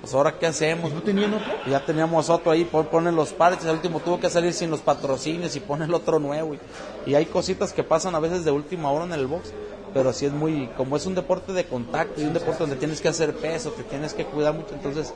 Pues 0.02 0.14
ahora 0.16 0.38
qué 0.38 0.48
hacemos. 0.48 0.92
¿No 0.92 1.02
tenían 1.02 1.34
otro? 1.34 1.54
Ya 1.66 1.86
teníamos 1.86 2.30
otro 2.30 2.52
ahí, 2.52 2.66
ponen 2.66 3.16
los 3.16 3.32
parches, 3.32 3.66
el 3.66 3.76
último 3.76 4.02
tuvo 4.02 4.20
que 4.20 4.30
salir 4.30 4.52
sin 4.52 4.70
los 4.70 4.82
patrocinios 4.82 5.56
y 5.56 5.62
pone 5.62 5.86
el 5.86 5.94
otro 5.94 6.20
nuevo. 6.20 6.56
Y, 6.56 6.60
y 7.06 7.16
hay 7.16 7.26
cositas 7.26 7.72
que 7.72 7.84
pasan 7.84 8.14
a 8.16 8.20
veces 8.20 8.44
de 8.44 8.52
última 8.52 8.92
hora 8.92 9.06
en 9.06 9.14
el 9.14 9.28
box, 9.28 9.54
pero 9.94 10.12
sí 10.14 10.26
es 10.26 10.32
muy, 10.32 10.68
como 10.76 10.98
es 10.98 11.06
un 11.06 11.16
deporte 11.16 11.54
de 11.54 11.66
contacto 11.66 12.22
y 12.22 12.26
un 12.26 12.34
deporte 12.34 12.60
donde 12.60 12.76
tienes 12.76 13.02
que 13.02 13.10
hacer 13.10 13.34
peso, 13.36 13.72
te 13.72 13.84
tienes 13.84 14.14
que 14.14 14.26
cuidar 14.26 14.54
mucho, 14.54 14.74
entonces 14.74 15.14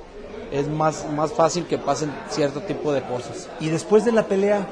es 0.51 0.67
más, 0.67 1.05
más 1.11 1.31
fácil 1.31 1.65
que 1.65 1.77
pasen 1.77 2.11
cierto 2.29 2.61
tipo 2.61 2.93
de 2.93 3.01
cosas. 3.01 3.49
Y 3.59 3.69
después 3.69 4.05
de 4.05 4.11
la 4.11 4.23
pelea, 4.23 4.67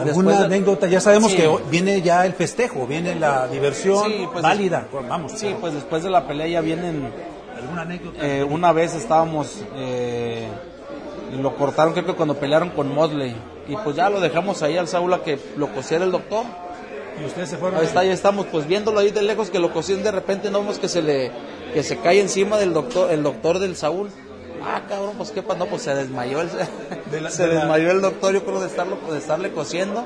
alguna 0.00 0.44
anécdota, 0.44 0.86
ya 0.86 1.00
sabemos 1.00 1.32
que 1.32 1.48
viene 1.70 2.02
ya 2.02 2.26
el 2.26 2.34
festejo, 2.34 2.86
viene 2.86 3.14
la 3.14 3.48
diversión 3.48 4.12
pues, 4.32 4.42
válida, 4.42 4.86
vamos. 5.08 5.32
Sí, 5.32 5.54
pues 5.60 5.74
después 5.74 6.02
de 6.02 6.10
la 6.10 6.26
pelea 6.26 6.46
ya 6.46 6.60
vienen... 6.60 7.10
¿Alguna 7.56 7.82
anécdota? 7.82 8.26
Eh, 8.26 8.44
una 8.44 8.72
vez 8.72 8.94
estábamos, 8.94 9.62
eh, 9.76 10.48
lo 11.32 11.56
cortaron 11.56 11.92
creo 11.92 12.04
que 12.04 12.14
cuando 12.14 12.36
pelearon 12.36 12.70
con 12.70 12.92
Mosley, 12.92 13.34
y 13.68 13.76
pues 13.76 13.96
ya 13.96 14.10
lo 14.10 14.20
dejamos 14.20 14.62
ahí 14.62 14.76
al 14.76 14.88
Saúl 14.88 15.14
a 15.14 15.22
que 15.22 15.38
lo 15.56 15.72
cosiera 15.72 16.04
el 16.04 16.12
doctor. 16.12 16.44
¿Y 17.20 17.24
ustedes 17.26 17.50
se 17.50 17.56
fueron? 17.56 17.80
Ahí 17.80 17.86
está, 17.86 18.04
ya 18.04 18.12
estamos 18.12 18.46
pues 18.46 18.66
viéndolo 18.66 18.98
ahí 18.98 19.10
de 19.10 19.22
lejos 19.22 19.50
que 19.50 19.58
lo 19.58 19.72
cosían 19.72 20.02
de 20.02 20.10
repente, 20.10 20.50
no 20.50 20.60
vemos 20.60 20.78
que 20.78 20.88
se 20.88 21.02
le, 21.02 21.30
que 21.72 21.82
se 21.82 21.98
cae 21.98 22.20
encima 22.20 22.58
del 22.58 22.72
doctor, 22.72 23.10
el 23.10 23.22
doctor 23.22 23.58
del 23.58 23.76
Saúl 23.76 24.10
ah, 24.64 24.82
cabrón, 24.88 25.14
pues 25.16 25.30
qué 25.30 25.42
pasó, 25.42 25.58
no, 25.60 25.66
pues 25.66 25.82
se 25.82 25.94
desmayó 25.94 26.40
el, 26.40 26.50
se 27.30 27.46
desmayó 27.46 27.90
el 27.90 28.00
doctor, 28.00 28.32
yo 28.34 28.44
creo 28.44 28.60
de 28.60 28.66
estarlo, 28.66 28.98
de 29.10 29.18
estarle 29.18 29.52
cosiendo 29.52 30.04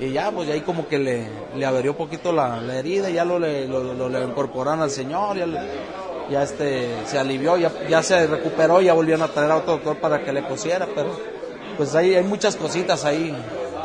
y 0.00 0.12
ya, 0.12 0.30
pues 0.30 0.48
ahí 0.50 0.62
como 0.62 0.88
que 0.88 0.98
le, 0.98 1.28
le 1.54 1.66
averió 1.66 1.92
un 1.92 1.96
poquito 1.96 2.32
la, 2.32 2.60
herida, 2.76 3.10
ya 3.10 3.24
lo 3.24 3.38
le, 3.38 3.68
lo, 3.68 4.08
le 4.08 4.24
incorporaron 4.24 4.80
al 4.80 4.90
señor, 4.90 5.36
ya, 5.36 5.46
ya 6.30 6.42
este, 6.42 6.88
se 7.06 7.18
alivió, 7.18 7.56
ya, 7.56 7.70
ya 7.88 8.02
se 8.02 8.26
recuperó, 8.26 8.80
ya 8.80 8.94
volvieron 8.94 9.22
a 9.22 9.28
traer 9.28 9.52
a 9.52 9.56
otro 9.58 9.74
doctor 9.74 9.98
para 9.98 10.24
que 10.24 10.32
le 10.32 10.42
cosiera, 10.42 10.88
pero 10.94 11.16
pues 11.76 11.94
ahí 11.94 12.14
hay 12.14 12.24
muchas 12.24 12.56
cositas 12.56 13.04
ahí. 13.04 13.34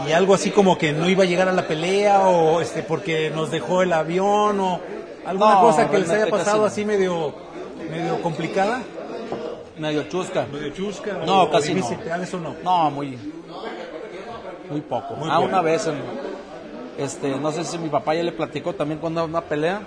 Y 0.06 0.12
algo 0.12 0.34
así 0.34 0.52
como 0.52 0.78
que 0.78 0.94
no 0.94 1.10
iba 1.10 1.24
a 1.24 1.28
llegar 1.28 1.48
a 1.48 1.54
la 1.54 1.68
pelea 1.68 2.28
o 2.28 2.62
este 2.62 2.84
porque 2.84 3.32
nos 3.32 3.50
dejó 3.50 3.82
el 3.82 3.94
avión 3.94 4.60
o 4.60 4.80
alguna 5.26 5.60
cosa 5.60 5.90
que 5.90 6.00
les 6.00 6.10
haya 6.10 6.28
pasado 6.28 6.66
así 6.66 6.86
medio 6.86 7.34
medio 7.90 8.22
complicada 8.22 8.84
medio 9.80 10.04
chusca. 10.04 10.46
Medio 10.52 10.70
chusca. 10.70 11.14
No, 11.26 11.50
casi 11.50 11.74
no. 11.74 11.88
eso 12.22 12.40
no? 12.40 12.56
No, 12.64 12.92
muy, 12.92 13.18
muy 14.70 14.82
poco. 14.82 15.18
ah, 15.30 15.40
una 15.40 15.62
vez, 15.62 15.90
este, 16.98 17.36
no 17.38 17.52
sé 17.52 17.64
si 17.64 17.78
mi 17.78 17.90
papá 17.90 18.16
ya 18.16 18.24
le 18.24 18.32
platicó 18.32 18.74
también 18.74 19.00
cuando 19.00 19.24
una 19.26 19.42
pelea, 19.42 19.82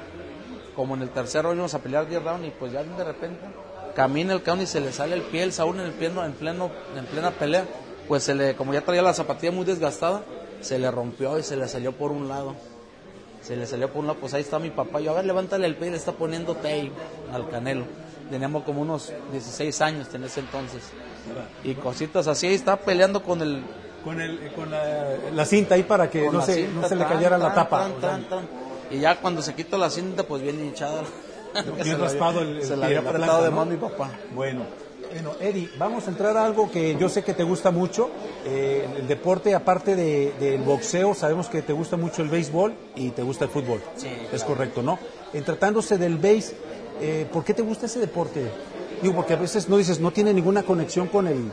como 0.75 0.95
en 0.95 1.03
el 1.03 1.11
tercero 1.11 1.53
íbamos 1.53 1.75
a 1.75 1.81
pelear 1.81 2.09
10 2.09 2.23
rounds 2.23 2.47
y 2.47 2.51
pues 2.51 2.73
ya 2.73 2.83
de 2.83 3.05
repente 3.05 3.41
camina 3.95 4.33
el 4.33 4.43
cabrón 4.43 4.63
y 4.63 4.67
se 4.67 4.81
le 4.81 4.93
sale 4.93 5.17
el 5.17 5.23
pie, 5.23 5.43
el 5.43 5.53
Saúl 5.53 5.81
en 5.81 5.87
el 5.87 5.93
pleno, 5.93 6.25
en 6.25 6.33
pleno, 6.33 6.71
en 6.97 7.07
plena 7.07 7.31
pelea, 7.33 7.65
pues 8.09 8.25
se 8.25 8.35
le, 8.35 8.55
como 8.57 8.73
ya 8.73 8.83
traía 8.83 9.03
la 9.03 9.15
zapatilla 9.15 9.53
muy 9.53 9.65
desgastada, 9.65 10.23
se 10.61 10.79
le 10.79 10.91
rompió 10.91 11.39
y 11.39 11.43
se 11.43 11.57
le 11.57 11.69
salió 11.69 11.93
por 11.93 12.11
un 12.11 12.29
lado. 12.29 12.55
Se 13.43 13.57
le 13.57 13.67
salió 13.67 13.89
por 13.89 14.01
un 14.01 14.09
lado, 14.09 14.19
pues 14.21 14.35
ahí 14.35 14.43
está 14.43 14.59
mi 14.59 14.71
papá. 14.71 15.01
Yo, 15.01 15.13
a 15.13 15.15
ver, 15.15 15.25
levántale 15.25 15.67
el 15.67 15.77
pie 15.77 15.89
y 15.89 15.91
le 15.93 15.97
está 15.97 16.13
poniendo 16.13 16.55
tape 16.55 16.91
al 17.33 17.49
canelo 17.49 17.85
teníamos 18.31 18.63
como 18.63 18.81
unos 18.81 19.13
16 19.33 19.81
años 19.83 20.15
en 20.15 20.25
ese 20.25 20.41
entonces. 20.41 20.83
Y 21.65 21.75
cositas 21.75 22.27
así, 22.29 22.47
está 22.47 22.77
peleando 22.77 23.23
con 23.23 23.43
el... 23.43 23.63
Con, 24.05 24.19
el, 24.19 24.51
con 24.55 24.71
la, 24.71 25.45
cinta 25.45 25.75
ahí 25.75 25.83
para 25.83 26.09
que 26.09 26.31
no 26.31 26.41
se, 26.41 26.67
no 26.69 26.89
se 26.89 26.97
le 26.97 27.05
cayera 27.05 27.37
la 27.37 27.53
tapa. 27.53 27.91
y 28.91 28.99
ya 28.99 29.21
cuando 29.21 29.43
se 29.43 29.55
quita 29.55 29.77
la 29.77 29.91
cinta, 29.91 30.23
pues 30.23 30.41
viene 30.41 30.65
hinchada. 30.65 31.03
Bien 31.85 32.01
raspado 32.01 32.41
el, 32.41 32.63
Se 32.63 32.77
la 32.79 32.87
había 32.87 33.01
apretado 33.01 33.45
de 33.45 33.51
mano 33.51 33.73
mi 33.73 33.77
papá. 33.77 34.11
Bueno. 34.35 34.65
Bueno, 35.13 35.33
Eddie, 35.41 35.69
vamos 35.77 36.07
a 36.07 36.11
entrar 36.11 36.37
a 36.37 36.45
algo 36.45 36.71
que 36.71 36.97
yo 36.97 37.09
sé 37.09 37.25
que 37.25 37.35
te 37.35 37.43
gusta 37.43 37.73
mucho. 37.73 38.11
Eh, 38.47 38.89
el 38.97 39.09
deporte, 39.09 39.57
aparte 39.57 39.97
del 39.97 40.63
boxeo, 40.63 41.15
sabemos 41.15 41.49
que 41.49 41.63
te 41.63 41.73
gusta 41.73 41.97
mucho 41.97 42.23
el 42.23 42.29
béisbol 42.29 42.75
y 42.95 43.11
te 43.11 43.23
gusta 43.23 43.47
el 43.47 43.51
fútbol. 43.51 43.83
Sí, 43.97 44.09
es 44.33 44.45
correcto, 44.45 44.83
¿no? 44.83 45.01
En 45.33 45.43
tratándose 45.43 45.99
del 45.99 46.17
béis, 46.17 46.55
eh, 47.01 47.27
¿por 47.33 47.43
qué 47.43 47.55
te 47.55 47.63
gusta 47.63 47.87
ese 47.87 47.99
deporte? 47.99 48.51
Digo, 49.03 49.15
porque 49.15 49.33
a 49.33 49.37
veces 49.37 49.69
no 49.69 49.79
dices, 49.79 49.99
no 49.99 50.13
tiene 50.13 50.33
ninguna 50.33 50.63
conexión 50.63 51.09
con 51.09 51.27
el... 51.27 51.51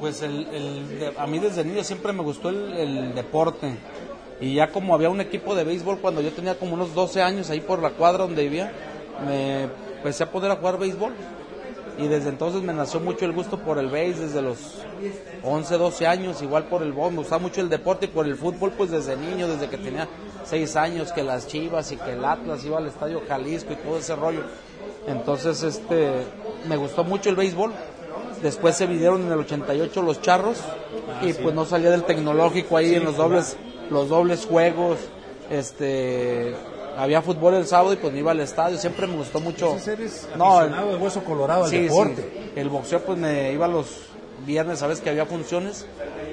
Pues 0.00 0.20
el, 0.22 1.14
a 1.16 1.26
mí 1.28 1.38
desde 1.38 1.64
niño 1.64 1.84
siempre 1.84 2.12
me 2.12 2.22
gustó 2.22 2.48
el, 2.48 3.14
deporte. 3.14 3.76
Y 4.40 4.54
ya 4.54 4.72
como 4.72 4.94
había 4.94 5.10
un 5.10 5.20
equipo 5.20 5.54
de 5.54 5.62
béisbol 5.62 6.00
cuando 6.00 6.20
yo 6.22 6.32
tenía 6.32 6.58
como 6.58 6.74
unos 6.74 6.92
12 6.92 7.22
años 7.22 7.50
ahí 7.50 7.60
por 7.60 7.80
la 7.80 7.90
cuadra 7.90 8.24
donde 8.24 8.42
vivía, 8.42 8.72
me 9.24 9.68
empecé 9.98 10.24
a 10.24 10.32
poder 10.32 10.50
a 10.50 10.56
jugar 10.56 10.78
béisbol. 10.78 11.12
Y 11.98 12.08
desde 12.08 12.28
entonces 12.28 12.62
me 12.62 12.74
nació 12.74 13.00
mucho 13.00 13.24
el 13.24 13.32
gusto 13.32 13.58
por 13.58 13.78
el 13.78 13.88
béis, 13.88 14.18
desde 14.18 14.42
los 14.42 14.58
11, 15.42 15.78
12 15.78 16.06
años, 16.06 16.42
igual 16.42 16.64
por 16.64 16.82
el 16.82 16.92
béisbol, 16.92 17.12
me 17.12 17.18
gustaba 17.18 17.40
mucho 17.40 17.60
el 17.60 17.70
deporte 17.70 18.06
y 18.06 18.08
por 18.08 18.26
el 18.26 18.36
fútbol, 18.36 18.72
pues 18.76 18.90
desde 18.90 19.16
niño, 19.16 19.48
desde 19.48 19.68
que 19.68 19.78
tenía 19.78 20.06
seis 20.44 20.76
años 20.76 21.12
que 21.12 21.22
las 21.22 21.46
Chivas 21.46 21.90
y 21.92 21.96
que 21.96 22.12
el 22.12 22.24
Atlas 22.24 22.64
iba 22.64 22.78
al 22.78 22.86
Estadio 22.86 23.22
Jalisco 23.26 23.72
y 23.72 23.76
todo 23.76 23.98
ese 23.98 24.14
rollo. 24.14 24.42
Entonces, 25.06 25.62
este, 25.62 26.12
me 26.68 26.76
gustó 26.76 27.02
mucho 27.04 27.30
el 27.30 27.36
béisbol. 27.36 27.72
Después 28.42 28.76
se 28.76 28.86
vinieron 28.86 29.22
en 29.22 29.32
el 29.32 29.38
88 29.38 30.02
los 30.02 30.20
charros 30.20 30.58
y 31.22 31.32
pues 31.32 31.54
no 31.54 31.64
salía 31.64 31.90
del 31.90 32.04
tecnológico 32.04 32.76
ahí 32.76 32.94
en 32.94 33.04
los 33.04 33.16
dobles, 33.16 33.56
los 33.90 34.08
dobles 34.08 34.44
juegos. 34.44 34.98
Este, 35.50 36.54
había 36.96 37.22
fútbol 37.22 37.54
el 37.54 37.66
sábado 37.66 37.92
y 37.92 37.96
pues 37.96 38.12
me 38.12 38.20
iba 38.20 38.30
al 38.32 38.40
estadio. 38.40 38.78
Siempre 38.78 39.06
me 39.06 39.16
gustó 39.16 39.40
mucho. 39.40 39.76
no, 40.36 40.62
el, 40.62 40.72
de 40.72 40.96
hueso 40.96 41.22
colorado 41.24 41.66
el 41.66 41.70
deporte. 41.70 42.52
El 42.56 42.68
boxeo 42.68 43.00
pues 43.00 43.18
me 43.18 43.52
iba 43.52 43.68
los 43.68 43.86
viernes, 44.46 44.78
sabes 44.78 45.00
que 45.00 45.10
había 45.10 45.26
funciones. 45.26 45.86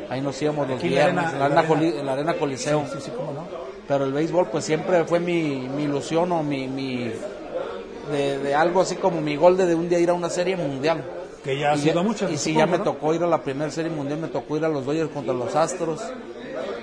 Ahí 0.10 0.22
nos 0.22 0.42
íbamos 0.42 0.68
los 0.68 0.82
viernes 0.82 1.32
en 1.34 1.40
la 1.40 1.46
arena, 1.46 2.04
la 2.04 2.14
arena 2.14 2.34
Coliseo. 2.36 2.86
Sí, 2.92 3.00
sí, 3.02 3.12
cómo 3.16 3.34
no 3.34 3.64
pero 3.88 4.06
el 4.06 4.14
béisbol 4.14 4.48
pues 4.50 4.64
siempre 4.66 5.04
fue 5.06 5.20
mi, 5.20 5.68
mi 5.76 5.84
ilusión 5.84 6.32
o 6.32 6.44
mi, 6.44 6.68
mi, 6.68 7.12
de, 8.12 8.56
algo 8.56 8.82
así 8.82 8.96
como 8.96 9.22
mi 9.22 9.36
gol 9.36 9.58
de, 9.58 9.76
un 9.76 9.90
día 9.90 10.00
ir 10.00 10.10
a 10.10 10.14
una 10.14 10.30
serie 10.30 10.56
mundial. 10.56 11.04
Que 11.44 11.60
ya 11.60 11.74
ha 11.74 11.78
sido 11.78 12.04
mucho. 12.04 12.30
Y 12.30 12.38
si 12.38 12.54
ya 12.54 12.66
me 12.66 12.80
tocó 12.80 13.14
ir 13.14 13.22
a 13.22 13.28
la 13.28 13.44
primera 13.44 13.70
serie 13.70 13.92
mundial, 13.92 14.20
me 14.20 14.30
tocó 14.30 14.56
ir 14.56 14.64
a 14.64 14.70
los 14.70 14.86
Dodgers 14.86 15.10
contra 15.10 15.34
los 15.34 15.54
Astros. 15.56 16.00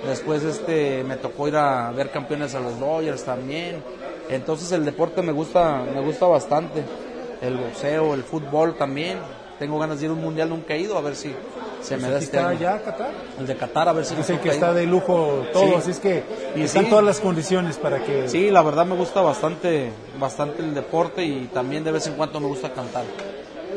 Después 0.05 0.43
este 0.43 1.03
me 1.03 1.17
tocó 1.17 1.47
ir 1.47 1.55
a 1.55 1.91
ver 1.91 2.11
campeones 2.11 2.55
a 2.55 2.59
los 2.59 2.79
Dodgers 2.79 3.23
también. 3.23 3.83
Entonces 4.29 4.71
el 4.71 4.85
deporte 4.85 5.21
me 5.21 5.31
gusta, 5.31 5.83
me 5.93 6.01
gusta 6.01 6.25
bastante. 6.25 6.83
El 7.41 7.57
boxeo, 7.57 8.13
el 8.13 8.23
fútbol 8.23 8.75
también. 8.75 9.17
Tengo 9.59 9.77
ganas 9.77 9.99
de 9.99 10.05
ir 10.05 10.09
a 10.09 10.13
un 10.13 10.21
mundial, 10.21 10.49
nunca 10.49 10.73
he 10.73 10.79
ido, 10.79 10.97
a 10.97 11.01
ver 11.01 11.15
si 11.15 11.35
se 11.81 11.95
me 11.97 12.09
da 12.09 12.17
este 12.17 12.37
está 12.37 12.53
ya 12.53 12.81
Qatar? 12.81 13.11
El 13.39 13.45
de 13.45 13.55
Qatar, 13.55 13.89
a 13.89 13.93
ver 13.93 14.05
si 14.05 14.15
Es 14.19 14.29
el 14.29 14.39
que 14.39 14.49
está 14.49 14.73
de 14.73 14.87
lujo 14.87 15.45
todo, 15.53 15.77
así 15.77 15.91
es 15.91 15.99
que 15.99 16.23
y 16.55 16.61
están 16.63 16.89
todas 16.89 17.03
las 17.03 17.19
condiciones 17.19 17.77
para 17.77 18.03
que... 18.03 18.27
Sí, 18.27 18.49
la 18.49 18.63
verdad 18.63 18.87
me 18.87 18.95
gusta 18.95 19.21
bastante, 19.21 19.91
bastante 20.19 20.63
el 20.63 20.73
deporte 20.73 21.23
y 21.23 21.49
también 21.53 21.83
de 21.83 21.91
vez 21.91 22.07
en 22.07 22.13
cuando 22.13 22.39
me 22.39 22.47
gusta 22.47 22.71
cantar. 22.73 23.03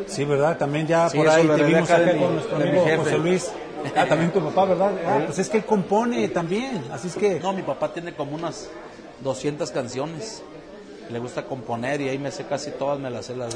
Sí, 0.07 0.25
¿verdad? 0.25 0.57
También 0.57 0.87
ya 0.87 1.09
por 1.09 1.29
ahí 1.29 1.47
te 1.47 1.63
vimos 1.65 1.91
acá 1.91 2.17
con 2.17 2.35
nuestro 2.35 2.57
amigo 2.57 2.87
José 2.97 3.19
Luis. 3.19 3.53
Ah, 3.97 4.07
también 4.07 4.33
tu 4.33 4.43
papá, 4.43 4.65
¿verdad? 4.65 4.93
Ah, 5.07 5.21
pues 5.27 5.39
es 5.39 5.49
que 5.49 5.59
él 5.59 5.65
compone 5.65 6.29
también, 6.29 6.85
así 6.93 7.09
es 7.09 7.17
que... 7.17 7.39
No, 7.41 7.53
mi 7.53 7.63
papá 7.63 7.93
tiene 7.93 8.15
como 8.15 8.35
unas 8.35 8.69
200 9.23 9.71
canciones. 9.71 10.43
Le 11.11 11.19
gusta 11.19 11.45
componer 11.45 12.01
y 12.01 12.09
ahí 12.09 12.19
me 12.19 12.31
sé 12.31 12.45
casi 12.45 12.71
todas, 12.71 12.99
me 12.99 13.11
las 13.11 13.27
sé 13.27 13.37
las 13.37 13.55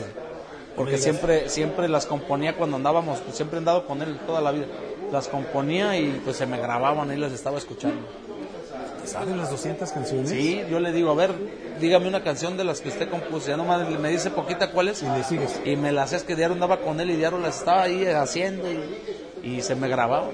porque 0.78 0.96
siempre 0.96 1.48
siempre 1.48 1.88
las 1.88 2.06
componía 2.06 2.56
cuando 2.56 2.76
andábamos, 2.76 3.18
pues 3.18 3.34
siempre 3.34 3.56
he 3.56 3.58
andado 3.58 3.84
con 3.84 4.00
él 4.00 4.16
toda 4.26 4.40
la 4.40 4.52
vida. 4.52 4.66
Las 5.10 5.26
componía 5.26 5.98
y 5.98 6.20
pues 6.24 6.36
se 6.36 6.46
me 6.46 6.56
grababan 6.58 7.12
y 7.12 7.16
las 7.16 7.32
estaba 7.32 7.58
escuchando. 7.58 8.06
¿Saben 9.04 9.38
las 9.38 9.50
200 9.50 9.90
canciones? 9.90 10.30
Sí, 10.30 10.62
yo 10.70 10.78
le 10.78 10.92
digo, 10.92 11.10
a 11.10 11.14
ver, 11.14 11.32
dígame 11.80 12.06
una 12.06 12.22
canción 12.22 12.56
de 12.56 12.62
las 12.62 12.80
que 12.80 12.90
usted 12.90 13.08
compuso. 13.10 13.48
Ya 13.48 13.56
nomás 13.56 13.88
me 13.88 14.10
dice 14.10 14.30
poquita 14.30 14.70
cuál 14.70 14.88
es. 14.88 15.02
Y 15.02 15.06
le 15.06 15.24
sigues. 15.24 15.60
Y 15.64 15.76
me 15.76 15.90
las 15.90 16.12
es 16.12 16.22
que 16.22 16.36
diario 16.36 16.54
andaba 16.54 16.80
con 16.80 17.00
él 17.00 17.10
y 17.10 17.16
diario 17.16 17.38
las 17.38 17.58
estaba 17.58 17.82
ahí 17.82 18.06
haciendo 18.06 18.70
y, 18.70 18.78
se 19.60 19.74
me 19.74 19.88
grababan. 19.88 20.30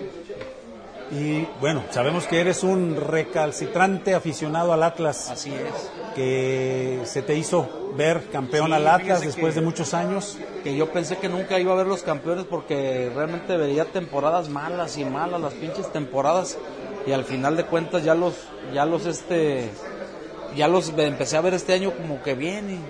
Y 1.11 1.47
bueno, 1.61 1.85
sabemos 1.91 2.25
que 2.27 2.41
eres 2.41 2.63
un 2.63 2.97
recalcitrante 2.97 4.15
aficionado 4.15 4.73
al 4.73 4.83
Atlas. 4.83 5.31
Así 5.31 5.53
es. 5.53 5.91
Que 6.15 7.01
se 7.05 7.23
te 7.23 7.37
hizo 7.37 7.93
ver 7.97 8.25
campeón 8.33 8.73
al 8.73 8.89
Atlas 8.89 9.21
después 9.21 9.55
de 9.55 9.61
muchos 9.61 9.95
años. 9.95 10.39
Que 10.63 10.75
yo 10.77 10.91
pensé 10.91 11.19
que 11.19 11.29
nunca 11.29 11.61
iba 11.61 11.73
a 11.73 11.77
ver 11.77 11.87
los 11.87 12.03
campeones 12.03 12.47
porque 12.47 13.13
realmente 13.15 13.57
veía 13.57 13.85
temporadas 13.85 14.49
malas 14.49 14.97
y 14.97 15.05
malas, 15.05 15.41
las 15.41 15.55
pinches 15.55 15.93
temporadas. 15.93 16.59
Y 17.07 17.13
al 17.13 17.25
final 17.25 17.57
de 17.57 17.65
cuentas 17.67 18.03
ya 18.03 18.15
los, 18.15 18.35
ya 18.73 18.87
los 18.87 19.05
este, 19.05 19.69
ya 20.57 20.69
los 20.69 20.93
empecé 20.97 21.37
a 21.37 21.43
ver 21.43 21.53
este 21.53 21.75
año 21.75 21.93
como 21.93 22.23
que 22.23 22.35
bien 22.35 22.83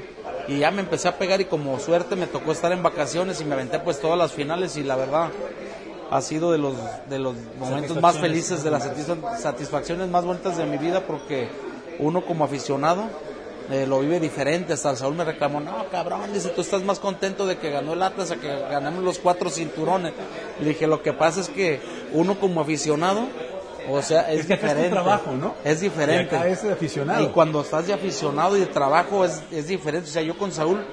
y, 0.49 0.53
y 0.55 0.59
ya 0.61 0.71
me 0.71 0.83
empecé 0.83 1.09
a 1.09 1.19
pegar 1.19 1.41
y 1.41 1.47
como 1.47 1.81
suerte 1.81 2.15
me 2.15 2.29
tocó 2.29 2.53
estar 2.53 2.71
en 2.71 2.83
vacaciones 2.83 3.41
y 3.41 3.45
me 3.45 3.55
aventé 3.55 3.81
pues 3.81 4.01
todas 4.01 4.17
las 4.17 4.33
finales 4.33 4.77
y 4.77 4.85
la 4.85 4.95
verdad 4.95 5.31
ha 6.11 6.21
sido 6.21 6.53
de 6.53 6.59
los, 6.59 6.75
de 7.09 7.19
los 7.19 7.35
momentos 7.59 8.01
más 8.01 8.19
felices, 8.19 8.63
de 8.63 8.71
las 8.71 8.89
satisfacciones 9.41 10.09
más 10.09 10.25
bonitas 10.25 10.57
de 10.57 10.67
mi 10.67 10.79
vida 10.79 11.01
porque 11.07 11.49
uno 11.99 12.25
como 12.25 12.45
aficionado 12.45 13.09
eh, 13.71 13.87
lo 13.87 14.01
vive 14.01 14.21
diferente. 14.21 14.73
Hasta 14.73 14.91
el 14.91 14.97
Saúl 14.97 15.15
me 15.15 15.25
reclamó, 15.25 15.61
no, 15.61 15.89
cabrón, 15.91 16.33
dice, 16.33 16.51
tú 16.51 16.61
estás 16.61 16.83
más 16.83 16.99
contento 16.99 17.47
de 17.47 17.57
que 17.57 17.71
ganó 17.71 17.95
el 17.95 18.03
Atlas 18.03 18.31
a 18.31 18.37
que 18.37 18.49
ganamos 18.49 19.03
los 19.03 19.19
cuatro 19.19 19.49
cinturones. 19.51 20.13
Le 20.61 20.69
dije, 20.69 20.87
lo 20.87 21.03
que 21.03 21.13
pasa 21.13 21.41
es 21.41 21.49
que 21.49 21.81
uno 22.13 22.39
como 22.39 22.61
aficionado, 22.61 23.27
o 23.89 24.03
sea, 24.03 24.31
es, 24.31 24.49
diferente. 24.49 24.87
Es 24.87 24.91
trabajo, 24.91 25.33
¿no? 25.33 25.55
Es 25.65 25.81
diferente. 25.81 26.37
Y 26.37 26.53
es 26.53 26.63
de 26.63 26.73
aficionado. 26.73 27.25
Y 27.25 27.29
cuando 27.29 27.63
estás 27.63 27.87
de 27.87 27.95
aficionado 27.95 28.57
y 28.57 28.61
de 28.61 28.67
trabajo 28.67 29.25
es, 29.25 29.43
es 29.51 29.69
diferente. 29.69 30.09
O 30.11 30.13
sea, 30.13 30.23
yo 30.23 30.37
con 30.37 30.53
Saúl, 30.53 30.85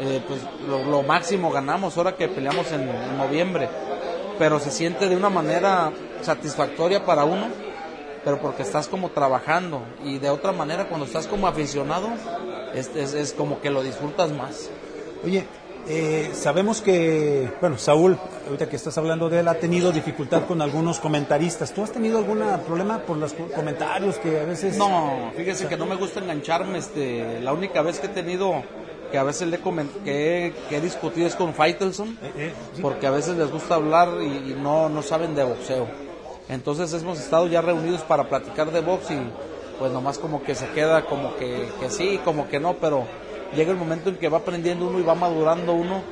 eh, 0.00 0.22
pues 0.26 0.40
lo, 0.66 1.02
máximo 1.02 1.50
ganamos 1.50 1.96
ahora 1.96 2.16
que 2.16 2.28
peleamos 2.28 2.70
en 2.72 3.18
noviembre. 3.18 3.68
Pero 4.38 4.58
se 4.58 4.70
siente 4.70 5.08
de 5.08 5.16
una 5.16 5.30
manera 5.30 5.92
satisfactoria 6.22 7.04
para 7.04 7.24
uno 7.24 7.64
pero 8.24 8.40
porque 8.40 8.62
estás 8.62 8.88
como 8.88 9.10
trabajando 9.10 9.82
y 10.02 10.18
de 10.18 10.30
otra 10.30 10.50
manera 10.50 10.88
cuando 10.88 11.06
estás 11.06 11.26
como 11.26 11.46
aficionado 11.46 12.08
es, 12.74 12.88
es, 12.96 13.32
como 13.34 13.60
que 13.60 13.70
lo 13.70 13.82
disfrutas 13.82 14.32
más. 14.32 14.70
Oye, 15.22 15.46
eh, 15.86 16.30
sabemos 16.32 16.80
que, 16.80 17.50
bueno, 17.60 17.76
Saúl, 17.78 18.18
ahorita 18.46 18.68
que 18.68 18.76
estás 18.76 18.96
hablando 18.96 19.28
de 19.28 19.40
él, 19.40 19.48
ha 19.48 19.54
tenido 19.54 19.92
dificultad 19.92 20.46
con 20.46 20.62
algunos 20.62 20.98
comentaristas. 20.98 21.72
¿Tú 21.72 21.82
has 21.82 21.92
tenido 21.92 22.18
algún 22.18 22.42
problema 22.66 22.98
por 23.00 23.18
los 23.18 23.34
comentarios 23.54 24.16
que 24.18 24.40
a 24.40 24.44
veces... 24.44 24.76
No, 24.78 25.30
fíjese 25.36 25.68
que 25.68 25.76
no 25.76 25.86
me 25.86 25.96
gusta 25.96 26.20
engancharme. 26.20 26.78
Este, 26.78 27.40
la 27.42 27.52
única 27.52 27.82
vez 27.82 28.00
que 28.00 28.06
he 28.06 28.10
tenido 28.10 28.62
que 29.14 29.18
a 29.18 29.22
veces 29.22 29.46
le 29.46 29.60
que, 30.02 30.48
he, 30.48 30.52
que 30.68 30.76
he 30.76 30.80
discutido 30.80 31.28
es 31.28 31.36
con 31.36 31.54
Faitelson, 31.54 32.18
eh, 32.20 32.32
eh, 32.36 32.52
porque 32.82 33.06
a 33.06 33.12
veces 33.12 33.36
les 33.36 33.48
gusta 33.48 33.76
hablar 33.76 34.08
y, 34.20 34.56
no, 34.60 34.88
no 34.88 35.02
saben 35.02 35.36
de 35.36 35.44
boxeo. 35.44 35.86
Entonces 36.48 36.92
hemos 37.00 37.20
estado 37.20 37.46
ya 37.46 37.60
reunidos 37.60 38.00
para 38.00 38.28
platicar 38.28 38.72
de 38.72 38.80
box 38.80 39.12
y 39.12 39.18
pues 39.78 39.92
nomás 39.92 40.18
como 40.18 40.42
que 40.42 40.56
se 40.56 40.66
queda 40.70 41.06
como 41.06 41.36
que, 41.36 41.68
que 41.78 41.90
sí, 41.90 42.18
como 42.24 42.48
que 42.48 42.58
no, 42.58 42.74
pero 42.74 43.06
llega 43.54 43.70
el 43.70 43.78
momento 43.78 44.08
en 44.08 44.16
que 44.16 44.28
va 44.28 44.38
aprendiendo 44.38 44.88
uno 44.88 44.98
y 44.98 45.04
va 45.04 45.14
madurando 45.14 45.74
uno 45.74 46.02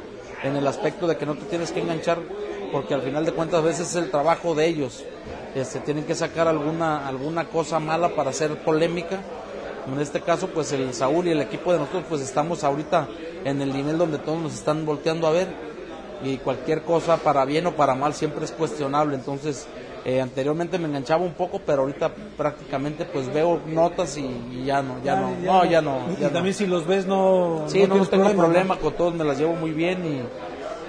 en 0.45 0.55
el 0.55 0.65
aspecto 0.69 1.09
de 1.09 1.17
que 1.17 1.27
no 1.27 1.35
te 1.35 1.47
tienes 1.47 1.73
que 1.73 1.81
enganchar 1.81 2.19
porque 2.71 2.95
al 2.95 3.03
final 3.03 3.25
de 3.25 3.33
cuentas 3.33 3.59
a 3.59 3.65
veces 3.65 3.89
es 3.89 3.97
el 3.97 4.13
trabajo 4.13 4.55
de 4.55 4.69
ellos. 4.69 5.05
Este, 5.57 5.81
tienen 5.81 6.05
que 6.05 6.15
sacar 6.15 6.47
alguna, 6.47 7.09
alguna 7.09 7.47
cosa 7.47 7.81
mala 7.81 8.11
para 8.11 8.31
hacer 8.31 8.63
polémica. 8.63 9.19
En 9.87 10.01
este 10.01 10.21
caso, 10.21 10.49
pues 10.49 10.73
el 10.73 10.95
Saúl 10.95 11.27
y 11.27 11.31
el 11.31 11.41
equipo 11.41 11.73
de 11.73 11.79
nosotros, 11.79 12.05
pues 12.09 12.21
estamos 12.21 12.63
ahorita 12.65 13.09
en 13.45 13.61
el 13.61 13.73
nivel 13.73 13.99
donde 13.99 14.19
todos 14.19 14.41
nos 14.41 14.55
están 14.55 14.87
volteando 14.87 15.27
a 15.27 15.31
ver 15.31 15.49
y 16.25 16.37
cualquier 16.37 16.83
cosa 16.83 17.17
para 17.17 17.45
bien 17.45 17.67
o 17.67 17.73
para 17.73 17.95
mal 17.95 18.15
siempre 18.15 18.45
es 18.45 18.53
cuestionable. 18.53 19.17
Entonces, 19.17 19.67
eh, 20.05 20.21
anteriormente 20.21 20.79
me 20.79 20.89
enganchaba 20.89 21.25
un 21.25 21.35
poco, 21.35 21.61
pero 21.65 21.83
ahorita 21.83 22.13
prácticamente 22.37 23.05
pues 23.05 23.33
veo 23.33 23.61
notas 23.67 24.17
y, 24.17 24.65
ya 24.65 24.83
no, 24.83 25.03
ya, 25.03 25.17
no, 25.17 25.31
no, 25.41 25.65
ya 25.65 25.81
no. 25.81 26.01
y 26.19 26.25
también 26.27 26.55
si 26.55 26.67
los 26.67 26.87
ves 26.87 27.07
no. 27.07 27.65
Sí, 27.67 27.87
no, 27.87 28.05
tengo 28.07 28.31
problema, 28.31 28.77
con 28.77 28.95
todos, 28.95 29.15
me 29.15 29.25
las 29.25 29.39
llevo 29.39 29.55
muy 29.55 29.73
bien 29.73 30.05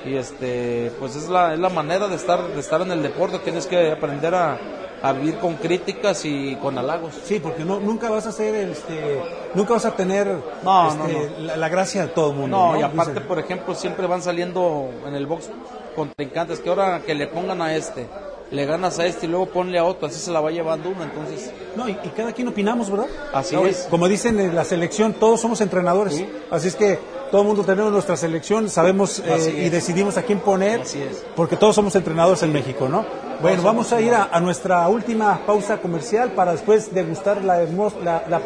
y, 0.06 0.10
y 0.10 0.16
este, 0.16 0.91
pues 1.00 1.16
es 1.16 1.30
la, 1.30 1.54
es 1.54 1.60
la 1.60 1.70
manera 1.70 2.08
de 2.08 2.16
estar, 2.16 2.48
de 2.48 2.60
estar 2.60 2.82
en 2.82 2.91
el 2.91 3.04
deporte, 3.04 3.39
tienes 3.39 3.68
que 3.68 3.91
aprender 3.91 4.34
a, 4.34 4.58
a 5.04 5.12
vivir 5.12 5.38
con 5.38 5.56
críticas 5.56 6.24
y 6.24 6.56
con 6.56 6.78
halagos. 6.78 7.14
Sí, 7.26 7.39
porque 7.39 7.66
no, 7.66 7.80
nunca 7.80 8.10
vas 8.10 8.26
a 8.26 8.32
ser, 8.32 8.56
este, 8.56 9.22
nunca 9.54 9.74
vas 9.74 9.86
a 9.86 9.91
tener 9.91 10.28
este, 10.30 11.41
la, 11.41 11.70
gracia 11.70 12.04
de 12.04 12.08
todo 12.08 12.32
el 12.32 12.38
mundo. 12.38 12.58
No, 12.58 12.80
y 12.80 12.82
aparte, 12.82 13.20
por 13.20 13.38
ejemplo, 13.38 13.76
siempre 13.76 14.08
van 14.08 14.22
saliendo 14.22 14.89
en 15.06 15.14
el 15.14 15.28
box 15.28 15.49
contrincantes 15.93 16.62
que 16.62 16.70
ahora 16.70 17.01
que 17.06 17.14
le 17.14 17.28
pongan 17.28 17.62
a 17.62 17.76
este 17.76 18.08
le 18.51 18.66
ganas 18.66 18.99
a 18.99 19.06
este 19.08 19.26
y 19.26 19.30
luego 19.30 19.47
ponle 19.47 19.80
a 19.80 19.84
otro, 19.84 20.08
así 20.08 20.20
se 20.20 20.30
la 20.30 20.39
va 20.39 20.51
llevando 20.51 20.89
uno, 20.89 21.04
entonces... 21.04 21.51
No, 21.76 21.89
y, 21.89 21.95
cada 22.16 22.34
quien 22.34 22.47
opinamos, 22.47 22.88
¿verdad? 22.89 23.08
Así 23.34 23.56
es. 23.56 23.88
Como 23.89 24.08
dicen 24.08 24.39
en 24.39 24.56
la 24.56 24.64
selección, 24.64 25.14
todos 25.14 25.41
somos 25.41 25.60
entrenadores, 25.62 26.24
así 26.51 26.68
es 26.68 26.76
que 26.76 26.99
todo 27.32 27.41
el 27.41 27.47
mundo 27.47 27.64
tenemos 27.64 27.91
nuestra 27.91 28.16
selección, 28.16 28.70
sabemos 28.70 29.24
eh, 29.26 29.64
y 29.66 29.70
decidimos 29.70 30.18
a 30.18 30.22
quién 30.22 30.39
poner, 30.39 30.82
así 30.82 31.01
es. 31.01 31.26
porque 31.36 31.56
todos 31.58 31.74
somos 31.74 31.95
entrenadores 31.95 32.43
en 32.43 32.54
México, 32.54 32.88
¿no? 32.88 33.04
Bueno, 33.44 33.62
vamos 33.62 33.91
a 33.91 34.00
ir 34.00 34.14
a, 34.14 34.39
nuestra 34.39 34.88
última 34.88 35.46
pausa 35.46 35.78
comercial 35.82 36.32
para 36.32 36.54
después 36.54 36.94
degustar 36.94 37.44
la, 37.44 37.62
la, 37.66 38.24
la, 38.30 38.41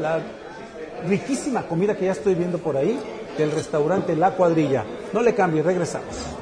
la 0.00 0.20
riquísima 1.06 1.62
comida 1.62 1.94
que 1.94 2.06
ya 2.06 2.10
estoy 2.12 2.34
viendo 2.34 2.58
por 2.58 2.76
ahí 2.76 2.98
del 3.38 3.52
restaurante 3.52 4.16
La 4.16 4.32
Cuadrilla. 4.32 4.84
No 5.12 5.22
le 5.22 5.32
cambie, 5.32 5.62
regresamos. 5.62 6.36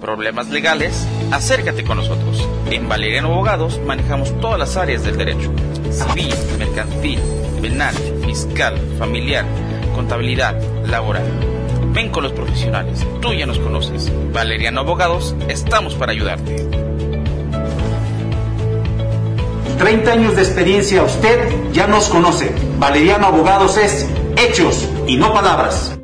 problemas 0.00 0.48
legales, 0.48 1.06
acércate 1.30 1.84
con 1.84 1.98
nosotros. 1.98 2.48
En 2.70 2.88
Valeriano 2.88 3.32
Abogados 3.32 3.80
manejamos 3.86 4.38
todas 4.40 4.58
las 4.58 4.76
áreas 4.76 5.04
del 5.04 5.16
derecho. 5.16 5.52
Civil, 5.90 6.34
mercantil, 6.58 7.20
penal, 7.62 7.94
fiscal, 8.24 8.76
familiar, 8.98 9.44
contabilidad, 9.90 10.60
laboral. 10.86 11.24
Ven 11.92 12.10
con 12.10 12.22
los 12.22 12.32
profesionales, 12.32 13.06
tú 13.20 13.32
ya 13.32 13.46
nos 13.46 13.58
conoces. 13.58 14.12
Valeriano 14.32 14.80
Abogados, 14.80 15.34
estamos 15.48 15.94
para 15.94 16.12
ayudarte. 16.12 16.68
30 19.78 20.12
años 20.12 20.36
de 20.36 20.42
experiencia, 20.42 21.02
usted 21.02 21.72
ya 21.72 21.86
nos 21.86 22.08
conoce. 22.08 22.54
Valeriano 22.78 23.26
Abogados 23.26 23.76
es 23.76 24.08
hechos 24.36 24.88
y 25.06 25.16
no 25.16 25.32
palabras. 25.32 26.00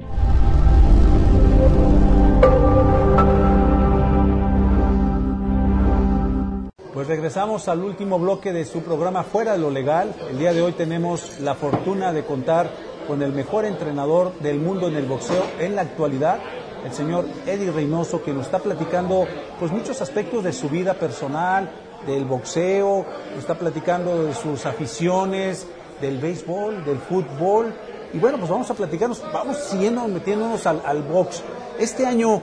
regresamos 7.07 7.69
al 7.69 7.83
último 7.83 8.19
bloque 8.19 8.53
de 8.53 8.65
su 8.65 8.83
programa 8.83 9.23
Fuera 9.23 9.53
de 9.53 9.59
lo 9.59 9.71
Legal. 9.71 10.15
El 10.31 10.39
día 10.39 10.53
de 10.53 10.63
hoy 10.63 10.73
tenemos 10.73 11.41
la 11.41 11.55
fortuna 11.55 12.13
de 12.13 12.25
contar 12.25 12.71
con 13.07 13.23
el 13.23 13.33
mejor 13.33 13.65
entrenador 13.65 14.33
del 14.41 14.59
mundo 14.59 14.89
en 14.89 14.97
el 14.97 15.07
boxeo 15.07 15.45
en 15.59 15.77
la 15.77 15.83
actualidad, 15.83 16.39
el 16.85 16.93
señor 16.93 17.27
Eddie 17.47 17.71
Reynoso, 17.71 18.23
que 18.23 18.33
nos 18.33 18.47
está 18.47 18.59
platicando 18.59 19.27
pues 19.59 19.73
muchos 19.73 20.01
aspectos 20.01 20.45
de 20.45 20.53
su 20.53 20.69
vida 20.69 20.95
personal, 20.95 21.71
del 22.07 22.25
boxeo, 22.25 23.05
nos 23.31 23.39
está 23.39 23.55
platicando 23.55 24.25
de 24.25 24.35
sus 24.35 24.67
aficiones, 24.67 25.67
del 26.01 26.19
béisbol, 26.19 26.85
del 26.85 26.99
fútbol. 26.99 27.75
Y 28.13 28.19
bueno, 28.19 28.39
pues 28.39 28.51
vamos 28.51 28.71
a 28.71 28.75
platicarnos, 28.75 29.23
vamos 29.33 29.57
siguiendo 29.57 30.07
metiéndonos 30.07 30.67
al, 30.67 30.81
al 30.85 31.03
box. 31.03 31.43
Este 31.79 32.07
año 32.07 32.41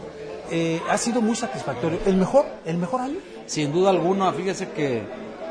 eh, 0.51 0.81
ha 0.89 0.97
sido 0.97 1.21
muy 1.21 1.35
satisfactorio. 1.35 1.99
¿El 2.05 2.17
mejor? 2.17 2.45
¿El 2.65 2.77
mejor 2.77 3.01
año? 3.01 3.19
Sin 3.45 3.71
duda 3.71 3.89
alguna, 3.89 4.31
fíjese 4.33 4.69
que, 4.71 5.03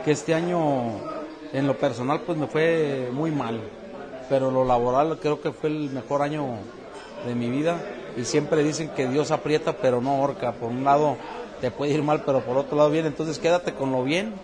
que 0.05 0.11
este 0.11 0.35
año 0.35 1.13
en 1.53 1.67
lo 1.67 1.77
personal 1.77 2.21
pues 2.27 2.39
me 2.39 2.47
fue 2.47 3.11
muy 3.13 3.31
mal, 3.31 3.61
pero 4.29 4.51
lo 4.51 4.65
laboral 4.65 5.19
creo 5.21 5.41
que 5.41 5.53
fue 5.53 5.71
el 5.71 5.91
mejor 5.91 6.23
año 6.23 6.47
de 7.27 7.35
mi 7.35 7.49
vida 7.49 7.81
y 8.17 8.25
siempre 8.25 8.63
dicen 8.63 8.91
que 8.91 9.07
Dios 9.09 9.31
aprieta 9.31 9.77
pero 9.77 10.01
no 10.01 10.11
ahorca. 10.13 10.53
Por 10.53 10.71
un 10.71 10.85
lado 10.85 11.17
te 11.61 11.71
puede 11.71 11.93
ir 11.93 12.03
mal, 12.03 12.23
pero 12.25 12.41
por 12.41 12.57
otro 12.57 12.77
lado 12.77 12.91
bien, 12.91 13.07
entonces 13.07 13.39
quédate 13.39 13.73
con 13.75 13.93
lo 13.93 14.03
bien 14.03 14.35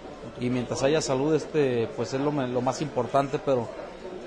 y 0.41 0.51
mientras 0.51 0.83
haya 0.83 1.01
salud 1.01 1.35
este 1.35 1.89
pues 1.97 2.15
es 2.15 2.21
lo, 2.21 2.31
lo 2.31 2.61
más 2.61 2.81
importante, 2.81 3.39
pero 3.45 3.69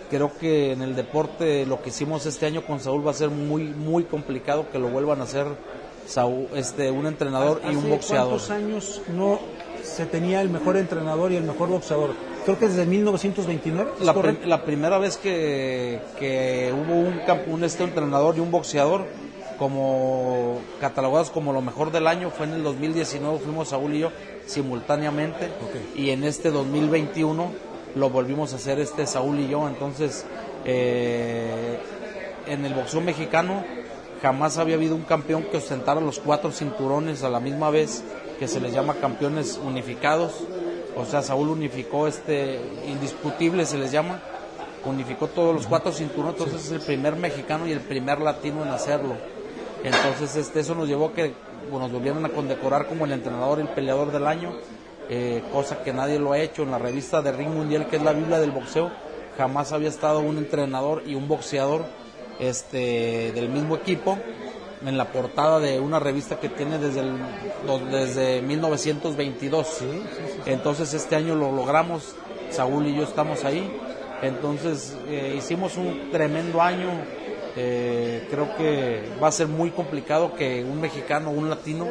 creo 0.09 0.37
que 0.37 0.73
en 0.73 0.81
el 0.81 0.95
deporte 0.95 1.65
lo 1.65 1.81
que 1.81 1.89
hicimos 1.89 2.25
este 2.25 2.45
año 2.45 2.65
con 2.65 2.79
Saúl 2.79 3.05
va 3.05 3.11
a 3.11 3.15
ser 3.15 3.29
muy 3.29 3.63
muy 3.63 4.03
complicado 4.03 4.65
que 4.71 4.79
lo 4.79 4.89
vuelvan 4.89 5.21
a 5.21 5.23
hacer 5.23 5.47
Saúl, 6.05 6.47
este 6.55 6.91
un 6.91 7.05
entrenador 7.07 7.61
y 7.63 7.75
un 7.75 7.89
boxeador. 7.89 8.29
¿Cuántos 8.29 8.49
años 8.49 9.01
no 9.13 9.39
se 9.83 10.05
tenía 10.05 10.41
el 10.41 10.49
mejor 10.49 10.77
entrenador 10.77 11.31
y 11.31 11.37
el 11.37 11.43
mejor 11.43 11.69
boxeador? 11.69 12.11
Creo 12.45 12.57
que 12.57 12.67
desde 12.67 12.85
1929. 12.85 13.91
¿es 13.99 14.05
La, 14.05 14.13
prim- 14.13 14.39
la 14.49 14.63
primera 14.65 14.97
vez 14.97 15.17
que, 15.17 15.99
que 16.19 16.73
hubo 16.73 16.95
un, 16.95 17.21
un 17.53 17.63
este 17.63 17.83
entrenador 17.83 18.35
y 18.37 18.39
un 18.39 18.49
boxeador 18.51 19.05
como 19.59 20.59
catalogados 20.79 21.29
como 21.29 21.53
lo 21.53 21.61
mejor 21.61 21.91
del 21.91 22.07
año 22.07 22.31
fue 22.31 22.47
en 22.47 22.53
el 22.53 22.63
2019 22.63 23.39
fuimos 23.39 23.69
Saúl 23.69 23.93
y 23.93 23.99
yo 23.99 24.11
simultáneamente. 24.47 25.49
Y 25.95 26.09
en 26.09 26.23
este 26.23 26.49
2021 26.49 27.51
lo 27.95 28.09
volvimos 28.09 28.53
a 28.53 28.55
hacer 28.55 28.79
este 28.79 29.05
Saúl 29.05 29.39
y 29.39 29.47
yo. 29.49 29.67
Entonces 29.67 30.25
eh, 30.65 31.77
en 32.47 32.65
el 32.65 32.73
boxeo 32.73 33.01
mexicano 33.01 33.63
jamás 34.21 34.57
había 34.57 34.75
habido 34.75 34.95
un 34.95 35.03
campeón 35.03 35.43
que 35.43 35.57
ostentara 35.57 36.01
los 36.01 36.19
cuatro 36.19 36.51
cinturones 36.51 37.23
a 37.23 37.29
la 37.29 37.39
misma 37.39 37.69
vez 37.69 38.03
que 38.39 38.47
se 38.47 38.59
les 38.59 38.73
llama 38.73 38.95
campeones 38.95 39.59
unificados 39.63 40.43
o 40.95 41.05
sea 41.05 41.21
Saúl 41.21 41.49
unificó 41.49 42.07
este 42.07 42.59
indiscutible 42.87 43.65
se 43.65 43.77
les 43.77 43.91
llama 43.91 44.21
unificó 44.85 45.27
todos 45.27 45.53
los 45.53 45.67
cuatro 45.67 45.91
cinturones, 45.91 46.39
entonces 46.39 46.65
es 46.65 46.71
el 46.71 46.81
primer 46.81 47.15
mexicano 47.15 47.67
y 47.67 47.71
el 47.71 47.81
primer 47.81 48.19
latino 48.19 48.63
en 48.63 48.69
hacerlo. 48.69 49.15
Entonces 49.83 50.35
este, 50.35 50.61
eso 50.61 50.75
nos 50.75 50.87
llevó 50.87 51.07
a 51.07 51.13
que 51.13 51.33
bueno, 51.69 51.85
nos 51.85 51.91
volvieran 51.91 52.25
a 52.25 52.29
condecorar 52.29 52.87
como 52.87 53.05
el 53.05 53.11
entrenador 53.11 53.59
y 53.59 53.61
el 53.61 53.69
peleador 53.69 54.11
del 54.11 54.27
año, 54.27 54.53
eh, 55.09 55.43
cosa 55.51 55.83
que 55.83 55.93
nadie 55.93 56.19
lo 56.19 56.31
ha 56.31 56.39
hecho 56.39 56.63
en 56.63 56.71
la 56.71 56.79
revista 56.79 57.21
de 57.21 57.31
Ring 57.31 57.49
Mundial, 57.49 57.87
que 57.87 57.97
es 57.97 58.01
la 58.01 58.13
Biblia 58.13 58.39
del 58.39 58.51
boxeo. 58.51 58.91
Jamás 59.37 59.71
había 59.71 59.89
estado 59.89 60.19
un 60.19 60.37
entrenador 60.37 61.03
y 61.05 61.15
un 61.15 61.27
boxeador 61.27 61.85
este, 62.39 63.31
del 63.33 63.49
mismo 63.49 63.75
equipo 63.75 64.17
en 64.85 64.97
la 64.97 65.11
portada 65.11 65.59
de 65.59 65.79
una 65.79 65.99
revista 65.99 66.39
que 66.39 66.49
tiene 66.49 66.77
desde, 66.77 67.01
el, 67.01 67.17
desde 67.91 68.41
1922. 68.41 69.79
Entonces 70.45 70.93
este 70.93 71.15
año 71.15 71.35
lo 71.35 71.51
logramos, 71.51 72.15
Saúl 72.49 72.87
y 72.87 72.95
yo 72.95 73.03
estamos 73.03 73.43
ahí. 73.45 73.71
Entonces 74.21 74.95
eh, 75.07 75.35
hicimos 75.37 75.77
un 75.77 76.09
tremendo 76.11 76.61
año. 76.61 76.89
Eh, 77.55 78.27
creo 78.31 78.55
que 78.55 79.03
va 79.21 79.27
a 79.27 79.31
ser 79.31 79.47
muy 79.47 79.71
complicado 79.71 80.35
que 80.35 80.63
un 80.63 80.79
mexicano 80.79 81.31
un 81.31 81.49
latino, 81.49 81.87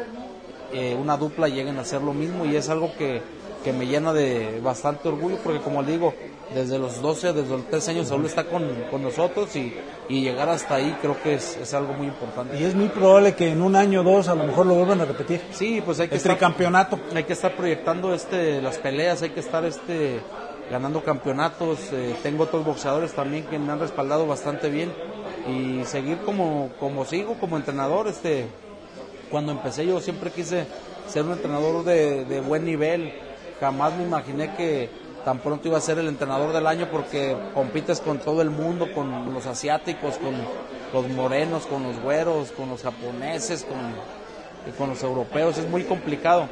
eh, 0.72 0.97
una 0.99 1.16
dupla, 1.16 1.49
lleguen 1.49 1.76
a 1.78 1.82
hacer 1.82 2.01
lo 2.01 2.14
mismo 2.14 2.47
y 2.47 2.57
es 2.57 2.70
algo 2.70 2.93
que, 2.97 3.20
que 3.62 3.72
me 3.72 3.86
llena 3.86 4.12
de 4.12 4.59
bastante 4.62 5.09
orgullo 5.09 5.36
porque 5.45 5.61
como 5.61 5.82
le 5.82 5.93
digo, 5.93 6.14
desde 6.55 6.78
los 6.78 7.03
12, 7.03 7.34
desde 7.34 7.51
los 7.51 7.66
13 7.66 7.91
años 7.91 8.09
Saúl 8.09 8.24
está 8.24 8.45
con, 8.45 8.64
con 8.91 9.03
nosotros 9.03 9.55
y, 9.55 9.74
y 10.11 10.22
llegar 10.22 10.48
hasta 10.48 10.74
ahí 10.74 10.96
creo 11.00 11.16
que 11.22 11.34
es, 11.34 11.56
es 11.56 11.72
algo 11.72 11.92
muy 11.92 12.08
importante. 12.08 12.58
Y 12.58 12.64
es 12.64 12.74
muy 12.74 12.88
probable 12.88 13.34
que 13.36 13.52
en 13.52 13.62
un 13.62 13.76
año 13.76 14.00
o 14.00 14.02
dos 14.02 14.26
a 14.28 14.34
lo 14.34 14.42
mejor 14.44 14.66
lo 14.66 14.74
vuelvan 14.74 15.00
a 15.00 15.04
repetir. 15.04 15.40
Sí, 15.52 15.80
pues 15.84 16.00
hay 16.00 16.08
que 16.08 16.14
El 16.14 16.18
estar 16.18 16.32
tricampeonato. 16.32 16.98
hay 17.14 17.22
que 17.24 17.32
estar 17.32 17.54
proyectando 17.54 18.12
este 18.12 18.61
las 18.61 18.78
peleas, 18.78 19.22
hay 19.22 19.30
que 19.30 19.38
estar 19.40 19.64
este 19.64 20.20
ganando 20.68 21.02
campeonatos. 21.04 21.78
eh, 21.92 22.16
tengo 22.24 22.42
otros 22.44 22.64
boxeadores 22.64 23.12
también 23.12 23.44
que 23.44 23.58
me 23.61 23.70
han 23.72 23.78
respaldado 23.78 24.26
bastante 24.26 24.68
bien 24.68 24.92
y 25.48 25.84
seguir 25.84 26.18
como 26.18 26.70
como 26.80 27.04
sigo 27.04 27.34
como 27.38 27.56
entrenador. 27.56 28.08
Este 28.08 28.46
cuando 29.30 29.52
empecé 29.52 29.86
yo 29.86 30.00
siempre 30.00 30.32
quise 30.32 30.66
ser 31.08 31.22
un 31.22 31.32
entrenador 31.32 31.84
de, 31.84 32.24
de 32.24 32.40
buen 32.40 32.64
nivel. 32.64 33.12
Jamás 33.61 33.94
me 33.96 34.02
imaginé 34.04 34.54
que 34.56 34.88
tan 35.24 35.38
pronto 35.38 35.68
iba 35.68 35.78
a 35.78 35.80
ser 35.80 35.98
el 35.98 36.08
entrenador 36.08 36.52
del 36.52 36.66
año 36.66 36.88
porque 36.90 37.36
compites 37.54 38.00
con 38.00 38.18
todo 38.18 38.42
el 38.42 38.50
mundo, 38.50 38.92
con 38.92 39.32
los 39.32 39.46
asiáticos, 39.46 40.16
con 40.18 40.34
los 40.92 41.08
morenos, 41.10 41.66
con 41.66 41.82
los 41.82 42.00
güeros, 42.00 42.52
con 42.52 42.68
los 42.70 42.82
japoneses, 42.82 43.64
con, 43.64 44.74
con 44.76 44.90
los 44.90 45.02
europeos. 45.02 45.58
Es 45.58 45.68
muy 45.68 45.84
complicado. 45.84 46.48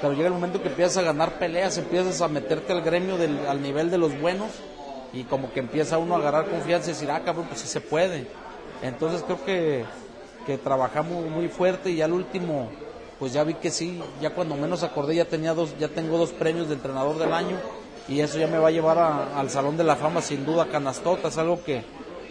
Pero 0.00 0.12
llega 0.12 0.28
el 0.28 0.34
momento 0.34 0.60
que 0.60 0.68
empiezas 0.68 0.98
a 0.98 1.02
ganar 1.02 1.38
peleas, 1.38 1.78
empiezas 1.78 2.20
a 2.20 2.28
meterte 2.28 2.72
al 2.72 2.82
gremio 2.82 3.16
del, 3.16 3.46
al 3.46 3.62
nivel 3.62 3.90
de 3.90 3.98
los 3.98 4.18
buenos 4.20 4.50
y 5.12 5.24
como 5.24 5.52
que 5.52 5.60
empieza 5.60 5.96
uno 5.98 6.14
a 6.14 6.18
agarrar 6.18 6.46
confianza 6.46 6.90
y 6.90 6.92
decir, 6.92 7.10
ah, 7.10 7.22
cabrón, 7.24 7.46
pues 7.46 7.60
sí 7.60 7.68
se 7.68 7.80
puede. 7.80 8.26
Entonces 8.82 9.22
creo 9.22 9.42
que, 9.44 9.84
que 10.44 10.58
trabajamos 10.58 11.26
muy 11.26 11.48
fuerte 11.48 11.90
y 11.90 12.02
al 12.02 12.12
último, 12.12 12.68
pues 13.18 13.32
ya 13.32 13.44
vi 13.44 13.54
que 13.54 13.70
sí, 13.70 14.00
ya 14.20 14.30
cuando 14.30 14.56
menos 14.56 14.82
acordé 14.82 15.14
ya 15.16 15.24
tenía 15.24 15.54
dos, 15.54 15.76
ya 15.78 15.88
tengo 15.88 16.18
dos 16.18 16.30
premios 16.32 16.68
de 16.68 16.74
entrenador 16.74 17.18
del 17.18 17.32
año 17.32 17.56
y 18.08 18.20
eso 18.20 18.38
ya 18.38 18.46
me 18.46 18.58
va 18.58 18.68
a 18.68 18.70
llevar 18.72 18.98
al 18.98 19.50
Salón 19.50 19.76
de 19.76 19.84
la 19.84 19.96
Fama 19.96 20.20
sin 20.22 20.44
duda, 20.44 20.66
canastota, 20.68 21.28
es 21.28 21.38
algo 21.38 21.62
que, 21.64 21.82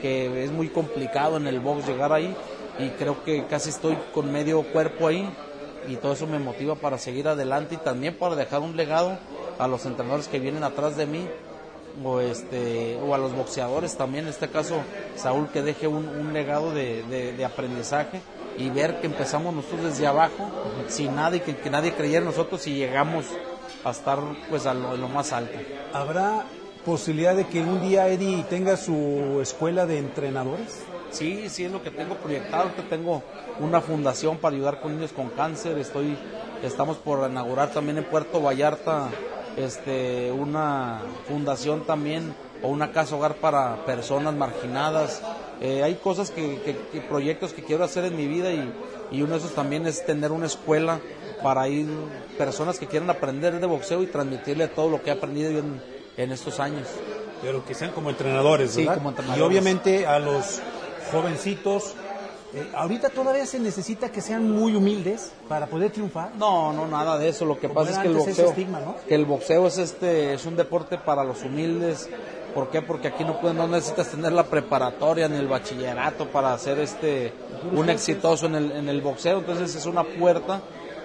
que 0.01 0.43
es 0.43 0.51
muy 0.51 0.69
complicado 0.69 1.37
en 1.37 1.47
el 1.47 1.59
box 1.59 1.87
llegar 1.87 2.13
ahí 2.13 2.35
y 2.77 2.89
creo 2.89 3.23
que 3.23 3.45
casi 3.45 3.69
estoy 3.69 3.97
con 4.13 4.31
medio 4.31 4.61
cuerpo 4.63 5.07
ahí 5.07 5.27
y 5.87 5.95
todo 5.97 6.13
eso 6.13 6.27
me 6.27 6.39
motiva 6.39 6.75
para 6.75 6.97
seguir 6.97 7.27
adelante 7.27 7.75
y 7.75 7.77
también 7.77 8.15
para 8.15 8.35
dejar 8.35 8.61
un 8.61 8.75
legado 8.77 9.17
a 9.57 9.67
los 9.67 9.85
entrenadores 9.85 10.27
que 10.27 10.39
vienen 10.39 10.63
atrás 10.63 10.97
de 10.97 11.05
mí 11.07 11.27
o 12.03 12.19
este 12.19 12.97
o 13.01 13.13
a 13.15 13.17
los 13.17 13.33
boxeadores 13.33 13.95
también 13.95 14.25
en 14.25 14.31
este 14.31 14.49
caso 14.49 14.75
Saúl 15.15 15.47
que 15.49 15.61
deje 15.61 15.87
un, 15.87 16.33
legado 16.33 16.71
de- 16.73 17.03
de 17.03 17.45
aprendizaje 17.45 18.19
y 18.57 18.69
ver 18.69 18.99
que 18.99 19.07
empezamos 19.07 19.53
nosotros 19.53 19.83
desde 19.83 20.07
abajo 20.07 20.49
sin 20.87 21.15
nada 21.15 21.35
y 21.35 21.39
que, 21.39 21.55
que 21.55 21.69
nadie 21.69 21.93
creyera 21.93 22.19
en 22.19 22.25
nosotros 22.25 22.65
y 22.67 22.75
llegamos 22.75 23.25
a 23.83 23.91
estar 23.91 24.19
pues 24.49 24.65
a 24.65 24.73
lo, 24.73 24.91
a 24.91 24.95
lo 24.95 25.07
más 25.07 25.31
alto 25.33 25.57
¿Habrá 25.93 26.45
posibilidad 26.85 27.35
de 27.35 27.47
que 27.47 27.61
un 27.61 27.81
día 27.81 28.07
Eddie 28.07 28.43
tenga 28.49 28.77
su 28.77 29.39
escuela 29.41 29.85
de 29.85 29.97
entrenadores? 29.97 30.83
Sí, 31.09 31.49
sí 31.49 31.65
es 31.65 31.71
lo 31.71 31.81
que 31.81 31.91
tengo 31.91 32.15
proyectado, 32.15 32.75
que 32.75 32.81
tengo 32.83 33.23
una 33.59 33.81
fundación 33.81 34.37
para 34.37 34.55
ayudar 34.55 34.81
con 34.81 34.95
niños 34.95 35.13
con 35.13 35.29
cáncer, 35.29 35.77
estoy 35.77 36.17
estamos 36.63 36.97
por 36.97 37.29
inaugurar 37.29 37.71
también 37.71 37.97
en 37.97 38.03
Puerto 38.03 38.41
Vallarta 38.41 39.09
este 39.57 40.31
una 40.31 41.01
fundación 41.27 41.85
también 41.85 42.35
o 42.63 42.69
una 42.69 42.91
casa 42.91 43.15
hogar 43.15 43.35
para 43.35 43.85
personas 43.85 44.33
marginadas. 44.33 45.21
Eh, 45.61 45.83
hay 45.83 45.95
cosas 45.95 46.31
que, 46.31 46.59
que- 46.61 46.77
que 46.91 47.01
proyectos 47.01 47.53
que 47.53 47.63
quiero 47.63 47.83
hacer 47.83 48.05
en 48.05 48.15
mi 48.17 48.27
vida 48.27 48.51
y, 48.51 48.71
y 49.11 49.21
uno 49.21 49.33
de 49.33 49.39
esos 49.39 49.53
también 49.53 49.85
es 49.87 50.05
tener 50.05 50.31
una 50.31 50.47
escuela 50.47 50.99
para 51.43 51.67
ir 51.67 51.87
personas 52.37 52.79
que 52.79 52.87
quieran 52.87 53.09
aprender 53.09 53.59
de 53.59 53.65
boxeo 53.67 54.01
y 54.03 54.07
transmitirle 54.07 54.67
todo 54.67 54.89
lo 54.89 55.01
que 55.01 55.09
he 55.11 55.13
aprendido 55.13 55.51
en, 55.51 55.81
en 56.17 56.31
estos 56.31 56.59
años. 56.59 56.87
Pero 57.41 57.63
que 57.65 57.73
sean 57.75 57.91
como 57.91 58.09
entrenadores, 58.09 58.71
Sí, 58.71 58.81
¿verdad? 58.81 58.95
como 58.95 59.09
entrenadores. 59.09 59.41
Y 59.41 59.47
obviamente 59.47 60.05
a 60.07 60.17
los 60.19 60.61
jovencitos, 61.11 61.93
eh, 62.53 62.67
ahorita 62.73 63.09
todavía 63.09 63.45
se 63.45 63.59
necesita 63.59 64.09
que 64.11 64.21
sean 64.21 64.49
muy 64.51 64.75
humildes 64.75 65.31
para 65.47 65.67
poder 65.67 65.91
triunfar. 65.91 66.31
No, 66.37 66.73
no, 66.73 66.87
nada 66.87 67.17
de 67.17 67.29
eso. 67.29 67.45
Lo 67.45 67.59
que 67.59 67.67
Como 67.67 67.81
pasa 67.81 67.91
es 67.91 67.97
que 67.99 68.07
el 68.07 68.13
boxeo, 68.15 68.49
estigma, 68.49 68.79
¿no? 68.79 68.95
que 69.07 69.15
el 69.15 69.25
boxeo 69.25 69.67
es 69.67 69.77
este, 69.77 70.33
es 70.33 70.45
un 70.45 70.55
deporte 70.55 70.97
para 70.97 71.23
los 71.23 71.43
humildes. 71.43 72.09
¿Por 72.55 72.69
qué? 72.69 72.81
Porque 72.81 73.09
aquí 73.09 73.25
no 73.25 73.39
pueden, 73.41 73.57
no 73.57 73.67
necesitas 73.67 74.07
tener 74.09 74.31
la 74.31 74.45
preparatoria 74.45 75.27
ni 75.27 75.35
el 75.37 75.47
bachillerato 75.47 76.25
para 76.29 76.57
ser 76.57 76.79
este 76.79 77.33
un 77.73 77.89
exitoso 77.89 78.45
en 78.45 78.55
el, 78.55 78.71
en 78.71 78.87
el 78.87 79.01
boxeo. 79.01 79.39
Entonces 79.39 79.75
es 79.75 79.85
una 79.85 80.03
puerta 80.05 80.61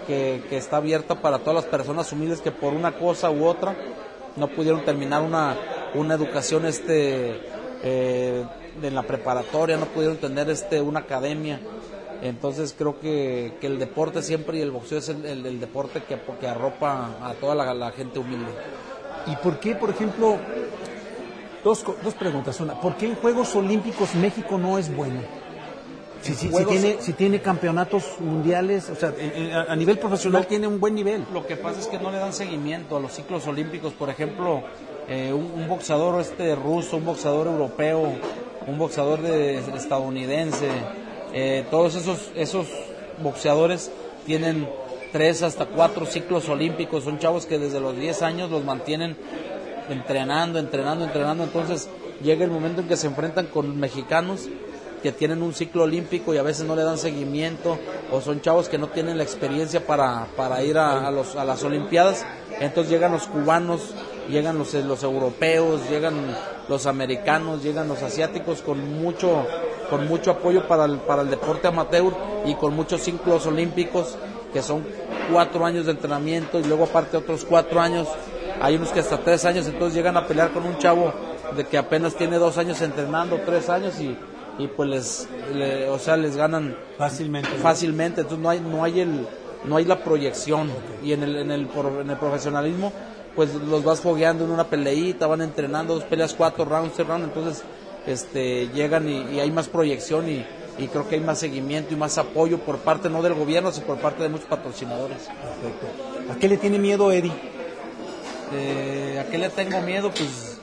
que, 0.06 0.44
que 0.48 0.56
está 0.56 0.76
abierta 0.76 1.16
para 1.16 1.40
todas 1.40 1.56
las 1.56 1.64
personas 1.64 2.10
humildes 2.12 2.40
que 2.40 2.52
por 2.52 2.72
una 2.72 2.92
cosa 2.92 3.30
u 3.32 3.44
otra 3.44 3.74
no 4.36 4.46
pudieron 4.46 4.84
terminar 4.84 5.22
una, 5.22 5.56
una 5.94 6.14
educación 6.14 6.66
este 6.66 7.40
eh, 7.82 8.44
en 8.80 8.94
la 8.94 9.02
preparatoria, 9.02 9.76
no 9.76 9.86
pudieron 9.86 10.18
tener 10.18 10.48
este 10.50 10.80
una 10.80 11.00
academia. 11.00 11.58
Entonces 12.22 12.74
creo 12.78 13.00
que, 13.00 13.54
que 13.60 13.66
el 13.66 13.78
deporte 13.80 14.22
siempre 14.22 14.58
y 14.58 14.60
el 14.60 14.70
boxeo 14.70 14.98
es 14.98 15.08
el, 15.08 15.24
el- 15.26 15.58
deporte 15.58 16.02
que, 16.06 16.16
que 16.38 16.46
arropa 16.46 17.08
a 17.22 17.32
toda 17.40 17.54
la 17.56 17.90
gente 17.90 18.20
humilde. 18.20 18.52
¿Y 19.26 19.36
por 19.36 19.58
qué, 19.58 19.74
por 19.74 19.90
ejemplo, 19.90 20.36
dos, 21.64 21.84
dos 22.02 22.14
preguntas? 22.14 22.60
Una, 22.60 22.74
¿por 22.80 22.96
qué 22.96 23.06
en 23.06 23.14
Juegos 23.16 23.54
Olímpicos 23.56 24.14
México 24.14 24.58
no 24.58 24.78
es 24.78 24.94
bueno? 24.94 25.20
Si, 26.22 26.34
si- 26.34 26.48
tiene, 26.66 26.96
si 27.00 27.12
tiene 27.14 27.40
campeonatos 27.40 28.04
mundiales, 28.20 28.90
o 28.90 28.94
sea, 28.94 29.12
a 29.68 29.74
nivel 29.74 29.98
profesional 29.98 30.46
tiene 30.46 30.66
un 30.66 30.78
buen 30.78 30.94
nivel. 30.94 31.24
Lo 31.32 31.46
que 31.46 31.56
pasa 31.56 31.80
es 31.80 31.86
que 31.86 31.98
no 31.98 32.10
le 32.10 32.18
dan 32.18 32.34
seguimiento 32.34 32.96
a 32.96 33.00
los 33.00 33.12
ciclos 33.12 33.46
olímpicos. 33.46 33.94
Por 33.94 34.10
ejemplo, 34.10 34.62
eh, 35.08 35.32
un, 35.32 35.50
un 35.62 35.66
boxeador 35.68 36.20
este 36.20 36.54
ruso, 36.54 36.98
un 36.98 37.06
boxeador 37.06 37.46
europeo, 37.46 38.12
un 38.66 38.76
boxeador 38.78 39.22
de, 39.22 39.60
estadounidense, 39.74 40.68
eh, 41.32 41.64
todos 41.70 41.94
esos, 41.94 42.30
esos 42.34 42.66
boxeadores 43.22 43.90
tienen 44.26 44.68
tres 45.12 45.42
hasta 45.42 45.64
cuatro 45.64 46.04
ciclos 46.04 46.50
olímpicos. 46.50 47.04
Son 47.04 47.18
chavos 47.18 47.46
que 47.46 47.58
desde 47.58 47.80
los 47.80 47.96
10 47.96 48.20
años 48.20 48.50
los 48.50 48.62
mantienen 48.62 49.16
entrenando, 49.90 50.58
entrenando, 50.58 51.04
entrenando. 51.04 51.44
Entonces 51.44 51.88
llega 52.22 52.44
el 52.44 52.50
momento 52.50 52.80
en 52.80 52.88
que 52.88 52.96
se 52.96 53.06
enfrentan 53.06 53.46
con 53.46 53.78
mexicanos 53.78 54.48
que 55.02 55.12
tienen 55.12 55.42
un 55.42 55.54
ciclo 55.54 55.84
olímpico 55.84 56.34
y 56.34 56.38
a 56.38 56.42
veces 56.42 56.66
no 56.66 56.76
le 56.76 56.82
dan 56.82 56.98
seguimiento 56.98 57.78
o 58.12 58.20
son 58.20 58.40
chavos 58.40 58.68
que 58.68 58.78
no 58.78 58.88
tienen 58.88 59.16
la 59.16 59.24
experiencia 59.24 59.86
para, 59.86 60.26
para 60.36 60.62
ir 60.62 60.76
a, 60.76 61.10
los, 61.10 61.36
a 61.36 61.44
las 61.44 61.62
Olimpiadas. 61.64 62.26
Entonces 62.60 62.92
llegan 62.92 63.12
los 63.12 63.26
cubanos, 63.26 63.94
llegan 64.28 64.58
los, 64.58 64.74
los 64.74 65.02
europeos, 65.02 65.88
llegan 65.88 66.36
los 66.68 66.86
americanos, 66.86 67.62
llegan 67.62 67.88
los 67.88 68.02
asiáticos 68.02 68.60
con 68.62 69.00
mucho, 69.00 69.46
con 69.88 70.06
mucho 70.06 70.32
apoyo 70.32 70.68
para 70.68 70.84
el, 70.84 70.98
para 70.98 71.22
el 71.22 71.30
deporte 71.30 71.68
amateur 71.68 72.12
y 72.44 72.54
con 72.54 72.74
muchos 72.74 73.02
ciclos 73.02 73.46
olímpicos 73.46 74.16
que 74.52 74.62
son 74.62 74.84
cuatro 75.32 75.64
años 75.64 75.86
de 75.86 75.92
entrenamiento 75.92 76.58
y 76.58 76.64
luego 76.64 76.84
aparte 76.84 77.16
otros 77.16 77.44
cuatro 77.44 77.80
años 77.80 78.08
hay 78.60 78.76
unos 78.76 78.90
que 78.90 79.00
hasta 79.00 79.18
tres 79.18 79.44
años, 79.44 79.66
entonces 79.66 79.94
llegan 79.94 80.16
a 80.16 80.26
pelear 80.26 80.50
con 80.52 80.64
un 80.64 80.76
chavo 80.78 81.12
de 81.56 81.64
que 81.66 81.78
apenas 81.78 82.14
tiene 82.14 82.36
dos 82.38 82.58
años 82.58 82.80
entrenando, 82.82 83.40
tres 83.44 83.68
años 83.68 83.98
y, 84.00 84.16
y 84.58 84.66
pues 84.68 84.88
les, 84.88 85.28
le- 85.54 85.88
o 85.88 85.98
sea, 85.98 86.16
les 86.16 86.36
ganan 86.36 86.76
Fácilmente. 86.98 87.48
fácilmente, 87.62 88.20
entonces 88.20 88.42
no 88.42 88.50
hay, 88.50 88.60
no 88.60 88.84
hay 88.84 89.00
el, 89.00 89.26
no 89.64 89.76
hay 89.76 89.84
la 89.84 89.96
proyección 90.04 90.70
y 91.02 91.12
en 91.12 91.22
el, 91.22 91.36
en 91.36 91.50
el, 91.50 91.68
en 92.00 92.10
el 92.10 92.16
profesionalismo 92.16 92.92
pues 93.34 93.54
los 93.54 93.84
vas 93.84 94.00
fogueando 94.00 94.44
en 94.44 94.50
una 94.50 94.64
peleita, 94.64 95.26
van 95.26 95.40
entrenando 95.40 95.94
dos 95.94 96.04
peleas, 96.04 96.34
cuatro 96.34 96.64
rounds, 96.64 96.94
tres 96.94 97.06
rounds, 97.08 97.28
entonces 97.28 97.62
este 98.06 98.68
llegan 98.68 99.08
y, 99.08 99.34
y 99.36 99.40
hay 99.40 99.50
más 99.50 99.68
proyección 99.68 100.28
y, 100.28 100.44
y 100.78 100.88
creo 100.88 101.08
que 101.08 101.14
hay 101.14 101.20
más 101.20 101.38
seguimiento 101.38 101.94
y 101.94 101.96
más 101.96 102.18
apoyo 102.18 102.58
por 102.58 102.78
parte 102.78 103.08
no 103.08 103.22
del 103.22 103.34
gobierno, 103.34 103.70
sino 103.72 103.86
por 103.86 103.98
parte 103.98 104.22
de 104.22 104.28
muchos 104.28 104.46
patrocinadores. 104.46 105.28
¿A 106.30 106.34
qué 106.36 106.48
le 106.48 106.56
tiene 106.56 106.78
miedo 106.78 107.10
Eddie? 107.12 107.32
Eh, 108.52 109.22
¿A 109.24 109.30
qué 109.30 109.38
le 109.38 109.48
tengo 109.50 109.80
miedo? 109.80 110.10
Pues 110.10 110.60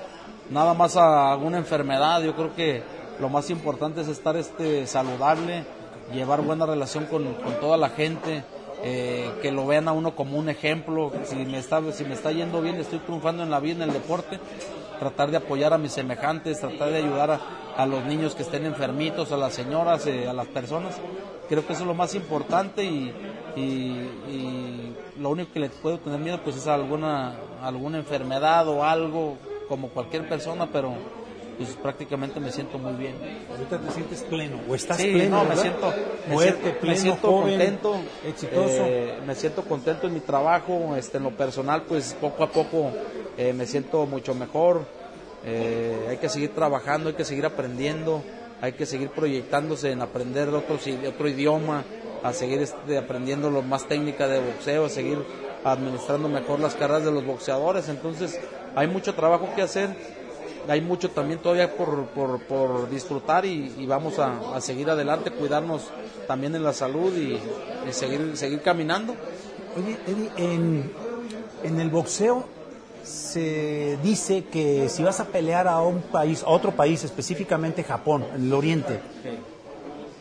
nada 0.49 0.73
más 0.73 0.97
a 0.97 1.31
alguna 1.31 1.57
enfermedad. 1.57 2.21
Yo 2.21 2.35
creo 2.35 2.53
que 2.55 2.83
lo 3.19 3.29
más 3.29 3.49
importante 3.49 4.01
es 4.01 4.07
estar 4.07 4.35
este 4.35 4.85
saludable, 4.88 5.63
llevar 6.13 6.41
buena 6.41 6.65
relación 6.65 7.05
con, 7.05 7.33
con 7.35 7.59
toda 7.59 7.77
la 7.77 7.89
gente, 7.89 8.43
eh, 8.83 9.31
que 9.41 9.51
lo 9.51 9.65
vean 9.65 9.88
a 9.88 9.93
uno 9.93 10.15
como 10.15 10.38
un 10.38 10.49
ejemplo. 10.49 11.11
Si 11.23 11.35
me 11.35 11.59
está 11.59 11.81
si 11.91 12.03
me 12.03 12.13
está 12.13 12.31
yendo 12.31 12.61
bien, 12.61 12.75
estoy 12.75 12.99
triunfando 12.99 13.43
en 13.43 13.49
la 13.49 13.59
vida, 13.59 13.83
en 13.83 13.89
el 13.89 13.93
deporte, 13.93 14.39
tratar 14.99 15.31
de 15.31 15.38
apoyar 15.38 15.73
a 15.73 15.77
mis 15.77 15.93
semejantes, 15.93 16.59
tratar 16.59 16.89
de 16.89 16.97
ayudar 16.97 17.31
a, 17.31 17.39
a 17.77 17.85
los 17.85 18.03
niños 18.05 18.35
que 18.35 18.43
estén 18.43 18.65
enfermitos, 18.65 19.31
a 19.31 19.38
las 19.38 19.53
señoras, 19.53 20.05
eh, 20.07 20.27
a 20.27 20.33
las 20.33 20.47
personas. 20.47 20.95
Creo 21.47 21.65
que 21.65 21.71
eso 21.71 21.83
es 21.83 21.88
lo 21.88 21.93
más 21.93 22.13
importante 22.15 22.83
y 22.83 23.13
lo 25.20 25.30
único 25.30 25.51
que 25.53 25.59
le 25.59 25.70
puedo 25.70 25.99
tener 25.99 26.20
miedo 26.20 26.39
pues 26.43 26.55
es 26.57 26.68
alguna 26.68 27.34
alguna 27.61 27.97
enfermedad 27.97 28.68
o 28.68 28.84
algo 28.84 29.38
como 29.68 29.89
cualquier 29.89 30.28
persona, 30.28 30.68
pero 30.72 30.93
pues 31.57 31.70
prácticamente 31.82 32.39
me 32.39 32.51
siento 32.51 32.78
muy 32.78 32.93
bien. 32.93 33.15
Ahorita 33.51 33.80
te 33.80 33.91
sientes 33.91 34.22
pleno, 34.22 34.59
o 34.70 34.76
estás 34.76 34.97
Sí, 34.97 35.11
pleno, 35.11 35.43
no, 35.43 35.49
me 35.49 35.55
siento, 35.57 35.91
me 36.30 36.38
siento, 36.38 36.61
pleno, 36.80 36.86
me 36.86 36.95
siento 36.97 37.28
joven, 37.32 37.49
contento, 37.57 37.95
exitoso. 38.26 38.84
eh, 38.86 39.18
me 39.26 39.34
siento 39.36 39.63
contento 39.63 40.05
en 40.07 40.13
mi 40.13 40.20
trabajo, 40.20 40.95
este, 40.95 41.18
en 41.18 41.24
lo 41.24 41.32
personal, 41.32 41.82
pues 41.88 42.15
poco 42.22 42.43
a 42.43 42.49
poco 42.51 42.91
eh, 43.38 43.53
me 43.53 43.65
siento 43.65 44.05
mucho 44.05 44.36
mejor. 44.36 44.86
Eh, 45.45 46.07
hay 46.09 46.18
que 46.18 46.30
seguir 46.30 46.53
trabajando, 46.53 47.09
hay 47.09 47.15
que 47.15 47.26
seguir 47.26 47.45
aprendiendo, 47.45 48.22
hay 48.61 48.74
que 48.74 48.86
seguir 48.86 49.09
proyectándose 49.09 49.91
en 49.91 50.01
aprender 50.01 50.49
otros, 50.49 50.86
i- 50.88 51.05
otro 51.07 51.28
idioma, 51.28 51.84
a 52.24 52.34
seguir 52.34 52.61
este, 52.61 52.97
aprendiendo 52.97 53.49
lo 53.49 53.61
más 53.61 53.88
técnica 53.88 54.28
de 54.28 54.39
boxeo, 54.39 54.86
a 54.86 54.89
seguir 54.89 55.20
administrando 55.63 56.30
mejor 56.30 56.59
las 56.59 56.76
carreras 56.76 57.03
de 57.03 57.11
los 57.11 57.26
boxeadores. 57.26 57.89
Entonces, 57.89 58.39
hay 58.76 58.88
mucho 58.88 59.13
trabajo 59.13 59.49
que 59.55 59.61
hacer 59.61 59.95
hay 60.70 60.82
mucho 60.82 61.09
también 61.11 61.39
todavía 61.39 61.74
por, 61.76 62.07
por, 62.07 62.41
por 62.41 62.89
disfrutar 62.89 63.45
y, 63.45 63.74
y 63.78 63.86
vamos 63.86 64.20
a, 64.20 64.55
a 64.55 64.59
seguir 64.59 64.89
adelante, 64.89 65.32
cuidarnos 65.32 65.84
también 66.28 66.55
en 66.55 66.63
la 66.63 66.74
salud 66.74 67.15
y, 67.15 67.39
y 67.88 67.93
seguir, 67.93 68.36
seguir 68.36 68.61
caminando. 68.61 69.15
Oye, 69.78 69.97
Eddie, 70.05 70.30
en, 70.36 70.91
en 71.63 71.80
el 71.80 71.89
boxeo 71.89 72.43
se 73.01 73.97
dice 74.03 74.43
que 74.51 74.89
si 74.89 75.03
vas 75.03 75.22
a 75.22 75.26
pelear 75.26 75.70
a 75.70 75.80
un 75.82 76.01
país, 76.01 76.43
a 76.43 76.49
otro 76.49 76.74
país, 76.74 77.03
específicamente 77.05 77.84
Japón, 77.84 78.26
en 78.36 78.47
el 78.47 78.53
oriente, 78.53 78.99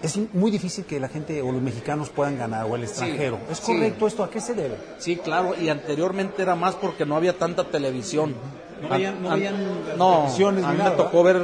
es 0.02 0.18
muy 0.34 0.50
difícil 0.50 0.84
que 0.84 1.00
la 1.00 1.08
gente 1.08 1.40
o 1.42 1.50
los 1.52 1.62
mexicanos 1.62 2.10
puedan 2.10 2.38
ganar 2.38 2.66
o 2.68 2.76
el 2.76 2.82
extranjero. 2.84 3.38
¿Es 3.50 3.58
sí. 3.58 3.72
correcto 3.72 4.06
esto? 4.06 4.24
¿A 4.24 4.30
qué 4.30 4.40
se 4.40 4.54
debe? 4.54 4.76
Sí, 4.98 5.16
claro, 5.16 5.54
y 5.60 5.68
anteriormente 5.68 6.42
era 6.42 6.54
más 6.54 6.74
porque 6.74 7.06
no 7.06 7.16
había 7.16 7.32
tanta 7.38 7.64
televisión. 7.64 8.34
No 8.82 8.88
veían- 8.90 9.22
no 9.22 9.30
An- 9.30 9.38
veían 9.40 9.96
no, 9.96 10.12
televisiones 10.18 10.64
a 10.64 10.72
mí 10.72 10.82
me 10.82 10.90
tocó 10.90 11.22
ver 11.22 11.40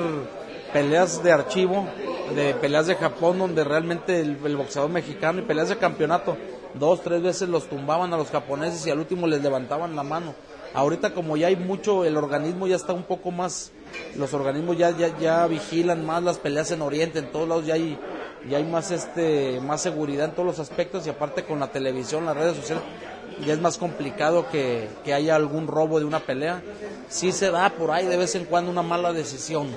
peleas 0.72 1.22
de 1.22 1.32
archivo, 1.32 1.86
de 2.34 2.54
peleas 2.54 2.86
de 2.86 2.94
Japón, 2.94 3.38
donde 3.38 3.64
realmente 3.64 4.20
el, 4.20 4.38
el 4.44 4.56
boxeador 4.56 4.90
mexicano 4.90 5.40
y 5.40 5.42
peleas 5.42 5.68
de 5.68 5.76
campeonato, 5.78 6.36
dos, 6.74 7.02
tres 7.02 7.22
veces 7.22 7.48
los 7.48 7.68
tumbaban 7.68 8.12
a 8.12 8.16
los 8.16 8.28
japoneses 8.30 8.86
y 8.86 8.90
al 8.90 8.98
último 8.98 9.26
les 9.26 9.42
levantaban 9.42 9.96
la 9.96 10.02
mano. 10.02 10.34
Ahorita 10.74 11.12
como 11.12 11.36
ya 11.36 11.48
hay 11.48 11.56
mucho, 11.56 12.04
el 12.06 12.16
organismo 12.16 12.66
ya 12.66 12.76
está 12.76 12.94
un 12.94 13.02
poco 13.02 13.30
más, 13.30 13.72
los 14.16 14.32
organismos 14.32 14.78
ya, 14.78 14.90
ya, 14.96 15.16
ya 15.18 15.46
vigilan 15.46 16.06
más 16.06 16.22
las 16.22 16.38
peleas 16.38 16.70
en 16.70 16.80
Oriente, 16.80 17.18
en 17.18 17.30
todos 17.30 17.46
lados 17.46 17.66
ya 17.66 17.74
hay, 17.74 17.98
ya 18.48 18.58
hay 18.58 18.64
más 18.64 18.90
este, 18.90 19.60
más 19.60 19.80
seguridad 19.80 20.26
en 20.26 20.32
todos 20.32 20.46
los 20.46 20.58
aspectos 20.58 21.06
y 21.06 21.10
aparte 21.10 21.44
con 21.44 21.60
la 21.60 21.68
televisión, 21.68 22.24
las 22.24 22.36
redes 22.36 22.56
sociales, 22.56 22.84
ya 23.46 23.52
es 23.52 23.60
más 23.60 23.78
complicado 23.78 24.46
que, 24.50 24.88
que 25.04 25.14
haya 25.14 25.36
algún 25.36 25.66
robo 25.66 25.98
de 25.98 26.04
una 26.04 26.20
pelea. 26.20 26.62
Sí 27.08 27.32
se 27.32 27.50
da 27.50 27.70
por 27.70 27.90
ahí 27.90 28.06
de 28.06 28.16
vez 28.16 28.34
en 28.34 28.44
cuando 28.44 28.70
una 28.70 28.82
mala 28.82 29.12
decisión. 29.12 29.68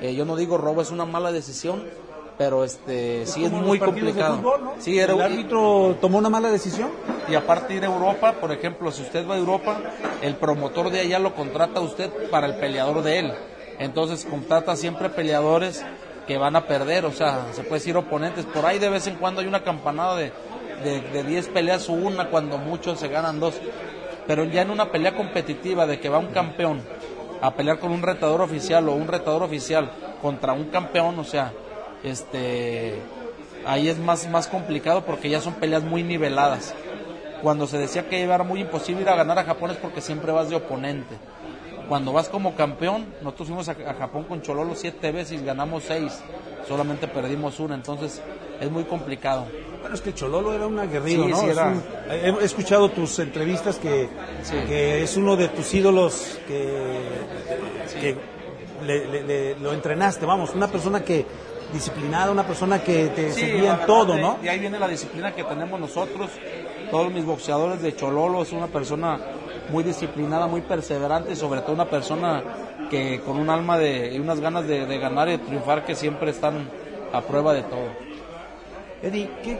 Eh, 0.00 0.14
yo 0.14 0.24
no 0.24 0.36
digo 0.36 0.58
robo, 0.58 0.82
es 0.82 0.90
una 0.90 1.04
mala 1.04 1.30
decisión, 1.30 1.84
pero 2.36 2.64
este 2.64 3.26
sí 3.26 3.44
es 3.44 3.52
muy 3.52 3.78
complicado. 3.78 4.36
fútbol, 4.36 4.64
¿no? 4.64 4.74
Sí, 4.78 4.98
era 4.98 5.12
el 5.12 5.20
árbitro 5.20 5.96
tomó 6.00 6.18
una 6.18 6.30
mala 6.30 6.50
decisión. 6.50 6.90
y 7.28 7.34
aparte 7.34 7.74
ir 7.74 7.84
a 7.84 7.86
Europa, 7.86 8.34
por 8.40 8.52
ejemplo, 8.52 8.90
si 8.90 9.02
usted 9.02 9.28
va 9.28 9.34
a 9.34 9.38
Europa, 9.38 9.78
el 10.22 10.34
promotor 10.36 10.90
de 10.90 11.00
allá 11.00 11.18
lo 11.18 11.34
contrata 11.34 11.78
a 11.78 11.82
usted 11.82 12.10
para 12.30 12.46
el 12.48 12.56
peleador 12.56 13.02
de 13.02 13.18
él. 13.20 13.32
Entonces 13.78 14.24
contrata 14.24 14.76
siempre 14.76 15.08
peleadores 15.08 15.84
que 16.26 16.38
van 16.38 16.56
a 16.56 16.66
perder, 16.66 17.04
o 17.04 17.12
sea, 17.12 17.46
se 17.52 17.62
puede 17.62 17.80
decir 17.80 17.96
oponentes. 17.96 18.44
Por 18.46 18.64
ahí 18.66 18.78
de 18.78 18.88
vez 18.88 19.06
en 19.06 19.16
cuando 19.16 19.40
hay 19.40 19.46
una 19.46 19.62
campanada 19.62 20.16
de, 20.16 20.32
de, 20.84 21.00
de 21.00 21.22
10 21.24 21.48
peleas 21.48 21.88
una, 21.88 22.28
cuando 22.28 22.58
muchos 22.58 23.00
se 23.00 23.08
ganan 23.08 23.40
dos. 23.40 23.54
Pero 24.26 24.44
ya 24.44 24.62
en 24.62 24.70
una 24.70 24.90
pelea 24.90 25.16
competitiva 25.16 25.86
de 25.86 25.98
que 25.98 26.08
va 26.08 26.18
un 26.18 26.28
campeón 26.28 26.80
a 27.40 27.54
pelear 27.54 27.78
con 27.78 27.90
un 27.90 28.02
retador 28.02 28.40
oficial 28.40 28.88
o 28.88 28.92
un 28.92 29.08
retador 29.08 29.42
oficial 29.42 29.90
contra 30.20 30.52
un 30.52 30.66
campeón, 30.66 31.18
o 31.18 31.24
sea, 31.24 31.52
este 32.04 33.00
ahí 33.66 33.88
es 33.88 33.98
más, 33.98 34.28
más 34.28 34.46
complicado 34.46 35.04
porque 35.04 35.28
ya 35.28 35.40
son 35.40 35.54
peleas 35.54 35.82
muy 35.82 36.02
niveladas. 36.02 36.74
Cuando 37.42 37.66
se 37.66 37.78
decía 37.78 38.08
que 38.08 38.20
iba 38.20 38.34
a 38.36 38.38
ser 38.38 38.46
muy 38.46 38.60
imposible 38.60 39.02
ir 39.02 39.08
a 39.08 39.16
ganar 39.16 39.38
a 39.38 39.44
Japón 39.44 39.72
es 39.72 39.76
porque 39.76 40.00
siempre 40.00 40.30
vas 40.30 40.48
de 40.48 40.56
oponente. 40.56 41.16
Cuando 41.88 42.12
vas 42.12 42.28
como 42.28 42.54
campeón, 42.54 43.06
nosotros 43.22 43.48
fuimos 43.48 43.68
a, 43.68 43.72
a 43.72 43.94
Japón 43.94 44.24
con 44.24 44.40
Chololo 44.42 44.74
siete 44.74 45.12
veces 45.12 45.40
y 45.40 45.44
ganamos 45.44 45.84
seis, 45.86 46.20
solamente 46.66 47.06
perdimos 47.08 47.58
una, 47.60 47.74
entonces 47.74 48.22
es 48.60 48.70
muy 48.70 48.84
complicado. 48.84 49.46
Bueno, 49.80 49.94
es 49.96 50.00
que 50.00 50.14
Chololo 50.14 50.54
era 50.54 50.66
un 50.66 50.78
aguerrido, 50.78 51.24
Sí, 51.24 51.30
¿no? 51.32 51.36
sí, 51.40 51.46
era. 51.46 51.66
un- 51.68 51.82
he, 52.40 52.44
escuchado 52.44 52.88
tus 52.90 53.18
entrevistas 53.18 53.76
que, 53.78 54.08
Sí. 54.42 54.54
que 54.68 55.02
es 55.02 55.16
uno 55.16 55.34
de 55.36 55.48
tus 55.48 55.74
ídolos 55.74 56.38
que, 56.46 57.00
que 58.00 58.16
le- 58.86 59.06
le- 59.06 59.22
le- 59.24 59.58
lo 59.58 59.72
entrenaste, 59.72 60.24
vamos, 60.24 60.54
una 60.54 60.68
persona 60.68 61.02
que 61.02 61.26
disciplinada, 61.72 62.30
una 62.30 62.46
persona 62.46 62.82
que 62.82 63.06
te 63.08 63.32
seguía 63.32 63.78
en 63.80 63.86
todo, 63.86 64.16
¿no? 64.18 64.36
Y 64.42 64.48
ahí 64.48 64.58
viene 64.60 64.78
la 64.78 64.86
disciplina 64.88 65.32
que 65.34 65.42
tenemos 65.42 65.80
nosotros. 65.80 66.30
Todos 66.90 67.10
mis 67.10 67.24
boxeadores 67.24 67.80
de 67.80 67.96
Chololo 67.96 68.42
es 68.42 68.52
una 68.52 68.66
persona 68.66 69.18
muy 69.72 69.82
disciplinada, 69.82 70.46
muy 70.46 70.60
perseverante 70.60 71.32
y 71.32 71.36
sobre 71.36 71.62
todo 71.62 71.72
una 71.72 71.86
persona 71.86 72.42
que 72.90 73.20
con 73.20 73.38
un 73.38 73.48
alma 73.50 73.78
de, 73.78 74.12
y 74.14 74.18
unas 74.18 74.38
ganas 74.38 74.66
de, 74.68 74.86
de 74.86 74.98
ganar 74.98 75.28
y 75.28 75.32
de 75.32 75.38
triunfar 75.38 75.84
que 75.84 75.94
siempre 75.94 76.30
están 76.30 76.68
a 77.12 77.22
prueba 77.22 77.54
de 77.54 77.62
todo. 77.62 77.88
Eddie, 79.02 79.30
¿qué- 79.42 79.58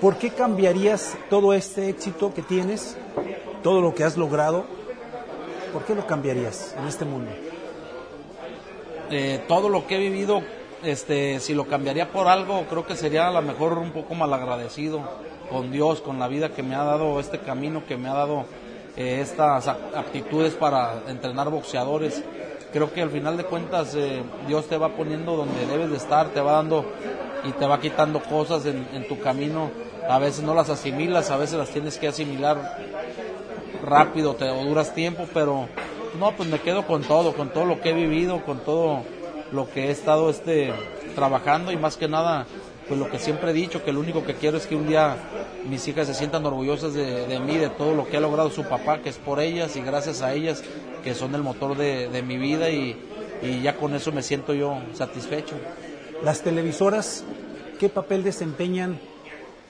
¿por 0.00 0.16
qué 0.18 0.30
cambiarías 0.30 1.16
todo 1.30 1.54
este 1.54 1.88
éxito 1.88 2.32
que 2.34 2.42
tienes, 2.42 2.96
todo 3.62 3.80
lo 3.80 3.94
que 3.94 4.04
has 4.04 4.16
logrado? 4.16 4.64
¿Por 5.72 5.84
qué 5.84 5.94
lo 5.94 6.06
cambiarías 6.06 6.74
en 6.78 6.86
este 6.86 7.04
mundo? 7.04 7.30
Eh, 9.10 9.40
todo 9.48 9.68
lo 9.68 9.86
que 9.86 9.96
he 9.96 9.98
vivido 9.98 10.42
este, 10.82 11.40
si 11.40 11.54
lo 11.54 11.66
cambiaría 11.66 12.10
por 12.12 12.28
algo, 12.28 12.64
creo 12.68 12.86
que 12.86 12.96
sería 12.96 13.28
a 13.28 13.30
lo 13.32 13.40
mejor 13.42 13.78
un 13.78 13.90
poco 13.92 14.14
malagradecido 14.14 15.00
con 15.50 15.70
Dios, 15.70 16.00
con 16.00 16.18
la 16.18 16.28
vida 16.28 16.50
que 16.50 16.62
me 16.62 16.74
ha 16.74 16.82
dado 16.84 17.18
este 17.20 17.38
camino, 17.38 17.84
que 17.86 17.96
me 17.96 18.08
ha 18.08 18.14
dado 18.14 18.44
eh, 18.96 19.20
estas 19.20 19.68
aptitudes 19.68 20.54
para 20.54 21.02
entrenar 21.08 21.50
boxeadores. 21.50 22.22
Creo 22.72 22.92
que 22.92 23.02
al 23.02 23.10
final 23.10 23.36
de 23.36 23.44
cuentas 23.44 23.94
eh, 23.94 24.22
Dios 24.46 24.66
te 24.66 24.76
va 24.76 24.90
poniendo 24.90 25.36
donde 25.36 25.66
debes 25.66 25.90
de 25.90 25.96
estar, 25.96 26.28
te 26.28 26.40
va 26.40 26.52
dando 26.52 26.84
y 27.44 27.52
te 27.52 27.66
va 27.66 27.80
quitando 27.80 28.20
cosas 28.20 28.66
en, 28.66 28.86
en 28.92 29.06
tu 29.06 29.20
camino. 29.20 29.70
A 30.08 30.18
veces 30.18 30.42
no 30.44 30.54
las 30.54 30.70
asimilas, 30.70 31.30
a 31.30 31.36
veces 31.36 31.58
las 31.58 31.70
tienes 31.70 31.98
que 31.98 32.08
asimilar 32.08 32.78
rápido, 33.82 34.34
te 34.34 34.48
o 34.50 34.64
duras 34.64 34.94
tiempo, 34.94 35.26
pero 35.32 35.68
no, 36.18 36.32
pues 36.32 36.48
me 36.48 36.60
quedo 36.60 36.86
con 36.86 37.02
todo, 37.02 37.34
con 37.34 37.50
todo 37.50 37.64
lo 37.64 37.80
que 37.80 37.90
he 37.90 37.94
vivido, 37.94 38.44
con 38.44 38.60
todo 38.60 39.02
lo 39.52 39.68
que 39.70 39.86
he 39.86 39.90
estado 39.90 40.30
este 40.30 40.72
trabajando 41.14 41.72
y 41.72 41.76
más 41.76 41.96
que 41.96 42.08
nada 42.08 42.46
pues 42.88 43.00
lo 43.00 43.10
que 43.10 43.18
siempre 43.18 43.50
he 43.50 43.54
dicho, 43.54 43.84
que 43.84 43.92
lo 43.92 44.00
único 44.00 44.24
que 44.24 44.34
quiero 44.34 44.56
es 44.56 44.66
que 44.66 44.76
un 44.76 44.86
día 44.86 45.16
mis 45.68 45.86
hijas 45.88 46.06
se 46.06 46.14
sientan 46.14 46.46
orgullosas 46.46 46.94
de, 46.94 47.40
mí, 47.40 47.56
de 47.56 47.68
todo 47.70 47.94
lo 47.94 48.06
que 48.08 48.16
ha 48.16 48.20
logrado 48.20 48.50
su 48.50 48.64
papá, 48.64 49.00
que 49.00 49.08
es 49.08 49.16
por 49.16 49.40
ellas 49.40 49.74
y 49.76 49.80
gracias 49.80 50.22
a 50.22 50.32
ellas, 50.32 50.62
que 51.02 51.14
son 51.14 51.34
el 51.34 51.42
motor 51.42 51.76
de, 51.76 52.22
mi 52.22 52.38
vida 52.38 52.70
y, 52.70 52.96
y, 53.42 53.60
ya 53.62 53.76
con 53.76 53.94
eso 53.94 54.12
me 54.12 54.22
siento 54.22 54.54
yo 54.54 54.78
satisfecho. 54.94 55.56
Las 56.22 56.42
televisoras, 56.42 57.24
¿qué 57.80 57.88
papel 57.88 58.22
desempeñan 58.22 58.98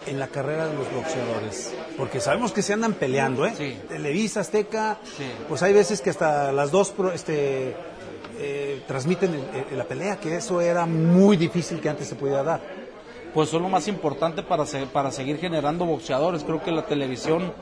en 0.07 0.19
la 0.21 0.29
carrera 0.29 0.67
de 0.69 0.75
los 0.75 0.93
boxeadores? 0.93 1.73
Porque 1.97 2.21
sabemos 2.21 2.53
que 2.53 2.61
se 2.63 2.75
andan 2.75 2.93
peleando, 2.93 3.47
¿eh? 3.47 3.55
Sí. 3.57 3.77
Televisa, 3.89 4.41
Azteca, 4.41 4.99
Sí. 5.17 5.25
pues 5.49 5.63
hay 5.63 5.73
veces 5.73 6.01
que 6.03 6.11
hasta 6.11 6.53
las 6.53 6.71
dos 6.71 6.93
este, 7.15 7.75
eh, 8.39 8.83
transmiten 8.87 9.33
el- 9.35 9.65
el- 9.73 9.79
la 9.79 9.85
pelea, 9.85 10.21
que 10.21 10.37
eso 10.37 10.61
era 10.61 10.85
muy 10.87 11.37
difícil 11.39 11.81
que 11.81 11.89
antes 11.89 12.07
se 12.09 12.15
pudiera 12.15 12.43
dar. 12.43 12.86
Pues 13.37 13.51
son 13.51 13.65
lo 13.65 13.69
más 13.69 13.87
importante 13.87 14.43
para, 14.43 14.65
para 14.95 15.11
seguir 15.11 15.37
generando 15.37 15.85
boxeadores. 15.85 16.43
Creo 16.43 16.65
que 16.65 16.71
la 16.71 16.87
televisión 16.87 17.53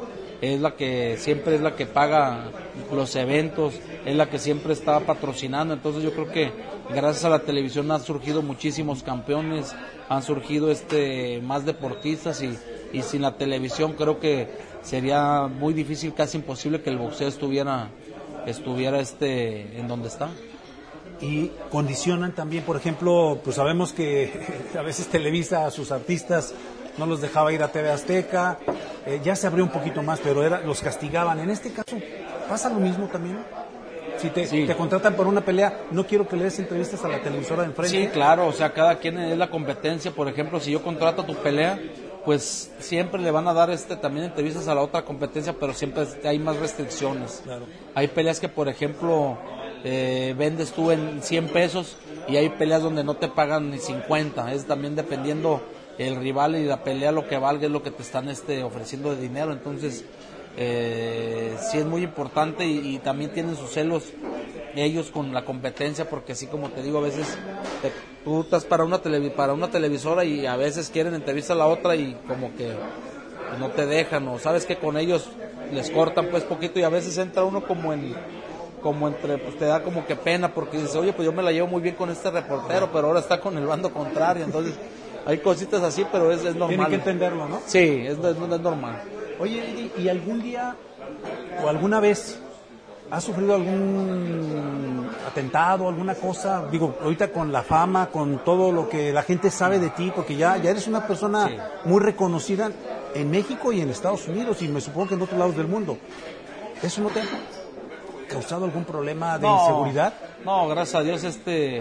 es 0.41 0.61
la 0.61 0.77
que 0.77 1.16
siempre 1.18 1.57
es 1.57 1.62
la 1.62 1.75
que 1.75 1.85
paga 1.85 2.45
los 2.93 3.16
eventos, 3.16 3.75
es 4.07 4.14
la 4.14 4.31
que 4.31 4.39
siempre 4.39 4.72
está 4.72 5.01
patrocinando. 5.01 5.75
Entonces 5.75 6.05
yo 6.05 6.12
creo 6.12 6.31
que 6.31 6.53
gracias 6.91 7.25
a 7.25 7.29
la 7.29 7.41
televisión 7.41 7.91
han 7.91 8.01
surgido 8.01 8.41
muchísimos 8.41 9.03
campeones, 9.03 9.75
han 10.09 10.22
surgido 10.22 10.70
este 10.70 11.41
más 11.43 11.66
deportistas 11.66 12.41
y, 12.41 12.57
y 12.93 13.03
sin 13.03 13.22
la 13.22 13.37
televisión 13.37 13.95
creo 13.95 14.20
que 14.20 14.47
sería 14.85 15.49
muy 15.49 15.75
difícil, 15.75 16.14
casi 16.14 16.37
imposible 16.37 16.83
que 16.83 16.91
el 16.91 16.99
boxeo 16.99 17.27
estuviera 17.27 17.89
estuviera 18.47 19.01
este 19.01 19.77
en 19.77 19.89
donde 19.89 20.07
está. 20.07 20.29
Y 21.25 21.51
condicionan 21.70 22.33
también, 22.35 22.64
por 22.64 22.77
ejemplo, 22.77 23.39
pues 23.43 23.57
sabemos 23.57 23.93
que 23.93 24.31
a 24.79 24.83
veces 24.83 25.07
Televisa 25.09 25.66
a 25.66 25.70
sus 25.70 25.91
artistas 25.91 26.55
no 26.99 27.07
los 27.07 27.20
dejaba 27.20 27.53
ir 27.53 27.62
a 27.62 27.68
TV 27.68 27.91
Azteca, 27.91 28.59
eh, 29.07 29.20
ya 29.25 29.35
se 29.35 29.47
abrió 29.47 29.64
un 29.64 29.70
poquito 29.70 30.03
más, 30.03 30.20
pero 30.20 30.45
era, 30.45 30.61
los 30.61 30.81
castigaban. 30.81 31.41
En 31.41 31.51
este 31.51 31.72
caso, 31.72 31.97
¿pasa 32.49 32.68
lo 32.68 32.79
mismo 32.79 33.07
también? 33.09 33.39
Si 34.18 34.29
te, 34.31 34.47
Sí. 34.47 34.64
te 34.66 34.77
contratan 34.77 35.14
por 35.14 35.27
una 35.27 35.41
pelea, 35.41 35.81
no 35.91 36.07
quiero 36.07 36.29
que 36.29 36.37
le 36.37 36.45
des 36.45 36.59
entrevistas 36.61 37.05
a 37.05 37.09
la 37.09 37.20
televisora 37.20 37.62
de 37.62 37.68
enfrente. 37.70 37.97
Sí, 38.05 38.09
claro, 38.12 38.47
o 38.47 38.53
sea, 38.53 38.72
cada 38.72 38.99
quien 38.99 39.18
es 39.18 39.37
la 39.37 39.51
competencia. 39.51 40.12
Por 40.12 40.29
ejemplo, 40.29 40.61
si 40.61 40.70
yo 40.70 40.83
contrato 40.83 41.25
tu 41.25 41.35
pelea, 41.35 41.81
pues 42.25 42.70
siempre 42.79 43.20
le 43.20 43.31
van 43.33 43.49
a 43.49 43.53
dar 43.55 43.70
este 43.70 43.97
también 43.97 44.27
entrevistas 44.27 44.68
a 44.68 44.75
la 44.75 44.83
otra 44.83 45.05
competencia, 45.05 45.55
pero 45.59 45.75
siempre 45.75 46.07
hay 46.25 46.39
más 46.39 46.57
restricciones. 46.59 47.41
Claro. 47.45 47.64
Hay 47.95 48.07
peleas 48.09 48.39
que, 48.39 48.49
por 48.49 48.68
ejemplo, 48.68 49.37
eh, 49.85 50.35
vendes 50.37 50.72
tú 50.72 50.91
en 50.91 51.22
100 51.22 51.49
pesos 51.49 51.97
y 52.26 52.37
hay 52.37 52.49
peleas 52.49 52.82
donde 52.82 53.05
no 53.05 53.14
te 53.14 53.28
pagan 53.28 53.70
ni 53.70 53.78
50. 53.78 54.53
Es 54.53 54.66
también 54.66 54.97
dependiendo 54.97 55.61
el 55.99 56.16
rival 56.16 56.57
y 56.57 56.64
la 56.64 56.82
pelea 56.82 57.12
lo 57.12 57.28
que 57.28 57.39
valga 57.39 57.66
es 57.66 57.72
lo 57.72 57.82
que 57.82 57.91
te 57.91 58.03
están 58.03 58.28
este, 58.28 58.62
ofreciendo 58.62 59.14
de 59.14 59.20
dinero. 59.20 59.53
Entonces, 59.53 60.03
eh, 60.57 61.57
sí 61.61 61.78
es 61.78 61.85
muy 61.85 62.03
importante 62.03 62.64
y, 62.64 62.99
también 62.99 63.30
tienen 63.30 63.57
sus 63.57 63.72
celos 63.72 64.05
ellos 64.76 65.11
con 65.11 65.32
la 65.32 65.45
competencia 65.45 66.09
porque 66.09 66.32
así 66.32 66.47
como 66.47 66.68
te 66.70 66.82
digo 66.82 66.99
a 66.99 67.03
veces 67.03 67.37
te, 67.82 67.93
tú 68.24 68.41
estás 68.41 68.64
para 68.64 68.85
una 68.85 69.01
televi- 69.01 69.30
para 69.30 69.53
una 69.53 69.68
televisora 69.68 70.24
y 70.24 70.47
a 70.47 70.57
veces 70.57 70.91
quieren 70.91 71.14
entrevistar 71.14 71.57
a 71.57 71.61
la 71.61 71.66
otra 71.66 71.95
y 71.95 72.14
como 72.26 72.53
que 72.57 72.74
no 73.59 73.68
te 73.70 73.87
dejan 73.87 74.26
o 74.28 74.39
sabes 74.39 74.64
que 74.64 74.76
con 74.76 74.97
ellos 74.97 75.28
les 75.70 75.91
cortan 75.91 76.26
pues 76.26 76.43
poquito 76.45 76.80
y 76.80 76.82
a 76.82 76.89
veces 76.89 77.18
entra 77.18 77.45
uno 77.45 77.64
como 77.66 77.93
en 77.93 78.16
como 78.85 79.09
entre 79.09 79.39
pues 79.39 79.57
te 79.59 79.64
da 79.64 79.82
como 79.82 80.07
que 80.07 80.14
pena 80.14 80.53
porque 80.53 80.76
dices 80.76 80.95
oye 80.95 81.14
pues 81.14 81.24
yo 81.24 81.32
me 81.32 81.43
la 81.43 81.51
llevo 81.53 81.66
muy 81.68 81.80
bien 81.80 81.95
con 81.95 82.11
este 82.11 82.30
reportero 82.30 82.91
pero 82.93 83.07
ahora 83.09 83.20
está 83.20 83.41
con 83.41 83.57
el 83.57 83.66
bando 83.66 83.91
contrario 83.91 84.45
entonces 84.45 84.74
hay 85.24 85.39
cositas 85.39 85.82
así 85.82 86.05
pero 86.12 86.30
es, 86.30 86.45
es 86.45 86.55
normal 86.55 86.68
Tienen 86.68 86.87
que 86.91 86.95
entenderlo, 86.97 87.49
¿no? 87.49 87.61
sí 87.66 87.78
es, 88.07 88.18
es- 88.18 88.24
es 88.37 88.61
normal 88.61 89.01
Oye, 89.41 89.91
¿y 89.99 90.09
algún 90.09 90.43
día 90.43 90.76
o 91.64 91.68
alguna 91.68 91.99
vez 91.99 92.39
has 93.11 93.24
sufrido 93.24 93.55
algún 93.55 95.09
atentado, 95.26 95.89
alguna 95.89 96.14
cosa? 96.14 96.64
Digo, 96.70 96.95
ahorita 97.03 97.28
con 97.32 97.51
la 97.53 97.62
fama, 97.62 98.11
con 98.11 98.45
todo 98.45 98.70
lo 98.70 98.89
que 98.89 99.12
la 99.12 99.22
gente 99.22 99.51
sabe 99.51 99.78
de 99.80 99.91
ti, 99.91 100.12
porque 100.14 100.37
ya, 100.37 100.57
ya 100.59 100.70
eres 100.70 100.87
una 100.87 101.07
persona 101.07 101.49
Sí. 101.49 101.57
muy 101.85 102.01
reconocida 102.01 102.70
en 103.14 103.30
México 103.30 103.72
y 103.72 103.80
en 103.80 103.91
Estados 103.91 104.26
Unidos 104.28 104.62
y 104.62 104.68
me 104.68 104.80
supongo 104.80 105.09
que 105.09 105.14
en 105.14 105.22
otros 105.22 105.39
lados 105.39 105.57
del 105.57 105.66
mundo. 105.68 105.97
¿Eso 106.82 107.01
no 107.03 107.09
te 107.09 107.20
causado 108.27 108.64
algún 108.64 108.85
problema 108.85 109.39
de 109.39 109.47
No, 109.47 109.61
inseguridad? 109.61 110.12
No, 110.45 110.68
gracias 110.68 110.95
a 111.01 111.03
Dios, 111.03 111.25
este, 111.25 111.81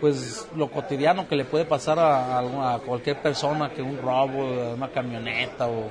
pues 0.00 0.48
lo 0.56 0.70
cotidiano 0.70 1.28
que 1.28 1.36
le 1.36 1.44
puede 1.44 1.64
pasar 1.64 1.98
a, 1.98 2.38
a- 2.38 2.74
a 2.74 2.78
cualquier 2.78 3.20
persona, 3.22 3.70
que 3.70 3.82
un 3.82 3.98
robo, 3.98 4.72
una 4.74 4.88
camioneta 4.88 5.66
o 5.68 5.88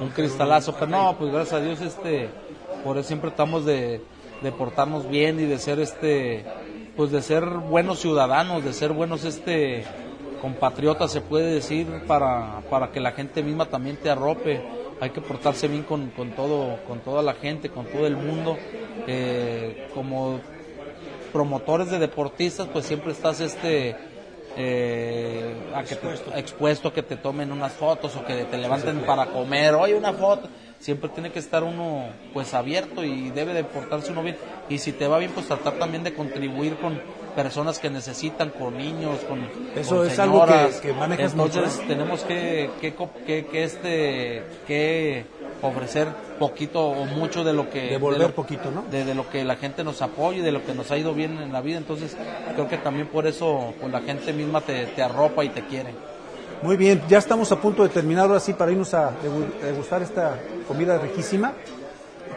un 0.00 0.08
cristalazo, 0.10 0.74
pero 0.74 0.86
no, 0.86 1.16
pues 1.18 1.32
gracias 1.32 1.60
a 1.60 1.64
Dios, 1.64 1.80
este, 1.80 2.28
por 2.84 2.96
eso 2.98 3.06
siempre 3.08 3.30
estamos 3.30 3.64
de, 3.64 4.00
de 4.42 4.52
portarnos 4.52 5.08
bien 5.08 5.38
y 5.40 5.44
de 5.44 5.58
ser, 5.58 5.78
este, 5.80 6.44
pues 6.96 7.10
de 7.10 7.22
ser 7.22 7.44
buenos 7.46 8.00
ciudadanos, 8.00 8.64
de 8.64 8.72
ser 8.72 8.92
buenos, 8.92 9.24
este, 9.24 9.84
compatriotas 10.40 11.12
se 11.12 11.20
puede 11.20 11.52
decir 11.54 11.86
para, 12.06 12.60
para 12.68 12.90
que 12.90 12.98
la 13.00 13.12
gente 13.12 13.42
misma 13.42 13.66
también 13.66 13.96
te 13.96 14.10
arrope 14.10 14.60
hay 15.02 15.10
que 15.10 15.20
portarse 15.20 15.66
bien 15.66 15.82
con, 15.82 16.10
con 16.10 16.30
todo 16.30 16.78
con 16.86 17.00
toda 17.00 17.22
la 17.22 17.34
gente 17.34 17.68
con 17.68 17.84
todo 17.86 18.06
el 18.06 18.16
mundo. 18.16 18.56
Eh, 19.08 19.74
como 19.92 20.38
promotores 21.32 21.90
de 21.90 21.98
deportistas 21.98 22.68
pues 22.72 22.86
siempre 22.86 23.10
estás 23.12 23.40
este 23.40 23.96
eh, 24.56 25.54
a 25.74 25.82
que 25.82 25.96
te- 25.96 26.38
expuesto. 26.38 26.88
a 26.88 26.92
que 26.94 27.02
te 27.02 27.16
tomen 27.16 27.50
unas 27.50 27.72
fotos 27.72 28.14
o 28.16 28.24
que 28.24 28.44
te 28.44 28.58
levanten 28.58 29.00
para 29.00 29.26
comer. 29.26 29.74
Oye 29.74 29.94
una 29.96 30.12
foto. 30.12 30.48
Siempre 30.78 31.08
tiene 31.10 31.30
que 31.32 31.38
estar 31.38 31.62
uno 31.64 32.06
pues 32.32 32.54
abierto 32.54 33.02
y 33.04 33.30
debe 33.30 33.54
de 33.54 33.64
portarse 33.64 34.12
uno 34.12 34.22
bien. 34.22 34.36
Y 34.68 34.78
si 34.78 34.92
te 34.92 35.08
va 35.08 35.18
bien 35.18 35.32
pues 35.32 35.46
tratar 35.46 35.74
también 35.74 36.04
de 36.04 36.12
contribuir 36.14 36.76
con 36.76 37.00
personas 37.34 37.78
que 37.78 37.88
necesitan 37.90 38.50
con 38.50 38.76
niños 38.76 39.18
con 39.28 39.40
Eso 39.74 39.96
con 39.98 40.06
es 40.06 40.18
algo 40.18 40.44
que- 40.46 40.70
que 40.82 40.92
manejas 40.92 41.32
entonces 41.32 41.80
tenemos 41.86 42.22
que, 42.22 42.70
que, 42.80 42.94
que, 43.26 43.46
que 43.46 43.64
este 43.64 44.42
que 44.66 45.24
ofrecer 45.62 46.08
poquito 46.38 46.80
o 46.88 47.06
mucho 47.06 47.44
de 47.44 47.52
lo 47.52 47.70
que 47.70 47.82
Devolver 47.90 48.20
de 48.20 48.28
lo- 48.28 48.34
poquito, 48.34 48.70
¿no? 48.70 48.82
de, 48.90 49.04
de 49.04 49.14
lo 49.14 49.28
que 49.30 49.44
la 49.44 49.56
gente 49.56 49.84
nos 49.84 50.02
apoya 50.02 50.38
y 50.38 50.42
de 50.42 50.52
lo 50.52 50.64
que 50.64 50.74
nos 50.74 50.90
ha 50.90 50.98
ido 50.98 51.14
bien 51.14 51.38
en 51.40 51.52
la 51.52 51.60
vida 51.60 51.78
entonces 51.78 52.16
creo 52.54 52.68
que 52.68 52.78
también 52.78 53.06
por 53.06 53.26
eso 53.26 53.72
pues, 53.80 53.92
la 53.92 54.00
gente 54.00 54.32
misma 54.32 54.60
te, 54.60 54.86
te 54.86 55.02
arropa 55.02 55.44
y 55.44 55.48
te 55.50 55.62
quiere 55.62 55.90
Muy 56.62 56.76
bien, 56.76 57.00
ya 57.08 57.18
estamos 57.18 57.50
a 57.50 57.56
punto 57.60 57.82
de 57.82 57.88
terminar 57.88 58.26
ahora 58.26 58.40
sí 58.40 58.52
para 58.52 58.70
irnos 58.72 58.92
a 58.94 59.10
degu- 59.22 59.50
degustar 59.60 60.00
esta 60.02 60.38
comida 60.68 60.96
riquísima. 60.98 61.52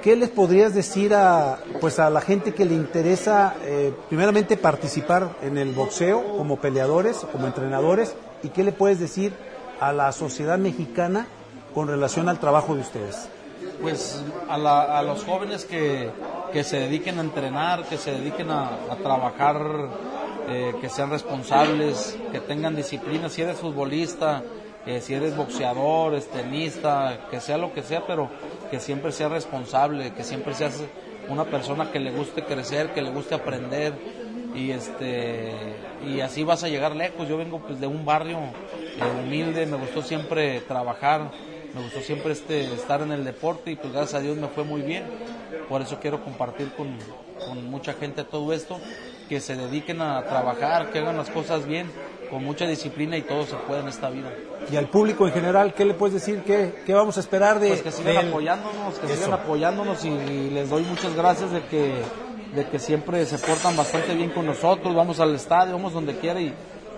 ¿Qué 0.06 0.16
les 0.16 0.30
podrías 0.30 0.76
decir 0.76 1.16
a, 1.16 1.58
pues 1.82 1.98
a 1.98 2.12
la 2.12 2.22
gente 2.22 2.54
que 2.54 2.64
le 2.64 2.76
interesa, 2.76 3.56
eh, 3.64 3.92
primeramente, 4.08 4.56
participar 4.56 5.32
en 5.42 5.58
el 5.58 5.72
boxeo 5.74 6.38
como 6.38 6.58
peleadores, 6.58 7.26
como 7.32 7.48
entrenadores? 7.48 8.16
¿Y 8.44 8.50
qué 8.50 8.64
le 8.64 8.72
puedes 8.72 9.00
decir 9.00 9.34
a 9.80 9.92
la 9.94 10.12
sociedad 10.12 10.60
mexicana 10.60 11.26
con 11.74 11.88
relación 11.88 12.30
al 12.30 12.40
trabajo 12.40 12.76
de 12.76 12.82
ustedes? 12.82 13.30
pues 13.82 14.24
a, 14.48 14.58
la- 14.60 15.00
a 15.00 15.02
los 15.02 15.24
jóvenes 15.24 15.66
que, 15.66 16.12
que 16.54 16.64
se 16.64 16.78
dediquen 16.78 17.18
a 17.18 17.22
entrenar, 17.22 17.84
que 17.86 17.98
se 17.98 18.12
dediquen 18.12 18.52
a, 18.52 18.70
trabajar, 19.02 19.58
eh, 20.48 20.76
que 20.80 20.88
sean 20.88 21.10
responsables, 21.10 22.16
que 22.32 22.40
tengan 22.42 22.76
disciplina, 22.76 23.28
si 23.28 23.42
eres 23.42 23.58
futbolista, 23.58 24.44
eh, 24.86 25.02
si 25.02 25.14
eres 25.14 25.36
boxeador, 25.36 26.20
tenista, 26.22 27.28
que 27.32 27.40
sea 27.40 27.58
lo 27.58 27.74
que 27.74 27.82
sea, 27.82 28.06
pero 28.06 28.30
que 28.70 28.80
siempre 28.80 29.12
sea 29.12 29.30
responsable, 29.30 30.14
que 30.14 30.24
siempre 30.24 30.54
seas 30.54 30.84
una 31.28 31.46
persona 31.46 31.92
que 31.92 32.00
le 32.00 32.12
guste 32.12 32.44
crecer, 32.44 32.94
que 32.94 33.02
le 33.02 33.10
guste 33.10 33.36
aprender 33.36 33.94
y 34.54 34.72
este 34.72 35.52
y 36.06 36.22
así 36.22 36.44
vas 36.44 36.64
a 36.64 36.70
llegar 36.70 36.96
lejos. 36.96 37.28
Yo 37.28 37.38
vengo 37.38 37.60
pues 37.60 37.80
de 37.80 37.88
un 37.88 38.06
barrio 38.06 38.38
eh, 38.38 39.24
humilde, 39.24 39.66
me 39.66 39.78
gustó 39.78 40.04
siempre 40.04 40.62
trabajar, 40.62 41.32
me 41.74 41.82
gustó 41.82 42.02
siempre 42.02 42.34
este 42.34 42.74
estar 42.74 43.02
en 43.02 43.12
el 43.12 43.26
deporte 43.26 43.72
y 43.72 43.76
pues 43.76 43.92
gracias 43.92 44.14
a 44.16 44.20
Dios 44.24 44.38
me 44.38 44.48
fue 44.50 44.64
muy 44.64 44.82
bien. 44.82 45.04
Por 45.68 45.82
eso 45.82 46.00
quiero 46.00 46.24
compartir 46.24 46.72
con 46.76 47.70
mucha 47.72 47.94
gente 47.94 48.24
todo 48.24 48.54
esto 48.54 48.80
que 49.28 49.40
se 49.40 49.56
dediquen 49.56 50.02
a 50.02 50.24
trabajar, 50.24 50.92
que 50.92 51.00
hagan 51.00 51.18
las 51.18 51.30
cosas 51.30 51.66
bien, 51.66 51.92
con 52.30 52.44
mucha 52.44 52.66
disciplina 52.66 53.18
y 53.18 53.22
todo 53.22 53.46
se 53.46 53.56
puede 53.56 53.82
en 53.82 53.88
esta 53.88 54.10
vida. 54.10 54.32
Y 54.72 54.76
al 54.78 54.88
público 54.90 55.28
en 55.28 55.34
general, 55.34 55.74
¿qué 55.74 55.86
le 55.86 55.94
puedes 55.94 56.14
decir? 56.16 56.42
¿Qué, 56.46 56.74
qué 56.86 56.94
vamos 56.94 57.18
a 57.18 57.20
esperar 57.20 57.60
de 57.60 57.68
Pues 57.70 57.82
que 57.82 57.92
sigan 57.92 58.16
del- 58.16 58.28
apoyándonos, 58.30 59.00
que 59.00 59.06
Eso. 59.08 59.16
sigan 59.26 59.34
apoyándonos 59.34 60.04
y, 60.06 60.10
y 60.10 60.50
les 60.52 60.70
doy 60.70 60.84
muchas 60.84 61.16
gracias 61.16 61.52
de 61.52 61.62
que, 61.66 61.94
de 62.56 62.66
que 62.68 62.80
siempre 62.80 63.26
se 63.26 63.38
portan 63.38 63.76
bastante 63.78 64.14
bien 64.16 64.32
con 64.32 64.46
nosotros, 64.46 64.96
vamos 64.96 65.20
al 65.20 65.36
estadio, 65.36 65.74
vamos 65.74 65.94
donde 65.94 66.16
quiera 66.18 66.40
y, 66.42 66.54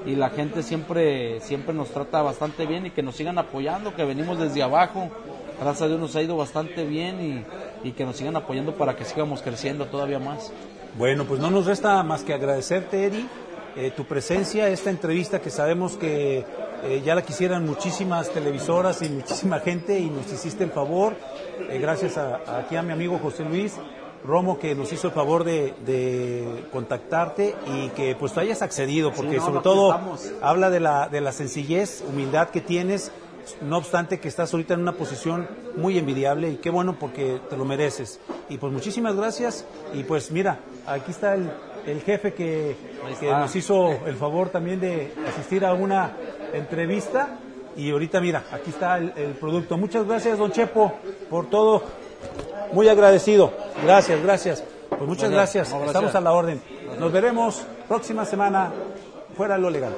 y 0.06 0.16
la 0.16 0.30
gente 0.30 0.64
siempre, 0.64 1.42
siempre 1.42 1.74
nos 1.74 1.90
trata 1.90 2.22
bastante 2.22 2.66
bien 2.66 2.86
y 2.86 2.92
que 2.92 3.04
nos 3.04 3.16
sigan 3.16 3.38
apoyando, 3.38 3.94
que 3.96 4.06
venimos 4.06 4.40
desde 4.40 4.64
abajo, 4.64 5.10
gracias 5.60 5.82
a 5.82 5.88
Dios 5.88 6.00
nos 6.00 6.16
ha 6.16 6.22
ido 6.22 6.38
bastante 6.38 6.86
bien 6.86 7.46
y, 7.84 7.88
y 7.90 7.92
que 7.92 8.06
nos 8.06 8.16
sigan 8.16 8.36
apoyando 8.38 8.76
para 8.76 8.96
que 8.96 9.04
sigamos 9.04 9.42
creciendo 9.42 9.86
todavía 9.88 10.20
más. 10.20 10.52
Bueno, 10.98 11.26
pues 11.26 11.40
no 11.42 11.52
nos 11.52 11.66
resta 11.66 12.02
más 12.04 12.24
que 12.24 12.34
agradecerte, 12.34 13.04
Eddie, 13.06 13.26
eh, 13.78 13.92
tu 13.96 14.06
presencia, 14.06 14.68
esta 14.70 14.90
entrevista 14.90 15.40
que 15.40 15.50
sabemos 15.50 15.98
que 15.98 16.44
eh, 16.84 17.02
ya 17.06 17.16
la 17.16 17.22
quisieran 17.22 17.66
muchísimas 17.66 18.30
televisoras 18.32 19.02
y 19.02 19.10
muchísima 19.10 19.60
gente 19.60 20.00
y 20.00 20.10
nos 20.10 20.32
hiciste 20.34 20.64
el 20.64 20.72
favor. 20.72 21.14
Eh, 21.70 21.80
gracias 21.80 22.18
a, 22.18 22.38
a- 22.46 22.60
aquí 22.60 22.76
a 22.76 22.82
mi 22.84 22.92
amigo 22.94 23.20
José 23.22 23.44
Luis 23.46 23.76
Romo 24.26 24.58
que 24.60 24.74
nos 24.76 24.92
hizo 24.92 25.08
el 25.08 25.14
favor 25.14 25.44
de, 25.44 25.74
de 25.86 26.66
contactarte 26.72 27.56
y 27.72 27.90
que 27.90 28.16
pues 28.16 28.34
tú 28.34 28.40
hayas 28.40 28.62
accedido, 28.62 29.14
porque 29.14 29.38
no, 29.38 29.46
sobre 29.46 29.62
todo 29.62 29.92
estamos. 29.92 30.32
habla 30.42 30.70
de 30.70 30.80
la, 30.80 31.08
de 31.08 31.22
la 31.22 31.32
sencillez, 31.32 32.04
humildad 32.10 32.50
que 32.50 32.60
tienes, 32.62 33.12
no 33.62 33.78
obstante 33.78 34.20
que 34.20 34.28
estás 34.28 34.52
ahorita 34.54 34.74
en 34.74 34.82
una 34.82 34.94
posición 34.94 35.48
muy 35.78 35.98
envidiable 35.98 36.50
y 36.50 36.56
qué 36.58 36.70
bueno 36.72 36.98
porque 37.00 37.40
te 37.50 37.56
lo 37.56 37.64
mereces. 37.64 38.20
Y 38.50 38.58
pues 38.58 38.74
muchísimas 38.74 39.16
gracias 39.16 39.66
y 39.94 40.04
pues 40.04 40.32
mira, 40.32 40.60
aquí 40.88 41.12
está 41.12 41.36
el, 41.36 41.50
el 41.88 42.02
jefe 42.02 42.34
que, 42.34 42.76
nos 43.24 43.56
hizo 43.56 44.06
el 44.06 44.16
favor 44.16 44.50
también 44.50 44.80
de 44.80 45.14
asistir 45.28 45.66
a 45.66 45.74
una 45.74 46.12
entrevista 46.54 47.40
y 47.76 47.92
ahorita 47.92 48.20
mira, 48.20 48.44
aquí 48.52 48.72
está 48.72 48.98
el, 48.98 49.14
el 49.16 49.32
producto. 49.32 49.78
Muchas 49.78 50.06
gracias 50.06 50.38
don 50.38 50.52
Chepo 50.52 50.94
por 51.30 51.50
todo, 51.50 51.84
muy 52.74 52.90
agradecido. 52.90 53.54
Gracias, 53.84 54.22
gracias. 54.22 54.64
Pues 54.90 55.02
muchas 55.02 55.26
Bueno, 55.26 55.38
gracias, 55.38 55.72
estamos 55.72 56.16
a 56.16 56.22
la 56.22 56.34
orden. 56.34 56.62
Nos 57.00 57.12
veremos 57.12 57.66
próxima 57.88 58.26
semana 58.26 58.72
fuera 59.36 59.56
de 59.56 59.62
lo 59.62 59.70
legal. 59.70 59.94